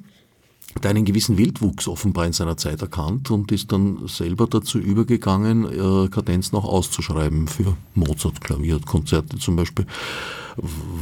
einen 0.84 1.04
gewissen 1.04 1.38
Wildwuchs 1.38 1.88
offenbar 1.88 2.26
in 2.26 2.34
seiner 2.34 2.56
Zeit 2.56 2.82
erkannt 2.82 3.32
und 3.32 3.52
ist 3.52 3.72
dann 3.72 4.08
selber 4.08 4.48
dazu 4.48 4.80
übergegangen, 4.80 5.66
äh, 5.66 6.08
Kadenzen 6.10 6.58
auch 6.58 6.64
auszuschreiben 6.64 7.48
für 7.48 7.76
Mozart-Klavierkonzerte 7.96 9.38
zum 9.40 9.56
Beispiel. 9.56 9.86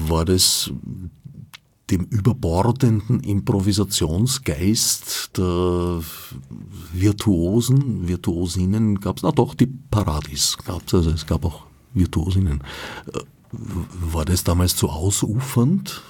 War 0.07 0.25
das 0.25 0.71
dem 1.89 2.03
überbordenden 2.05 3.21
Improvisationsgeist 3.21 5.37
der 5.37 6.01
Virtuosen, 6.93 8.07
Virtuosinnen 8.07 8.99
gab 8.99 9.17
es, 9.17 9.23
na 9.23 9.31
doch, 9.31 9.55
die 9.55 9.67
Paradis 9.67 10.57
gab 10.65 10.83
es, 10.85 10.93
also 10.93 11.11
es 11.11 11.25
gab 11.25 11.45
auch 11.45 11.63
Virtuosinnen. 11.93 12.61
Äh, 13.13 13.19
war 13.51 14.25
das 14.25 14.43
damals 14.43 14.75
zu 14.75 14.89
ausufernd? 14.89 16.03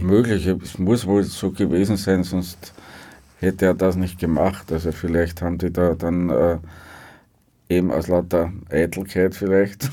Möglich, 0.00 0.46
es 0.46 0.78
muss 0.78 1.06
wohl 1.06 1.24
so 1.24 1.50
gewesen 1.50 1.96
sein, 1.96 2.22
sonst 2.22 2.74
hätte 3.38 3.66
er 3.66 3.74
das 3.74 3.96
nicht 3.96 4.18
gemacht. 4.18 4.70
Also 4.70 4.92
vielleicht 4.92 5.42
haben 5.42 5.58
die 5.58 5.72
da 5.72 5.94
dann 5.94 6.30
äh, 6.30 6.58
eben 7.68 7.90
aus 7.90 8.08
lauter 8.08 8.52
Eitelkeit 8.70 9.34
vielleicht 9.34 9.90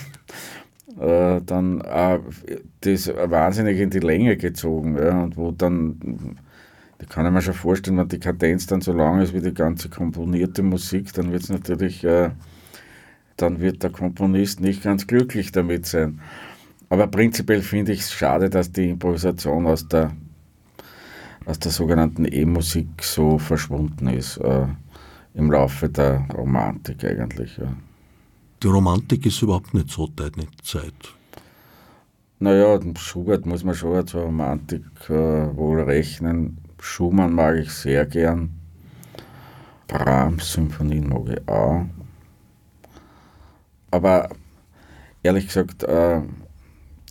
äh, 1.00 1.41
dann 1.46 1.82
auch 1.82 2.20
das 2.82 3.08
wahnsinnig 3.08 3.80
in 3.80 3.89
die 3.89 4.00
Länge 4.00 4.38
gezogen. 4.38 4.98
Ja, 4.98 5.24
und 5.24 5.38
wo 5.38 5.52
dann, 5.52 6.38
da 6.98 7.06
kann 7.06 7.26
ich 7.26 7.32
mir 7.32 7.41
schon 7.41 7.54
vorstellen, 7.54 7.98
wenn 7.98 8.08
die 8.08 8.20
Kadenz 8.20 8.68
dann 8.68 8.82
so 8.82 8.93
lang 8.93 9.22
ist 9.22 9.34
wie 9.34 9.41
die 9.41 9.54
ganze 9.54 9.89
komponierte 9.89 10.64
Musik, 10.64 11.12
dann 11.14 11.32
wird 11.32 11.43
es 11.43 11.50
natürlich, 11.50 12.04
äh, 12.04 12.30
dann 13.38 13.60
wird 13.60 13.84
der 13.84 13.89
Komponist 13.89 14.62
nicht 14.62 14.84
ganz 14.84 15.08
glücklich 15.08 15.52
damit 15.52 15.86
sein. 15.86 16.22
Aber 16.89 17.08
prinzipiell 17.08 17.62
finde 17.62 17.91
ich 17.91 18.02
es 18.02 18.14
schade, 18.14 18.50
dass 18.50 18.72
die 18.72 18.89
Improvisation 18.91 19.68
aus 19.68 19.88
der, 19.88 20.12
aus 21.46 21.60
der 21.60 21.72
sogenannten 21.72 22.26
E-Musik 22.26 22.88
so 23.02 23.38
verschwunden 23.38 24.08
ist, 24.08 24.38
äh, 24.38 24.68
im 25.34 25.52
Laufe 25.52 25.89
der 25.89 26.26
Romantik 26.34 27.04
eigentlich. 27.04 27.58
Ja. 27.58 27.76
Die 28.66 28.72
Romantik 28.72 29.28
ist 29.28 29.43
überhaupt 29.43 29.76
nicht 29.76 29.91
so 29.91 30.07
deine 30.07 30.47
Zeit. 30.63 31.13
Naja, 32.39 32.80
Schubert 32.97 33.45
muss 33.45 33.63
man 33.63 33.76
schon 33.76 34.07
zur 34.07 34.24
Romantik 34.24 34.84
äh, 35.07 35.55
wohl 35.55 35.82
rechnen. 35.82 36.57
Schumann 36.80 37.32
mag 37.32 37.57
ich 37.57 37.72
sehr 37.72 38.07
gern. 38.07 38.49
Brahms 39.88 40.53
Symphonien 40.53 41.07
mag 41.07 41.30
ich 41.30 41.47
auch. 41.47 41.86
Aber 43.91 44.30
ehrlich 45.22 45.45
gesagt, 45.45 45.84
äh, 45.84 46.24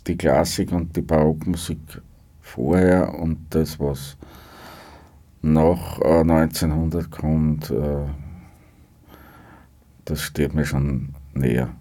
die 0.07 0.17
Klassik 0.17 0.73
und 0.73 0.93
die 0.93 1.03
Barockmusik 1.03 2.01
vorher 2.41 3.17
und 3.17 3.37
das, 3.51 3.79
was 3.79 4.17
nach 5.41 6.01
äh, 6.01 6.19
1900 6.19 7.09
kommt, 7.09 7.71
äh, 7.71 8.07
das 10.03 10.21
steht 10.21 10.53
mir 10.53 10.65
schon 10.65 11.14
näher. 11.35 11.75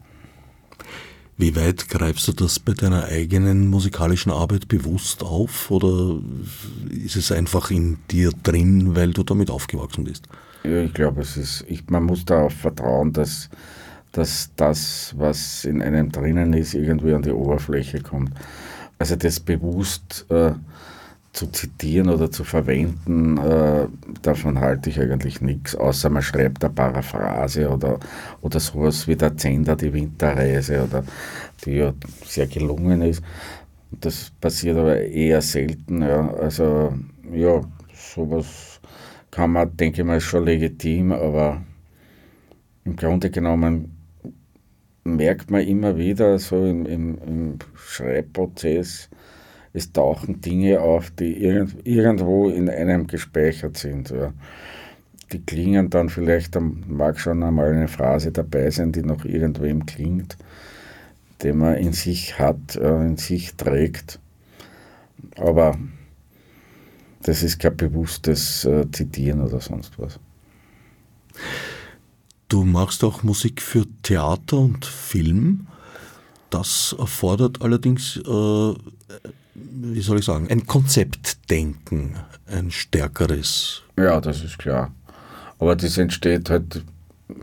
Wie 1.37 1.57
weit 1.57 1.89
greifst 1.89 2.29
du 2.29 2.33
das 2.33 2.61
bei 2.61 2.75
deiner 2.75 3.07
eigenen 3.07 3.69
musikalischen 3.69 4.31
Arbeit 4.31 4.69
bewusst 4.69 5.25
auf 5.25 5.71
oder 5.71 6.21
ist 6.91 7.17
es 7.17 7.33
einfach 7.33 7.73
in 7.73 7.99
dir 8.11 8.31
drin, 8.45 8.95
weil 8.95 9.13
du 9.13 9.25
damit 9.25 9.51
aufgewachsen 9.51 10.05
bist? 10.05 10.29
Ja, 10.63 10.79
ich 10.79 10.95
glaube, 10.95 11.23
es 11.23 11.37
ist, 11.37 11.65
ich, 11.69 11.89
man 11.91 12.05
muss 12.05 12.25
darauf 12.25 12.55
vertrauen, 12.55 13.13
dass, 13.13 13.51
dass 14.13 14.51
das, 14.55 15.13
was 15.19 15.65
in 15.65 15.83
einem 15.83 16.13
drinnen 16.13 16.53
ist, 16.53 16.75
irgendwie 16.75 17.13
an 17.13 17.23
die 17.23 17.33
Oberfläche 17.33 18.01
kommt. 18.01 18.31
Also 19.01 19.17
das 19.17 19.41
bewusst 19.41 20.27
äh, 20.31 20.53
zu 21.35 21.49
zitieren 21.49 22.09
oder 22.09 22.31
zu 22.31 22.45
verwenden, 22.45 23.37
äh, 23.39 23.89
davon 24.23 24.61
halte 24.61 24.89
ich 24.89 25.01
eigentlich 25.01 25.41
nichts, 25.41 25.75
außer 25.75 26.09
man 26.09 26.23
schreibt 26.23 26.65
eine 26.65 26.73
Paraphrase 26.73 27.69
oder, 27.69 27.99
oder 28.41 28.61
sowas 28.61 29.09
wie 29.09 29.17
der 29.17 29.37
Zender, 29.37 29.75
die 29.75 29.93
Winterreise, 29.93 30.85
oder, 30.85 31.05
die 31.65 31.73
ja 31.73 31.93
sehr 32.25 32.47
gelungen 32.47 33.03
ist. 33.03 33.23
Das 33.91 34.31
passiert 34.41 34.79
aber 34.79 35.01
eher 35.01 35.43
selten. 35.43 36.03
Ja. 36.03 36.33
Also 36.35 36.95
ja, 37.33 37.61
sowas 37.93 38.81
kann 39.31 39.53
man, 39.53 39.77
denke 39.77 40.03
ich 40.03 40.07
mal, 40.07 40.21
schon 40.21 40.45
legitim, 40.45 41.11
aber 41.11 41.63
im 42.85 42.95
Grunde 42.95 43.31
genommen 43.31 43.97
merkt 45.03 45.51
man 45.51 45.63
immer 45.63 45.97
wieder 45.97 46.39
so 46.39 46.65
im, 46.65 46.87
im, 46.87 47.19
im 47.27 47.59
Schreibprozess, 47.75 49.11
es 49.75 49.93
tauchen 49.93 50.41
Dinge 50.41 50.81
auf, 50.81 51.11
die 51.11 51.37
irgend, 51.37 51.85
irgendwo 51.85 52.49
in 52.49 52.71
einem 52.71 53.09
gespeichert 53.09 53.77
sind. 53.77 54.11
Ja. 54.11 54.33
Die 55.33 55.41
klingen 55.41 55.91
dann 55.91 56.09
vielleicht, 56.09 56.57
mag 56.61 57.19
schon 57.19 57.43
einmal 57.43 57.73
eine 57.73 57.89
Phrase 57.89 58.31
dabei 58.31 58.71
sein, 58.71 58.93
die 58.93 59.03
noch 59.03 59.25
irgendwem 59.25 59.85
klingt, 59.85 60.39
den 61.43 61.59
man 61.59 61.75
in 61.75 61.93
sich 61.93 62.39
hat, 62.39 62.77
äh, 62.77 63.05
in 63.05 63.17
sich 63.17 63.57
trägt. 63.57 64.21
Aber 65.37 65.77
das 67.23 67.43
ist 67.43 67.59
kein 67.59 67.77
bewusstes 67.77 68.65
äh, 68.65 68.89
Zitieren 68.93 69.41
oder 69.41 69.61
sonst 69.61 69.99
was. 69.99 70.21
Du 72.49 72.63
machst 72.63 73.03
auch 73.03 73.25
Musik 73.25 73.61
für 73.61 73.87
Theater 74.03 74.59
und 74.59 74.85
Film. 74.85 75.67
Das 76.51 76.95
erfordert 76.97 77.63
allerdings 77.63 78.19
äh, 78.19 78.75
wie 79.55 80.01
soll 80.01 80.19
ich 80.19 80.25
sagen, 80.25 80.49
ein 80.51 80.67
Konzeptdenken, 80.67 82.17
ein 82.47 82.71
stärkeres. 82.71 83.83
Ja, 83.97 84.21
das 84.21 84.43
ist 84.43 84.59
klar. 84.59 84.91
Aber 85.59 85.77
das 85.77 85.97
entsteht 85.99 86.51
halt 86.51 86.85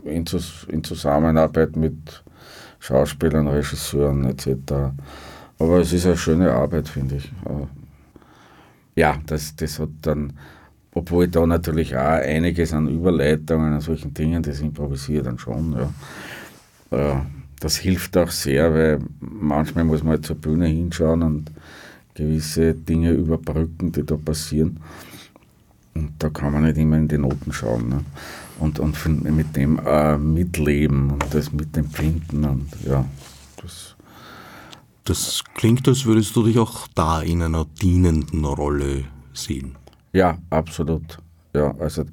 in, 0.04 0.24
in 0.68 0.84
Zusammenarbeit 0.84 1.76
mit 1.76 2.22
Schauspielern, 2.78 3.48
Regisseuren 3.48 4.24
etc. 4.24 4.92
Aber 5.58 5.78
es 5.80 5.92
ist 5.92 6.06
eine 6.06 6.16
schöne 6.16 6.52
Arbeit, 6.52 6.88
finde 6.88 7.16
ich. 7.16 7.32
Ja, 8.94 9.18
das, 9.26 9.56
das 9.56 9.78
hat 9.78 9.90
dann, 10.02 10.34
obwohl 10.94 11.28
da 11.28 11.46
natürlich 11.46 11.96
auch 11.96 12.20
einiges 12.20 12.72
an 12.72 12.88
Überleitungen, 12.88 13.72
an 13.72 13.80
solchen 13.80 14.12
Dingen, 14.12 14.42
das 14.42 14.60
improvisiert 14.60 15.26
dann 15.26 15.38
schon. 15.38 15.76
Ja. 16.90 17.26
Das 17.60 17.76
hilft 17.76 18.16
auch 18.16 18.30
sehr, 18.30 18.74
weil 18.74 18.98
manchmal 19.20 19.84
muss 19.84 20.02
man 20.02 20.14
halt 20.14 20.26
zur 20.26 20.36
Bühne 20.36 20.66
hinschauen 20.66 21.22
und 21.22 21.50
gewisse 22.14 22.74
Dinge 22.74 23.12
überbrücken, 23.12 23.92
die 23.92 24.04
da 24.04 24.16
passieren. 24.16 24.80
Und 25.94 26.12
da 26.18 26.30
kann 26.30 26.52
man 26.52 26.64
nicht 26.64 26.78
immer 26.78 26.96
in 26.96 27.08
die 27.08 27.18
Noten 27.18 27.52
schauen. 27.52 27.88
Ne? 27.88 28.00
Und, 28.58 28.78
und 28.78 29.24
mit 29.24 29.56
dem 29.56 29.78
äh, 29.84 30.16
mitleben 30.16 31.10
und 31.10 31.34
das 31.34 31.52
mitempfinden. 31.52 32.44
Und 32.44 32.68
ja, 32.86 33.04
das. 33.62 33.96
Das 35.04 35.42
klingt, 35.54 35.88
als 35.88 36.04
würdest 36.04 36.36
du 36.36 36.44
dich 36.44 36.58
auch 36.58 36.86
da 36.94 37.22
in 37.22 37.42
einer 37.42 37.66
dienenden 37.82 38.44
Rolle 38.44 39.04
sehen. 39.34 39.74
Ja, 40.12 40.38
absolut. 40.50 41.18
Ja, 41.54 41.74
also 41.78 42.04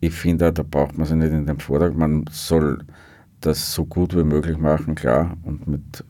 ich 0.00 0.14
finde, 0.14 0.50
da 0.50 0.62
braucht 0.62 0.96
man 0.96 1.06
sich 1.06 1.16
nicht 1.16 1.32
in 1.32 1.46
den 1.46 1.60
Vortrag. 1.60 1.94
Man 1.94 2.24
soll 2.30 2.84
das 3.40 3.74
so 3.74 3.84
gut 3.84 4.16
wie 4.16 4.24
möglich 4.24 4.56
machen, 4.56 4.94
klar, 4.94 5.36
und 5.42 5.66
mit 5.66 6.04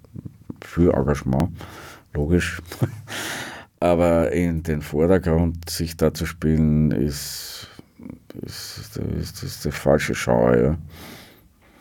viel 0.61 0.91
Engagement 0.91 1.51
logisch. 2.15 2.61
Aber 3.83 4.31
in 4.31 4.63
den 4.63 4.81
Vordergrund 4.81 5.69
sich 5.69 5.97
da 5.97 6.15
zu 6.15 6.25
spielen, 6.25 6.93
ist, 6.93 7.69
ist, 8.43 8.97
ist, 8.97 9.43
ist 9.43 9.65
die 9.65 9.73
falsche 9.73 10.15
Schau. 10.15 10.55
Ja. 10.55 10.79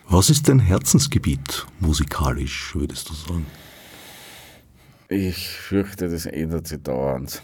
Was 0.10 0.32
ist 0.32 0.50
dein 0.50 0.60
Herzensgebiet 0.60 1.68
musikalisch, 1.80 2.76
würdest 2.76 3.10
du 3.10 3.14
sagen? 3.14 3.46
Ich 5.10 5.50
fürchte, 5.50 6.10
das 6.10 6.26
ändert 6.26 6.68
sich 6.68 6.82
dauernd. 6.82 7.40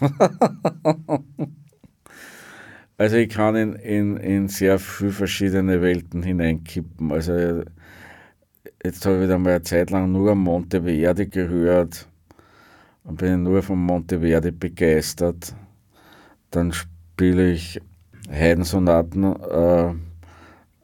also 2.98 3.16
ich 3.16 3.28
kann 3.28 3.54
in, 3.54 3.74
in, 3.74 4.16
in 4.16 4.48
sehr 4.48 4.80
viele 4.80 5.12
verschiedene 5.12 5.82
Welten 5.82 6.24
hineinkippen. 6.24 7.12
Also 7.12 7.62
jetzt 8.82 9.06
habe 9.06 9.18
ich 9.18 9.22
wieder 9.22 9.38
mal 9.38 9.50
eine 9.50 9.62
Zeit 9.62 9.90
lang 9.90 10.10
nur 10.10 10.34
Monteverdi 10.34 11.26
gehört 11.26 12.08
und 13.08 13.16
bin 13.16 13.42
nur 13.42 13.62
von 13.62 13.78
Monteverdi 13.78 14.50
begeistert. 14.50 15.54
Dann 16.50 16.72
spiele 16.72 17.52
ich 17.52 17.80
Heidensonaten 18.30 19.24
äh, 19.24 19.94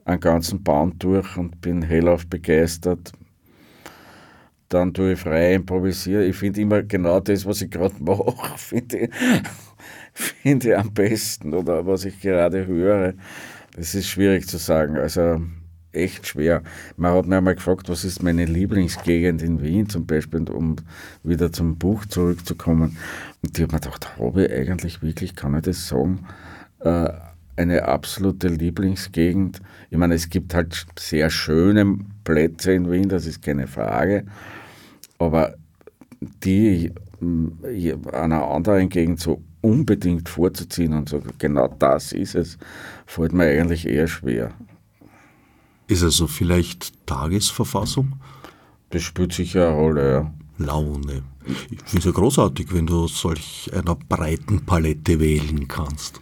einen 0.06 0.20
ganzen 0.20 0.62
Band 0.62 1.02
durch 1.02 1.36
und 1.36 1.60
bin 1.60 1.82
hellauf 1.82 2.26
begeistert. 2.26 3.12
Dann 4.70 4.94
tue 4.94 5.12
ich 5.12 5.20
frei 5.20 5.54
improvisieren. 5.54 6.24
Ich 6.28 6.36
finde 6.36 6.62
immer 6.62 6.82
genau 6.82 7.20
das, 7.20 7.44
was 7.44 7.60
ich 7.60 7.70
gerade 7.70 8.02
mache, 8.02 8.34
finde 8.56 8.98
ich, 9.00 9.10
find 10.14 10.64
ich 10.64 10.76
am 10.76 10.94
besten 10.94 11.52
oder 11.52 11.86
was 11.86 12.06
ich 12.06 12.20
gerade 12.20 12.66
höre. 12.66 13.12
Das 13.76 13.94
ist 13.94 14.08
schwierig 14.08 14.48
zu 14.48 14.56
sagen. 14.56 14.96
Also 14.96 15.42
echt 15.94 16.26
schwer. 16.26 16.62
Man 16.96 17.14
hat 17.14 17.26
mir 17.26 17.38
einmal 17.38 17.54
gefragt, 17.54 17.88
was 17.88 18.04
ist 18.04 18.22
meine 18.22 18.44
Lieblingsgegend 18.44 19.42
in 19.42 19.62
Wien 19.62 19.88
zum 19.88 20.06
Beispiel, 20.06 20.48
um 20.50 20.76
wieder 21.22 21.52
zum 21.52 21.76
Buch 21.76 22.04
zurückzukommen. 22.06 22.96
Und 23.42 23.56
ich 23.56 23.62
habe 23.62 23.74
mir 23.74 23.80
gedacht, 23.80 24.18
habe 24.18 24.46
ich 24.46 24.52
eigentlich 24.52 25.02
wirklich, 25.02 25.36
kann 25.36 25.54
ich 25.54 25.62
das 25.62 25.88
sagen, 25.88 26.26
äh, 26.80 27.08
eine 27.56 27.84
absolute 27.84 28.48
Lieblingsgegend. 28.48 29.60
Ich 29.90 29.96
meine, 29.96 30.14
es 30.14 30.28
gibt 30.28 30.54
halt 30.54 30.86
sehr 30.98 31.30
schöne 31.30 31.98
Plätze 32.24 32.72
in 32.72 32.90
Wien, 32.90 33.08
das 33.08 33.26
ist 33.26 33.42
keine 33.42 33.66
Frage. 33.66 34.24
Aber 35.18 35.54
die 36.42 36.92
einer 38.12 38.50
anderen 38.50 38.88
Gegend 38.88 39.20
so 39.20 39.42
unbedingt 39.60 40.28
vorzuziehen 40.28 40.92
und 40.92 41.08
so, 41.08 41.22
genau 41.38 41.68
das 41.68 42.12
ist 42.12 42.34
es, 42.34 42.58
fällt 43.06 43.32
mir 43.32 43.44
eigentlich 43.44 43.86
eher 43.86 44.06
schwer. 44.06 44.52
Ist 45.86 46.02
also 46.02 46.26
vielleicht 46.26 47.06
Tagesverfassung? 47.06 48.14
Das 48.90 49.02
spielt 49.02 49.32
sicher 49.32 49.68
eine 49.68 49.76
Rolle, 49.76 50.12
ja. 50.12 50.34
Laune. 50.58 51.22
Ich 51.46 51.82
finde 51.82 51.98
es 51.98 52.04
ja 52.04 52.10
großartig, 52.12 52.72
wenn 52.72 52.86
du 52.86 53.06
solch 53.08 53.70
einer 53.74 53.96
breiten 53.96 54.64
Palette 54.64 55.20
wählen 55.20 55.68
kannst. 55.68 56.20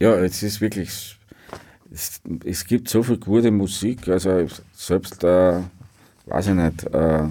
Ja, 0.00 0.14
es 0.16 0.42
ist 0.42 0.60
wirklich, 0.60 1.16
es, 1.92 2.20
es 2.44 2.64
gibt 2.64 2.88
so 2.88 3.02
viel 3.02 3.18
gute 3.18 3.50
Musik, 3.50 4.08
also 4.08 4.46
selbst, 4.72 5.22
äh, 5.22 5.60
weiß 6.26 6.48
ich 6.48 6.54
nicht, 6.54 6.84
äh, 6.92 7.24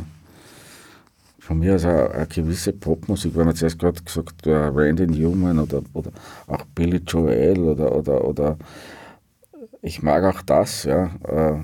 von 1.39 1.59
mir 1.59 1.75
aus 1.75 1.85
eine, 1.85 2.09
eine 2.11 2.27
gewisse 2.27 2.73
Popmusik, 2.73 3.35
wenn 3.35 3.45
man 3.45 3.55
zuerst 3.55 3.77
gerade 3.77 4.01
gesagt, 4.01 4.47
äh, 4.47 4.51
Randy 4.51 5.05
Newman 5.05 5.59
oder, 5.59 5.81
oder 5.93 6.11
auch 6.47 6.65
Billy 6.73 7.01
Joel 7.05 7.59
oder, 7.59 7.91
oder, 7.91 8.23
oder 8.23 8.57
ich 9.85 10.01
mag 10.01 10.23
auch 10.23 10.41
das, 10.41 10.83
ja. 10.83 11.11
Äh, 11.23 11.59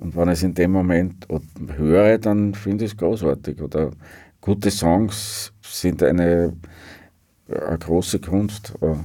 und 0.00 0.16
wenn 0.16 0.28
ich 0.28 0.34
es 0.34 0.42
in 0.42 0.54
dem 0.54 0.72
Moment 0.72 1.26
höre, 1.76 2.18
dann 2.18 2.54
finde 2.54 2.84
ich 2.84 2.92
es 2.92 2.96
großartig. 2.96 3.60
Oder 3.60 3.92
gute 4.40 4.70
Songs 4.70 5.52
sind 5.62 6.02
eine, 6.02 6.56
eine 7.48 7.78
große 7.78 8.18
Kunst. 8.18 8.74
Äh, 8.80 8.96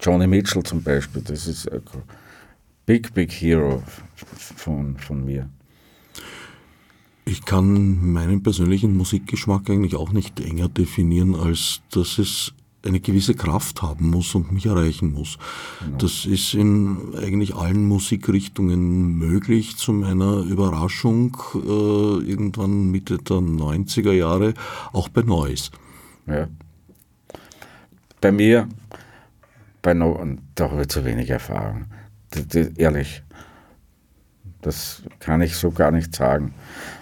Johnny 0.00 0.26
Mitchell 0.26 0.62
zum 0.62 0.82
Beispiel, 0.82 1.22
das 1.22 1.46
ist 1.46 1.70
ein 1.70 1.82
Big, 2.86 3.12
Big 3.12 3.30
Hero 3.32 3.82
von, 4.56 4.96
von 4.96 5.24
mir. 5.24 5.48
Ich 7.24 7.44
kann 7.44 8.12
meinen 8.12 8.42
persönlichen 8.42 8.96
Musikgeschmack 8.96 9.68
eigentlich 9.70 9.94
auch 9.94 10.12
nicht 10.12 10.40
enger 10.40 10.68
definieren, 10.68 11.34
als 11.34 11.82
dass 11.90 12.18
es 12.18 12.54
eine 12.84 13.00
gewisse 13.00 13.34
Kraft 13.34 13.82
haben 13.82 14.10
muss 14.10 14.34
und 14.34 14.52
mich 14.52 14.66
erreichen 14.66 15.12
muss. 15.12 15.38
Genau. 15.80 15.98
Das 15.98 16.24
ist 16.24 16.54
in 16.54 17.14
eigentlich 17.16 17.54
allen 17.54 17.86
Musikrichtungen 17.86 19.16
möglich. 19.18 19.76
Zu 19.76 19.92
meiner 19.92 20.38
Überraschung 20.38 21.36
äh, 21.54 21.58
irgendwann 21.58 22.90
Mitte 22.90 23.18
der 23.18 23.36
90er 23.36 24.12
Jahre 24.12 24.54
auch 24.92 25.08
bei 25.08 25.22
Neues. 25.22 25.70
Ja. 26.26 26.48
Bei 28.20 28.30
mir, 28.30 28.68
bei 29.82 29.94
no 29.94 30.20
da 30.54 30.70
habe 30.70 30.82
ich 30.82 30.88
zu 30.88 31.04
wenig 31.04 31.30
Erfahrung. 31.30 31.86
Das, 32.30 32.46
das, 32.48 32.68
ehrlich, 32.76 33.21
Das 34.62 35.02
kann 35.18 35.42
ich 35.42 35.56
so 35.56 35.72
gar 35.72 35.90
nicht 35.90 36.14
sagen. 36.14 36.54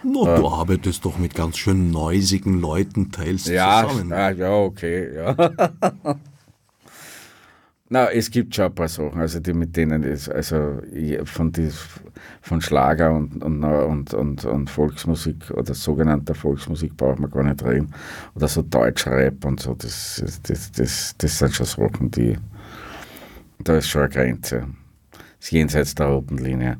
No, 0.02 0.26
äh, 0.26 0.36
du 0.36 0.48
arbeitest 0.48 1.04
doch 1.04 1.18
mit 1.18 1.34
ganz 1.34 1.58
schön 1.58 1.90
neusigen 1.90 2.60
Leuten 2.60 3.12
teils 3.12 3.46
ja, 3.46 3.86
zusammen. 3.86 4.12
Ah, 4.12 4.30
ja, 4.30 4.52
okay, 4.52 5.14
ja. 5.14 5.36
Na, 7.92 8.08
es 8.08 8.30
gibt 8.30 8.54
schon 8.54 8.66
ein 8.66 8.74
paar 8.74 8.86
Sachen, 8.86 9.20
also 9.20 9.40
die 9.40 9.52
mit 9.52 9.76
denen 9.76 10.04
ist, 10.04 10.28
also 10.30 10.80
von, 11.24 11.50
die, 11.50 11.70
von 12.40 12.60
Schlager 12.60 13.12
und, 13.12 13.42
und, 13.42 13.64
und, 13.64 14.14
und, 14.14 14.44
und 14.44 14.70
Volksmusik 14.70 15.50
oder 15.50 15.74
sogenannter 15.74 16.36
Volksmusik 16.36 16.96
braucht 16.96 17.18
man 17.18 17.32
gar 17.32 17.42
nicht 17.42 17.64
reden. 17.64 17.92
Oder 18.36 18.46
so 18.46 18.62
Deutschrap 18.62 19.44
und 19.44 19.58
so, 19.58 19.74
das, 19.74 20.22
das, 20.44 20.70
das, 20.70 21.14
das 21.18 21.38
sind 21.38 21.52
schon 21.52 21.66
Sachen, 21.66 22.10
die, 22.12 22.38
da 23.58 23.76
ist 23.76 23.88
schon 23.88 24.02
eine 24.02 24.10
Grenze. 24.10 24.68
Das 25.10 25.46
ist 25.46 25.50
jenseits 25.50 25.94
der 25.96 26.06
roten 26.06 26.38
Linie. 26.38 26.78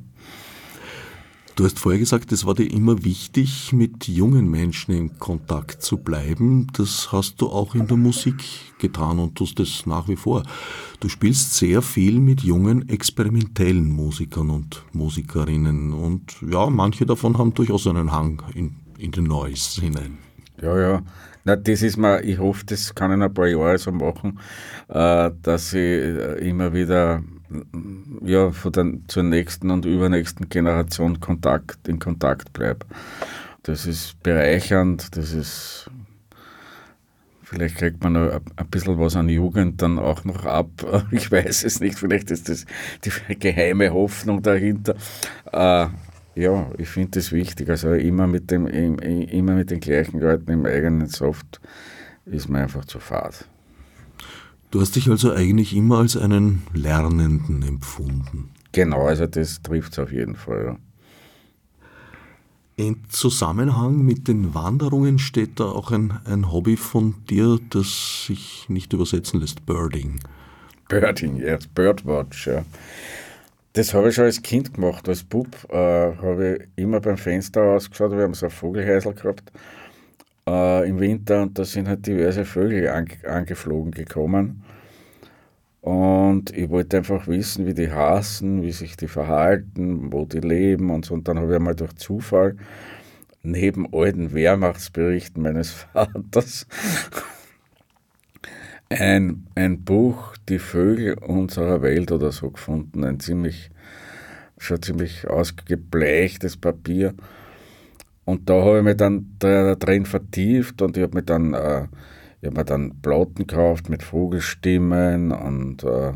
Du 1.57 1.65
hast 1.65 1.79
vorher 1.79 1.99
gesagt, 1.99 2.33
es 2.33 2.47
war 2.47 2.55
dir 2.55 2.71
immer 2.71 3.05
wichtig, 3.05 3.73
mit 3.73 4.09
jungen 4.09 4.51
Menschen 4.51 4.95
in 4.95 5.19
Kontakt 5.19 5.83
zu 5.83 5.99
bleiben. 5.99 6.69
Das 6.73 7.13
hast 7.13 7.41
du 7.41 7.49
auch 7.49 7.75
in 7.75 7.87
der 7.87 7.97
Musik 7.97 8.43
getan 8.79 9.19
und 9.19 9.37
tust 9.37 9.61
es 9.61 9.85
nach 9.85 10.09
wie 10.09 10.17
vor. 10.17 10.43
Du 11.01 11.09
spielst 11.09 11.55
sehr 11.55 11.83
viel 11.83 12.19
mit 12.19 12.43
jungen 12.43 12.89
experimentellen 12.89 13.91
Musikern 13.91 14.51
und 14.51 14.83
Musikerinnen 14.93 15.93
und 15.93 16.37
ja, 16.49 16.71
manche 16.71 17.05
davon 17.05 17.37
haben 17.37 17.53
durchaus 17.53 17.87
einen 17.87 18.13
Hang 18.13 18.43
in, 18.55 18.77
in 18.99 19.11
den 19.11 19.25
Noise 19.25 19.81
hinein. 19.83 20.19
Ja, 20.63 20.79
ja. 20.79 21.03
Na, 21.45 21.57
das 21.57 21.83
ist 21.83 21.97
mal, 21.97 22.25
ich 22.25 22.39
hoffe, 22.39 22.65
das 22.67 22.95
kann 22.95 23.11
ich 23.11 23.17
in 23.17 23.23
ein 23.23 23.33
paar 23.33 23.49
Jahre 23.49 23.79
so 23.79 23.91
machen, 23.93 24.39
äh, 24.89 25.31
dass 25.43 25.73
ich 25.73 25.81
äh, 25.81 26.49
immer 26.49 26.73
wieder 26.73 27.23
ja, 28.23 28.51
von 28.51 28.73
der, 28.73 28.93
zur 29.09 29.23
nächsten 29.23 29.71
und 29.71 29.85
übernächsten 29.85 30.49
Generation 30.49 31.21
Kontakt, 31.21 31.89
in 31.89 31.99
Kontakt 31.99 32.53
bleibe. 32.53 32.87
Das 33.63 33.87
ist 33.87 34.23
bereichernd, 34.23 35.17
das 35.17 35.33
ist 35.33 35.91
Vielleicht 37.51 37.79
kriegt 37.79 38.05
man 38.05 38.13
noch 38.13 38.31
ein 38.31 38.67
bisschen 38.71 38.97
was 39.01 39.17
an 39.17 39.29
Jugend 39.29 39.83
dann 39.83 39.99
auch 39.99 40.25
noch 40.25 40.47
ab. 40.47 40.69
Ich 41.11 41.33
weiß 41.33 41.65
es 41.65 41.81
nicht. 41.81 41.99
Vielleicht 41.99 42.31
ist 42.31 42.49
das 42.49 42.65
die 43.05 43.37
geheime 43.37 43.93
Hoffnung 43.93 44.41
dahinter. 44.41 44.95
Äh, 45.53 45.89
ja, 46.37 46.71
ich 46.79 46.89
finde 46.89 47.19
das 47.19 47.33
wichtig. 47.33 47.69
Also 47.69 47.93
immer 47.95 48.29
mit, 48.29 48.53
dem, 48.53 48.69
immer 48.69 49.55
mit 49.55 49.73
den 49.73 49.81
gleichen 49.81 50.21
Leuten 50.21 50.53
im 50.53 50.65
eigenen 50.65 51.09
Soft 51.09 51.61
ist 52.25 52.49
mir 52.49 52.61
einfach 52.61 52.85
zu 52.85 53.01
fad. 53.01 53.49
Du 54.71 54.81
hast 54.81 54.95
dich 54.95 55.09
also 55.11 55.33
eigentlich 55.33 55.75
immer 55.75 55.99
als 55.99 56.17
einen 56.17 56.63
Lernenden 56.73 57.63
empfunden. 57.63 58.51
Genau, 58.73 59.07
also 59.07 59.27
das 59.27 59.63
trifft 59.63 59.93
es 59.93 59.99
auf 59.99 60.13
jeden 60.13 60.37
Fall. 60.37 60.65
Ja. 60.65 60.77
In 62.77 62.99
Zusammenhang 63.09 64.05
mit 64.05 64.29
den 64.29 64.55
Wanderungen 64.55 65.19
steht 65.19 65.59
da 65.59 65.65
auch 65.65 65.91
ein, 65.91 66.21
ein 66.25 66.53
Hobby 66.53 66.77
von 66.77 67.17
dir, 67.29 67.59
das 67.71 68.27
sich 68.27 68.67
nicht 68.69 68.93
übersetzen 68.93 69.41
lässt, 69.41 69.67
Birding. 69.67 70.21
Birding, 70.89 71.37
ja, 71.37 71.49
yes, 71.49 71.67
Birdwatch, 71.67 72.47
ja. 72.47 72.65
Das 73.73 73.93
habe 73.93 74.09
ich 74.09 74.15
schon 74.15 74.25
als 74.25 74.41
Kind 74.41 74.75
gemacht, 74.75 75.09
als 75.09 75.25
Bub. 75.25 75.49
Äh, 75.69 75.77
habe 75.77 76.59
ich 76.59 76.83
immer 76.83 77.01
beim 77.01 77.19
Fenster 77.19 77.63
ausgeschaut, 77.63 78.13
wir 78.13 78.23
haben 78.23 78.35
so 78.35 78.47
ein 78.47 78.51
Vogelhäusl 78.51 79.15
gehabt 79.15 79.53
äh, 80.51 80.89
im 80.89 81.01
Winter 81.01 81.43
und 81.43 81.59
da 81.59 81.65
sind 81.65 81.89
halt 81.89 82.07
diverse 82.07 82.45
Vögel 82.45 82.89
ange 82.89 83.17
angeflogen 83.27 83.93
gekommen. 83.93 84.65
Und 85.81 86.55
ich 86.57 86.69
wollte 86.69 86.99
einfach 86.99 87.27
wissen, 87.27 87.67
wie 87.67 87.75
die 87.75 87.91
hassen, 87.91 88.63
wie 88.63 88.73
sich 88.73 88.97
die 88.97 89.09
verhalten, 89.09 90.13
wo 90.13 90.27
die 90.27 90.41
leben 90.41 90.91
und 90.91 91.07
so. 91.07 91.15
Und 91.15 91.27
dann 91.27 91.39
habe 91.39 91.49
ich 91.53 91.57
einmal 91.57 91.75
durch 91.75 91.95
Zufall 91.97 92.57
neben 93.43 93.87
alten 93.95 94.35
Wehrmachtsberichten 94.35 95.43
meines 95.43 95.71
Vaters 95.95 96.67
ein, 98.91 99.47
ein 99.55 99.85
Buch, 99.85 100.37
Die 100.49 100.59
Vögel 100.59 101.15
unserer 101.15 101.81
Welt 101.81 102.13
oder 102.13 102.33
so 102.33 102.51
gefunden. 102.51 103.05
Ein 103.05 103.21
ziemlich, 103.21 103.71
schon 104.59 104.83
ziemlich 104.83 105.29
ausgebleichtes 105.29 106.57
Papier. 106.57 107.15
Und 108.31 108.49
da 108.49 108.63
habe 108.63 108.79
ich 108.79 108.85
mich 108.85 108.97
dann 108.97 109.35
da 109.41 109.75
drin 109.75 110.07
vertieft 110.07 110.83
und 110.83 110.97
ich 110.97 111.03
habe 111.03 111.17
mir 111.17 111.25
dann, 111.25 111.53
äh, 111.53 111.89
hab 112.47 112.67
dann 112.67 113.01
Platten 113.03 113.47
gekauft 113.47 113.89
mit 113.89 114.05
Vogelstimmen 114.05 115.33
und 115.33 115.83
äh, 115.83 116.13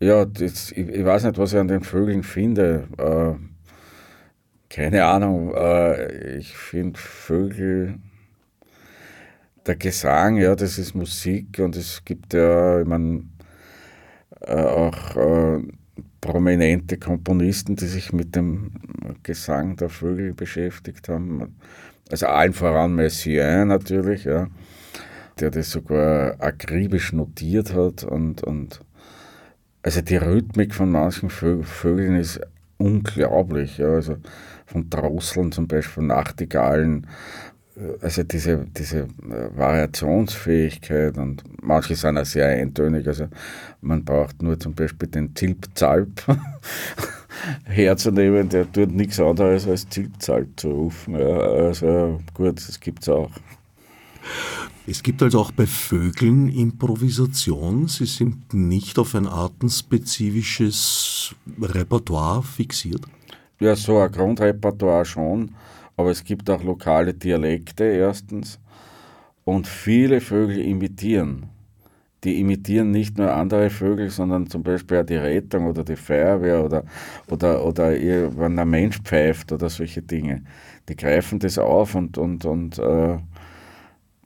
ja, 0.00 0.24
das, 0.24 0.72
ich, 0.72 0.88
ich, 0.88 1.04
weiß 1.04 1.24
nicht, 1.24 1.36
was 1.36 1.52
ich 1.52 1.58
an 1.58 1.68
den 1.68 1.82
Vögeln 1.82 2.22
finde. 2.22 2.88
Äh, 2.96 3.34
keine 4.70 5.04
Ahnung. 5.04 5.54
Äh, 5.54 6.38
ich 6.38 6.56
finde 6.56 6.98
Vögel, 6.98 7.98
der 9.66 9.76
Gesang, 9.76 10.36
ja, 10.36 10.54
das 10.54 10.78
ist 10.78 10.94
Musik 10.94 11.58
und 11.58 11.76
es 11.76 12.06
gibt 12.06 12.32
ja, 12.32 12.80
ich 12.80 12.86
meine, 12.86 13.24
äh, 14.40 14.62
auch 14.62 15.16
äh, 15.16 15.62
prominente 16.24 16.96
Komponisten, 16.96 17.76
die 17.76 17.86
sich 17.86 18.14
mit 18.14 18.34
dem 18.34 18.70
Gesang 19.22 19.76
der 19.76 19.90
Vögel 19.90 20.32
beschäftigt 20.32 21.10
haben. 21.10 21.54
Also 22.10 22.26
allen 22.28 22.54
voran 22.54 22.94
Messiaen 22.94 23.68
natürlich, 23.68 24.24
ja, 24.24 24.48
der 25.38 25.50
das 25.50 25.70
sogar 25.70 26.40
akribisch 26.40 27.12
notiert 27.12 27.74
hat 27.74 28.04
und, 28.04 28.42
und 28.42 28.80
also 29.82 30.00
die 30.00 30.16
Rhythmik 30.16 30.74
von 30.74 30.90
manchen 30.90 31.28
Vögeln 31.28 32.16
ist 32.16 32.40
unglaublich. 32.78 33.76
Ja, 33.76 33.88
also 33.88 34.16
von 34.64 34.88
Drosseln 34.88 35.52
zum 35.52 35.68
Beispiel, 35.68 36.04
Nachtigallen, 36.04 37.06
also 38.00 38.22
diese, 38.22 38.66
diese 38.76 39.00
äh, 39.00 39.56
Variationsfähigkeit 39.56 41.18
und 41.18 41.42
manche 41.60 41.96
sind 41.96 42.18
auch 42.18 42.24
sehr 42.24 42.48
eintönig. 42.48 43.06
Also 43.06 43.28
man 43.80 44.04
braucht 44.04 44.42
nur 44.42 44.58
zum 44.58 44.74
Beispiel 44.74 45.08
den 45.08 45.34
Zilp-Zalp 45.34 46.22
herzunehmen, 47.64 48.48
der 48.48 48.70
tut 48.70 48.92
nichts 48.92 49.18
anderes 49.18 49.66
als 49.66 49.88
Zilp-Zalp 49.88 50.48
zu 50.56 50.70
rufen. 50.70 51.18
Ja, 51.18 51.36
also 51.36 52.20
gut, 52.32 52.58
das 52.58 52.78
gibt 52.78 53.02
es 53.02 53.08
auch. 53.08 53.30
Es 54.86 55.02
gibt 55.02 55.22
also 55.22 55.40
auch 55.40 55.50
bei 55.50 55.66
Vögeln 55.66 56.48
Improvisation. 56.48 57.88
Sie 57.88 58.04
sind 58.04 58.52
nicht 58.52 58.98
auf 58.98 59.14
ein 59.14 59.26
artenspezifisches 59.26 61.34
Repertoire 61.60 62.42
fixiert. 62.42 63.00
Ja, 63.60 63.76
so 63.76 63.98
ein 63.98 64.12
Grundrepertoire 64.12 65.06
schon 65.06 65.52
aber 65.96 66.10
es 66.10 66.24
gibt 66.24 66.50
auch 66.50 66.62
lokale 66.62 67.14
Dialekte 67.14 67.84
erstens 67.84 68.60
und 69.44 69.66
viele 69.66 70.20
Vögel 70.20 70.58
imitieren. 70.58 71.46
Die 72.24 72.40
imitieren 72.40 72.90
nicht 72.90 73.18
nur 73.18 73.34
andere 73.34 73.68
Vögel, 73.68 74.08
sondern 74.08 74.46
zum 74.46 74.62
Beispiel 74.62 74.98
auch 74.98 75.04
die 75.04 75.16
Rettung 75.16 75.66
oder 75.66 75.84
die 75.84 75.96
Feuerwehr 75.96 76.64
oder, 76.64 76.84
oder, 77.30 77.64
oder 77.64 77.90
wenn 77.90 78.58
ein 78.58 78.70
Mensch 78.70 78.98
pfeift 79.02 79.52
oder 79.52 79.68
solche 79.68 80.00
Dinge. 80.00 80.42
Die 80.88 80.96
greifen 80.96 81.38
das 81.38 81.58
auf 81.58 81.94
und, 81.94 82.16
und, 82.16 82.46
und 82.46 82.78
äh, 82.78 83.18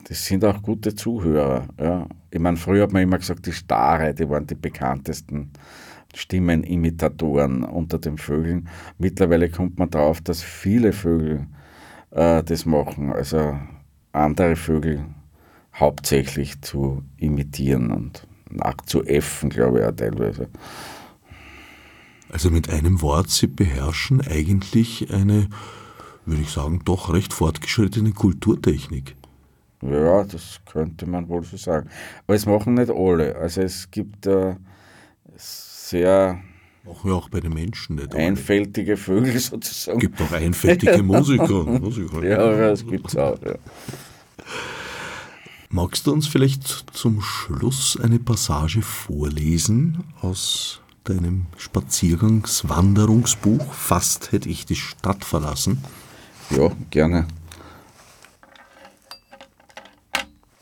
das 0.07 0.25
sind 0.25 0.45
auch 0.45 0.61
gute 0.61 0.95
Zuhörer. 0.95 1.67
Ja. 1.77 2.07
Ich 2.31 2.39
meine, 2.39 2.55
früher 2.55 2.83
hat 2.83 2.93
man 2.93 3.03
immer 3.03 3.17
gesagt, 3.17 3.45
die 3.45 3.51
Stare, 3.51 4.13
die 4.13 4.29
waren 4.29 4.47
die 4.47 4.55
bekanntesten 4.55 5.51
Stimmenimitatoren 6.15 7.63
unter 7.63 7.99
den 7.99 8.17
Vögeln. 8.17 8.69
Mittlerweile 8.97 9.49
kommt 9.49 9.77
man 9.77 9.89
darauf, 9.89 10.21
dass 10.21 10.41
viele 10.41 10.93
Vögel 10.93 11.47
äh, 12.11 12.43
das 12.43 12.65
machen. 12.65 13.11
Also 13.11 13.59
andere 14.11 14.55
Vögel 14.55 15.05
hauptsächlich 15.73 16.61
zu 16.61 17.03
imitieren 17.17 17.91
und 17.91 18.27
nachzuäffen, 18.49 19.49
glaube 19.49 19.79
ich 19.79 19.85
auch 19.85 19.95
teilweise. 19.95 20.49
Also 22.31 22.51
mit 22.51 22.69
einem 22.69 23.01
Wort, 23.01 23.29
Sie 23.29 23.47
beherrschen 23.47 24.21
eigentlich 24.21 25.11
eine, 25.11 25.49
würde 26.25 26.41
ich 26.41 26.49
sagen, 26.49 26.81
doch 26.85 27.11
recht 27.11 27.33
fortgeschrittene 27.33 28.11
Kulturtechnik. 28.11 29.15
Ja, 29.81 30.23
das 30.23 30.59
könnte 30.65 31.07
man 31.07 31.27
wohl 31.29 31.43
so 31.43 31.57
sagen. 31.57 31.89
Aber 32.27 32.35
es 32.35 32.45
machen 32.45 32.73
nicht 32.75 32.91
alle. 32.91 33.35
Also 33.35 33.61
es 33.61 33.89
gibt 33.89 34.27
äh, 34.27 34.55
sehr 35.37 36.39
Machen 36.89 37.09
wir 37.11 37.15
auch 37.15 37.29
bei 37.29 37.39
den 37.39 37.53
Menschen 37.53 37.95
nicht. 37.97 38.15
Einfältige 38.15 38.97
Vögel 38.97 39.37
sozusagen. 39.39 39.99
Es 39.99 40.01
gibt 40.01 40.19
auch 40.21 40.31
einfältige 40.31 41.03
Musiker. 41.03 41.63
Musiker. 41.65 42.25
Ja, 42.25 42.69
das 42.69 42.83
gibt 42.85 43.09
es 43.09 43.15
auch. 43.15 43.39
Ja. 43.43 43.53
Magst 45.69 46.07
du 46.07 46.13
uns 46.13 46.27
vielleicht 46.27 46.85
zum 46.93 47.21
Schluss 47.21 47.95
eine 48.01 48.17
Passage 48.17 48.81
vorlesen 48.81 50.03
aus 50.21 50.81
deinem 51.03 51.45
Spaziergangswanderungsbuch 51.57 53.71
Fast 53.71 54.31
hätte 54.31 54.49
ich 54.49 54.65
die 54.65 54.75
Stadt 54.75 55.23
verlassen? 55.23 55.83
Ja, 56.49 56.71
gerne. 56.89 57.27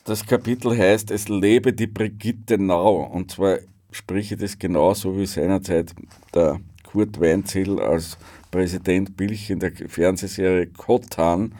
Das 0.04 0.26
Kapitel 0.26 0.78
heißt 0.78 1.10
Es 1.12 1.30
lebe 1.30 1.72
die 1.72 1.88
Brigitte 1.88 2.58
Nau 2.58 3.04
und 3.04 3.32
zwar 3.32 3.60
spreche 3.92 4.38
das 4.38 4.60
genauso 4.60 5.18
wie 5.18 5.26
seinerzeit 5.26 5.94
der 6.34 6.60
Kurt 6.84 7.20
Weinzettel 7.20 7.80
als 7.80 8.18
Präsident 8.52 9.18
Bilch 9.18 9.50
in 9.50 9.60
der 9.60 9.72
Fernsehserie 9.72 10.68
Kottan, 10.68 11.54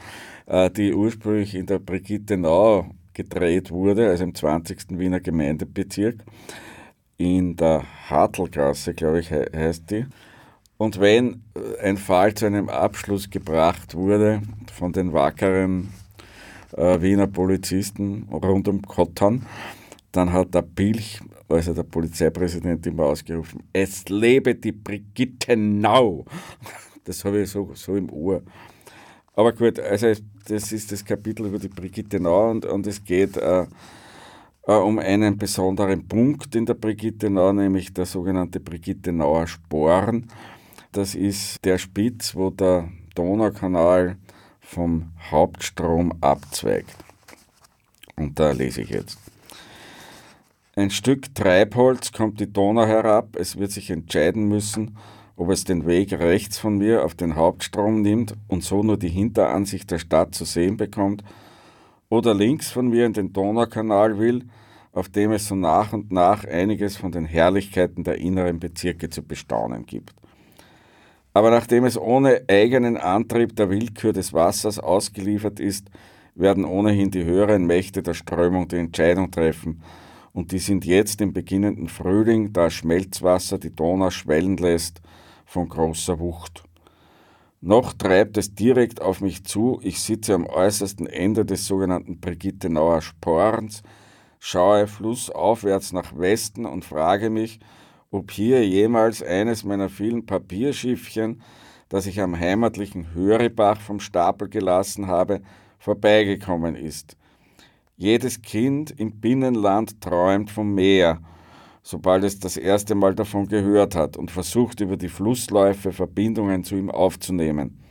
äh, 0.46 0.70
die 0.70 0.94
ursprünglich 0.94 1.56
in 1.56 1.66
der 1.66 1.80
Brigittenau 1.80 2.90
gedreht 3.14 3.72
wurde, 3.72 4.08
also 4.08 4.24
im 4.24 4.34
20. 4.34 4.98
Wiener 4.98 5.20
Gemeindebezirk, 5.20 6.24
in 7.18 7.56
der 7.56 7.84
Hartelgasse, 8.10 8.94
glaube 8.94 9.20
ich, 9.20 9.32
heißt 9.32 9.90
die. 9.92 10.06
Und 10.78 11.00
wenn 11.00 11.42
äh, 11.56 11.82
ein 11.82 11.98
Fall 11.98 12.34
zu 12.34 12.46
einem 12.46 12.70
Abschluss 12.70 13.30
gebracht 13.30 13.96
wurde 13.96 14.42
von 14.74 14.94
den 14.94 15.12
wackeren 15.12 15.92
äh, 16.76 17.02
Wiener 17.02 17.28
Polizisten 17.28 18.28
rund 18.32 18.68
um 18.68 18.82
Kottan, 18.84 19.46
dann 20.12 20.32
hat 20.32 20.54
der 20.54 20.62
Pilch, 20.62 21.20
also 21.50 21.74
der 21.74 21.84
Polizeipräsident, 21.84 22.86
immer 22.88 23.06
ausgerufen, 23.06 23.64
es 23.74 24.08
lebe 24.10 24.56
die 24.56 24.72
Brigitte 24.72 25.56
Nau. 25.56 26.26
Das 27.04 27.24
habe 27.24 27.42
ich 27.42 27.50
so, 27.50 27.72
so 27.74 27.96
im 27.96 28.10
Ohr. 28.10 28.42
Aber 29.34 29.54
gut, 29.54 29.80
also 29.80 30.12
das 30.48 30.72
ist 30.72 30.92
das 30.92 31.06
Kapitel 31.06 31.46
über 31.46 31.60
die 31.60 31.70
Brigitte 31.70 32.20
Nau 32.20 32.50
und, 32.50 32.66
und 32.66 32.86
es 32.88 33.04
geht 33.04 33.38
äh, 33.38 33.66
äh, 34.64 34.74
um 34.74 35.00
einen 35.00 35.38
besonderen 35.38 36.08
Punkt 36.08 36.56
in 36.56 36.66
der 36.66 36.74
Brigitte 36.74 37.30
Nau, 37.30 37.54
nämlich 37.54 37.94
der 37.94 38.06
sogenannte 38.06 38.60
Brigitte 38.60 39.14
Nauer 39.14 39.48
Sporen. 39.48 40.28
Das 40.92 41.16
ist 41.16 41.64
der 41.64 41.78
Spitz, 41.78 42.36
wo 42.36 42.50
der 42.50 42.90
Donaukanal 43.16 44.18
vom 44.60 45.12
Hauptstrom 45.32 46.14
abzweigt. 46.20 46.96
Und 48.16 48.40
da 48.40 48.52
lese 48.52 48.82
ich 48.82 48.90
jetzt. 48.90 49.27
Ein 50.78 50.92
Stück 50.92 51.34
Treibholz 51.34 52.12
kommt 52.12 52.40
die 52.40 52.54
Donau 52.54 52.86
herab, 52.86 53.36
es 53.36 53.58
wird 53.58 53.72
sich 53.72 53.90
entscheiden 53.90 54.48
müssen, 54.48 54.96
ob 55.36 55.50
es 55.50 55.64
den 55.64 55.88
Weg 55.88 56.14
rechts 56.14 56.60
von 56.60 56.78
mir 56.78 57.04
auf 57.04 57.16
den 57.16 57.36
Hauptstrom 57.36 58.04
nimmt 58.04 58.36
und 58.48 58.64
so 58.64 58.84
nur 58.84 58.98
die 58.98 59.10
Hinteransicht 59.10 59.90
der 59.90 59.98
Stadt 59.98 60.36
zu 60.36 60.46
sehen 60.46 60.78
bekommt, 60.78 61.24
oder 62.10 62.36
links 62.36 62.70
von 62.70 62.90
mir 62.90 63.08
in 63.08 63.14
den 63.14 63.34
Donaukanal 63.34 64.20
will, 64.20 64.44
auf 64.92 65.10
dem 65.10 65.32
es 65.32 65.48
so 65.48 65.56
nach 65.56 65.94
und 65.94 66.12
nach 66.12 66.46
einiges 66.46 66.96
von 66.96 67.12
den 67.12 67.26
Herrlichkeiten 67.26 68.04
der 68.04 68.20
inneren 68.20 68.60
Bezirke 68.60 69.10
zu 69.10 69.24
bestaunen 69.24 69.84
gibt. 69.88 70.14
Aber 71.34 71.50
nachdem 71.50 71.86
es 71.86 72.00
ohne 72.00 72.44
eigenen 72.48 72.98
Antrieb 72.98 73.56
der 73.56 73.72
Willkür 73.72 74.14
des 74.14 74.32
Wassers 74.32 74.78
ausgeliefert 74.78 75.60
ist, 75.60 75.90
werden 76.36 76.66
ohnehin 76.66 77.10
die 77.10 77.26
höheren 77.26 77.66
Mächte 77.66 78.04
der 78.04 78.14
Strömung 78.14 78.68
die 78.68 78.76
Entscheidung 78.76 79.32
treffen, 79.32 79.82
und 80.38 80.52
die 80.52 80.60
sind 80.60 80.86
jetzt 80.86 81.20
im 81.20 81.34
beginnenden 81.34 81.88
Frühling, 81.88 82.54
da 82.54 82.70
Schmelzwasser 82.70 83.58
die 83.58 83.76
Donau 83.76 84.12
schwellen 84.12 84.56
lässt, 84.58 85.02
von 85.48 85.68
großer 85.68 86.20
Wucht. 86.20 86.64
Noch 87.60 87.94
treibt 87.94 88.38
es 88.38 88.54
direkt 88.54 89.02
auf 89.02 89.20
mich 89.20 89.46
zu, 89.46 89.80
ich 89.82 90.00
sitze 90.00 90.36
am 90.36 90.46
äußersten 90.46 91.08
Ende 91.08 91.44
des 91.44 91.66
sogenannten 91.66 92.20
Brigittenauer 92.20 93.02
Sporns, 93.02 93.82
schaue 94.38 94.86
flussaufwärts 94.86 95.92
nach 95.92 96.16
Westen 96.16 96.68
und 96.68 96.86
frage 96.86 97.32
mich, 97.32 97.60
ob 98.12 98.30
hier 98.30 98.64
jemals 98.64 99.24
eines 99.24 99.64
meiner 99.64 99.90
vielen 99.90 100.28
Papierschiffchen, 100.28 101.42
das 101.90 102.06
ich 102.06 102.22
am 102.22 102.40
heimatlichen 102.40 103.16
Hörebach 103.16 103.82
vom 103.82 104.00
Stapel 104.00 104.50
gelassen 104.50 105.08
habe, 105.08 105.42
vorbeigekommen 105.80 106.76
ist. 106.76 107.18
Jedes 108.00 108.44
Kind 108.44 108.92
im 108.92 109.20
Binnenland 109.20 110.00
träumt 110.02 110.52
vom 110.52 110.76
Meer, 110.76 111.20
sobald 111.82 112.24
es 112.26 112.40
das 112.40 112.56
erste 112.56 112.94
Mal 112.94 113.16
davon 113.16 113.48
gehört 113.48 113.96
hat 113.96 114.18
und 114.18 114.30
versucht 114.30 114.82
über 114.82 114.98
die 114.98 115.10
Flussläufe 115.10 115.92
Verbindungen 115.92 116.64
zu 116.64 116.76
ihm 116.76 116.92
aufzunehmen. 116.92 117.84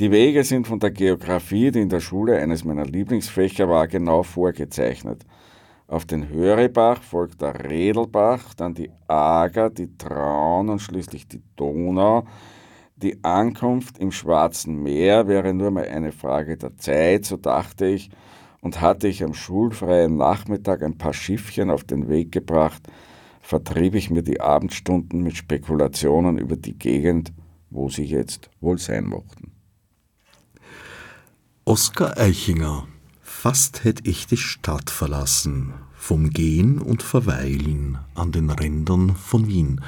Die 0.00 0.10
Wege 0.10 0.44
sind 0.44 0.66
von 0.66 0.80
der 0.80 0.90
Geographie, 0.90 1.70
die 1.70 1.80
in 1.80 1.88
der 1.88 2.00
Schule 2.00 2.36
eines 2.36 2.62
meiner 2.62 2.84
Lieblingsfächer 2.84 3.70
war, 3.70 3.88
genau 3.88 4.22
vorgezeichnet. 4.22 5.24
Auf 5.88 6.04
den 6.04 6.28
Hörebach 6.28 7.02
folgt 7.02 7.40
der 7.40 7.70
Redelbach, 7.70 8.52
dann 8.52 8.74
die 8.74 8.90
Ager, 9.08 9.70
die 9.70 9.96
Traun 9.96 10.68
und 10.68 10.80
schließlich 10.80 11.26
die 11.26 11.40
Donau. 11.56 12.26
Die 12.96 13.24
Ankunft 13.24 13.96
im 13.96 14.12
Schwarzen 14.12 14.82
Meer 14.82 15.26
wäre 15.26 15.54
nur 15.54 15.70
mal 15.70 15.88
eine 15.88 16.12
Frage 16.12 16.58
der 16.58 16.76
Zeit, 16.76 17.24
so 17.24 17.38
dachte 17.38 17.86
ich, 17.86 18.10
und 18.66 18.80
hatte 18.80 19.06
ich 19.06 19.22
am 19.22 19.32
schulfreien 19.32 20.16
Nachmittag 20.16 20.82
ein 20.82 20.98
paar 20.98 21.14
Schiffchen 21.14 21.70
auf 21.70 21.84
den 21.84 22.08
Weg 22.08 22.32
gebracht, 22.32 22.82
vertrieb 23.40 23.94
ich 23.94 24.10
mir 24.10 24.24
die 24.24 24.40
Abendstunden 24.40 25.22
mit 25.22 25.36
Spekulationen 25.36 26.36
über 26.36 26.56
die 26.56 26.76
Gegend, 26.76 27.32
wo 27.70 27.88
sie 27.88 28.02
jetzt 28.02 28.50
wohl 28.60 28.78
sein 28.78 29.06
mochten. 29.06 29.52
Oskar 31.64 32.18
Eichinger 32.18 32.88
Fast 33.22 33.84
hätte 33.84 34.02
ich 34.10 34.26
die 34.26 34.36
Stadt 34.36 34.90
verlassen, 34.90 35.74
vom 35.94 36.30
Gehen 36.30 36.80
und 36.80 37.04
Verweilen 37.04 37.98
an 38.16 38.32
den 38.32 38.50
Rändern 38.50 39.14
von 39.14 39.46
Wien. 39.46 39.80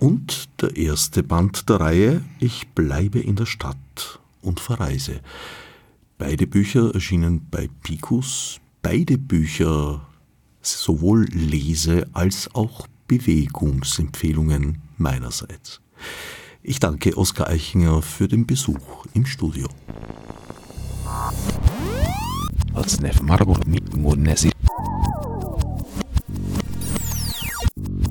Und 0.00 0.48
der 0.60 0.76
erste 0.76 1.22
Band 1.22 1.68
der 1.68 1.78
Reihe 1.78 2.24
Ich 2.40 2.66
bleibe 2.70 3.20
in 3.20 3.36
der 3.36 3.46
Stadt 3.46 4.18
und 4.40 4.58
verreise. 4.58 5.20
Beide 6.24 6.46
Bücher 6.46 6.94
erschienen 6.94 7.48
bei 7.50 7.68
Picus. 7.82 8.60
Beide 8.80 9.18
Bücher 9.18 10.06
sowohl 10.60 11.24
Lese- 11.32 12.06
als 12.12 12.48
auch 12.54 12.86
Bewegungsempfehlungen 13.08 14.78
meinerseits. 14.98 15.80
Ich 16.62 16.78
danke 16.78 17.18
Oskar 17.18 17.48
Eichinger 17.48 18.02
für 18.02 18.28
den 18.28 18.46
Besuch 18.46 19.04
im 19.14 19.26
Studio. 19.26 19.66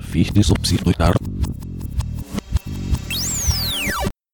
Fichte 0.02 0.44
subsidiar 0.44 1.16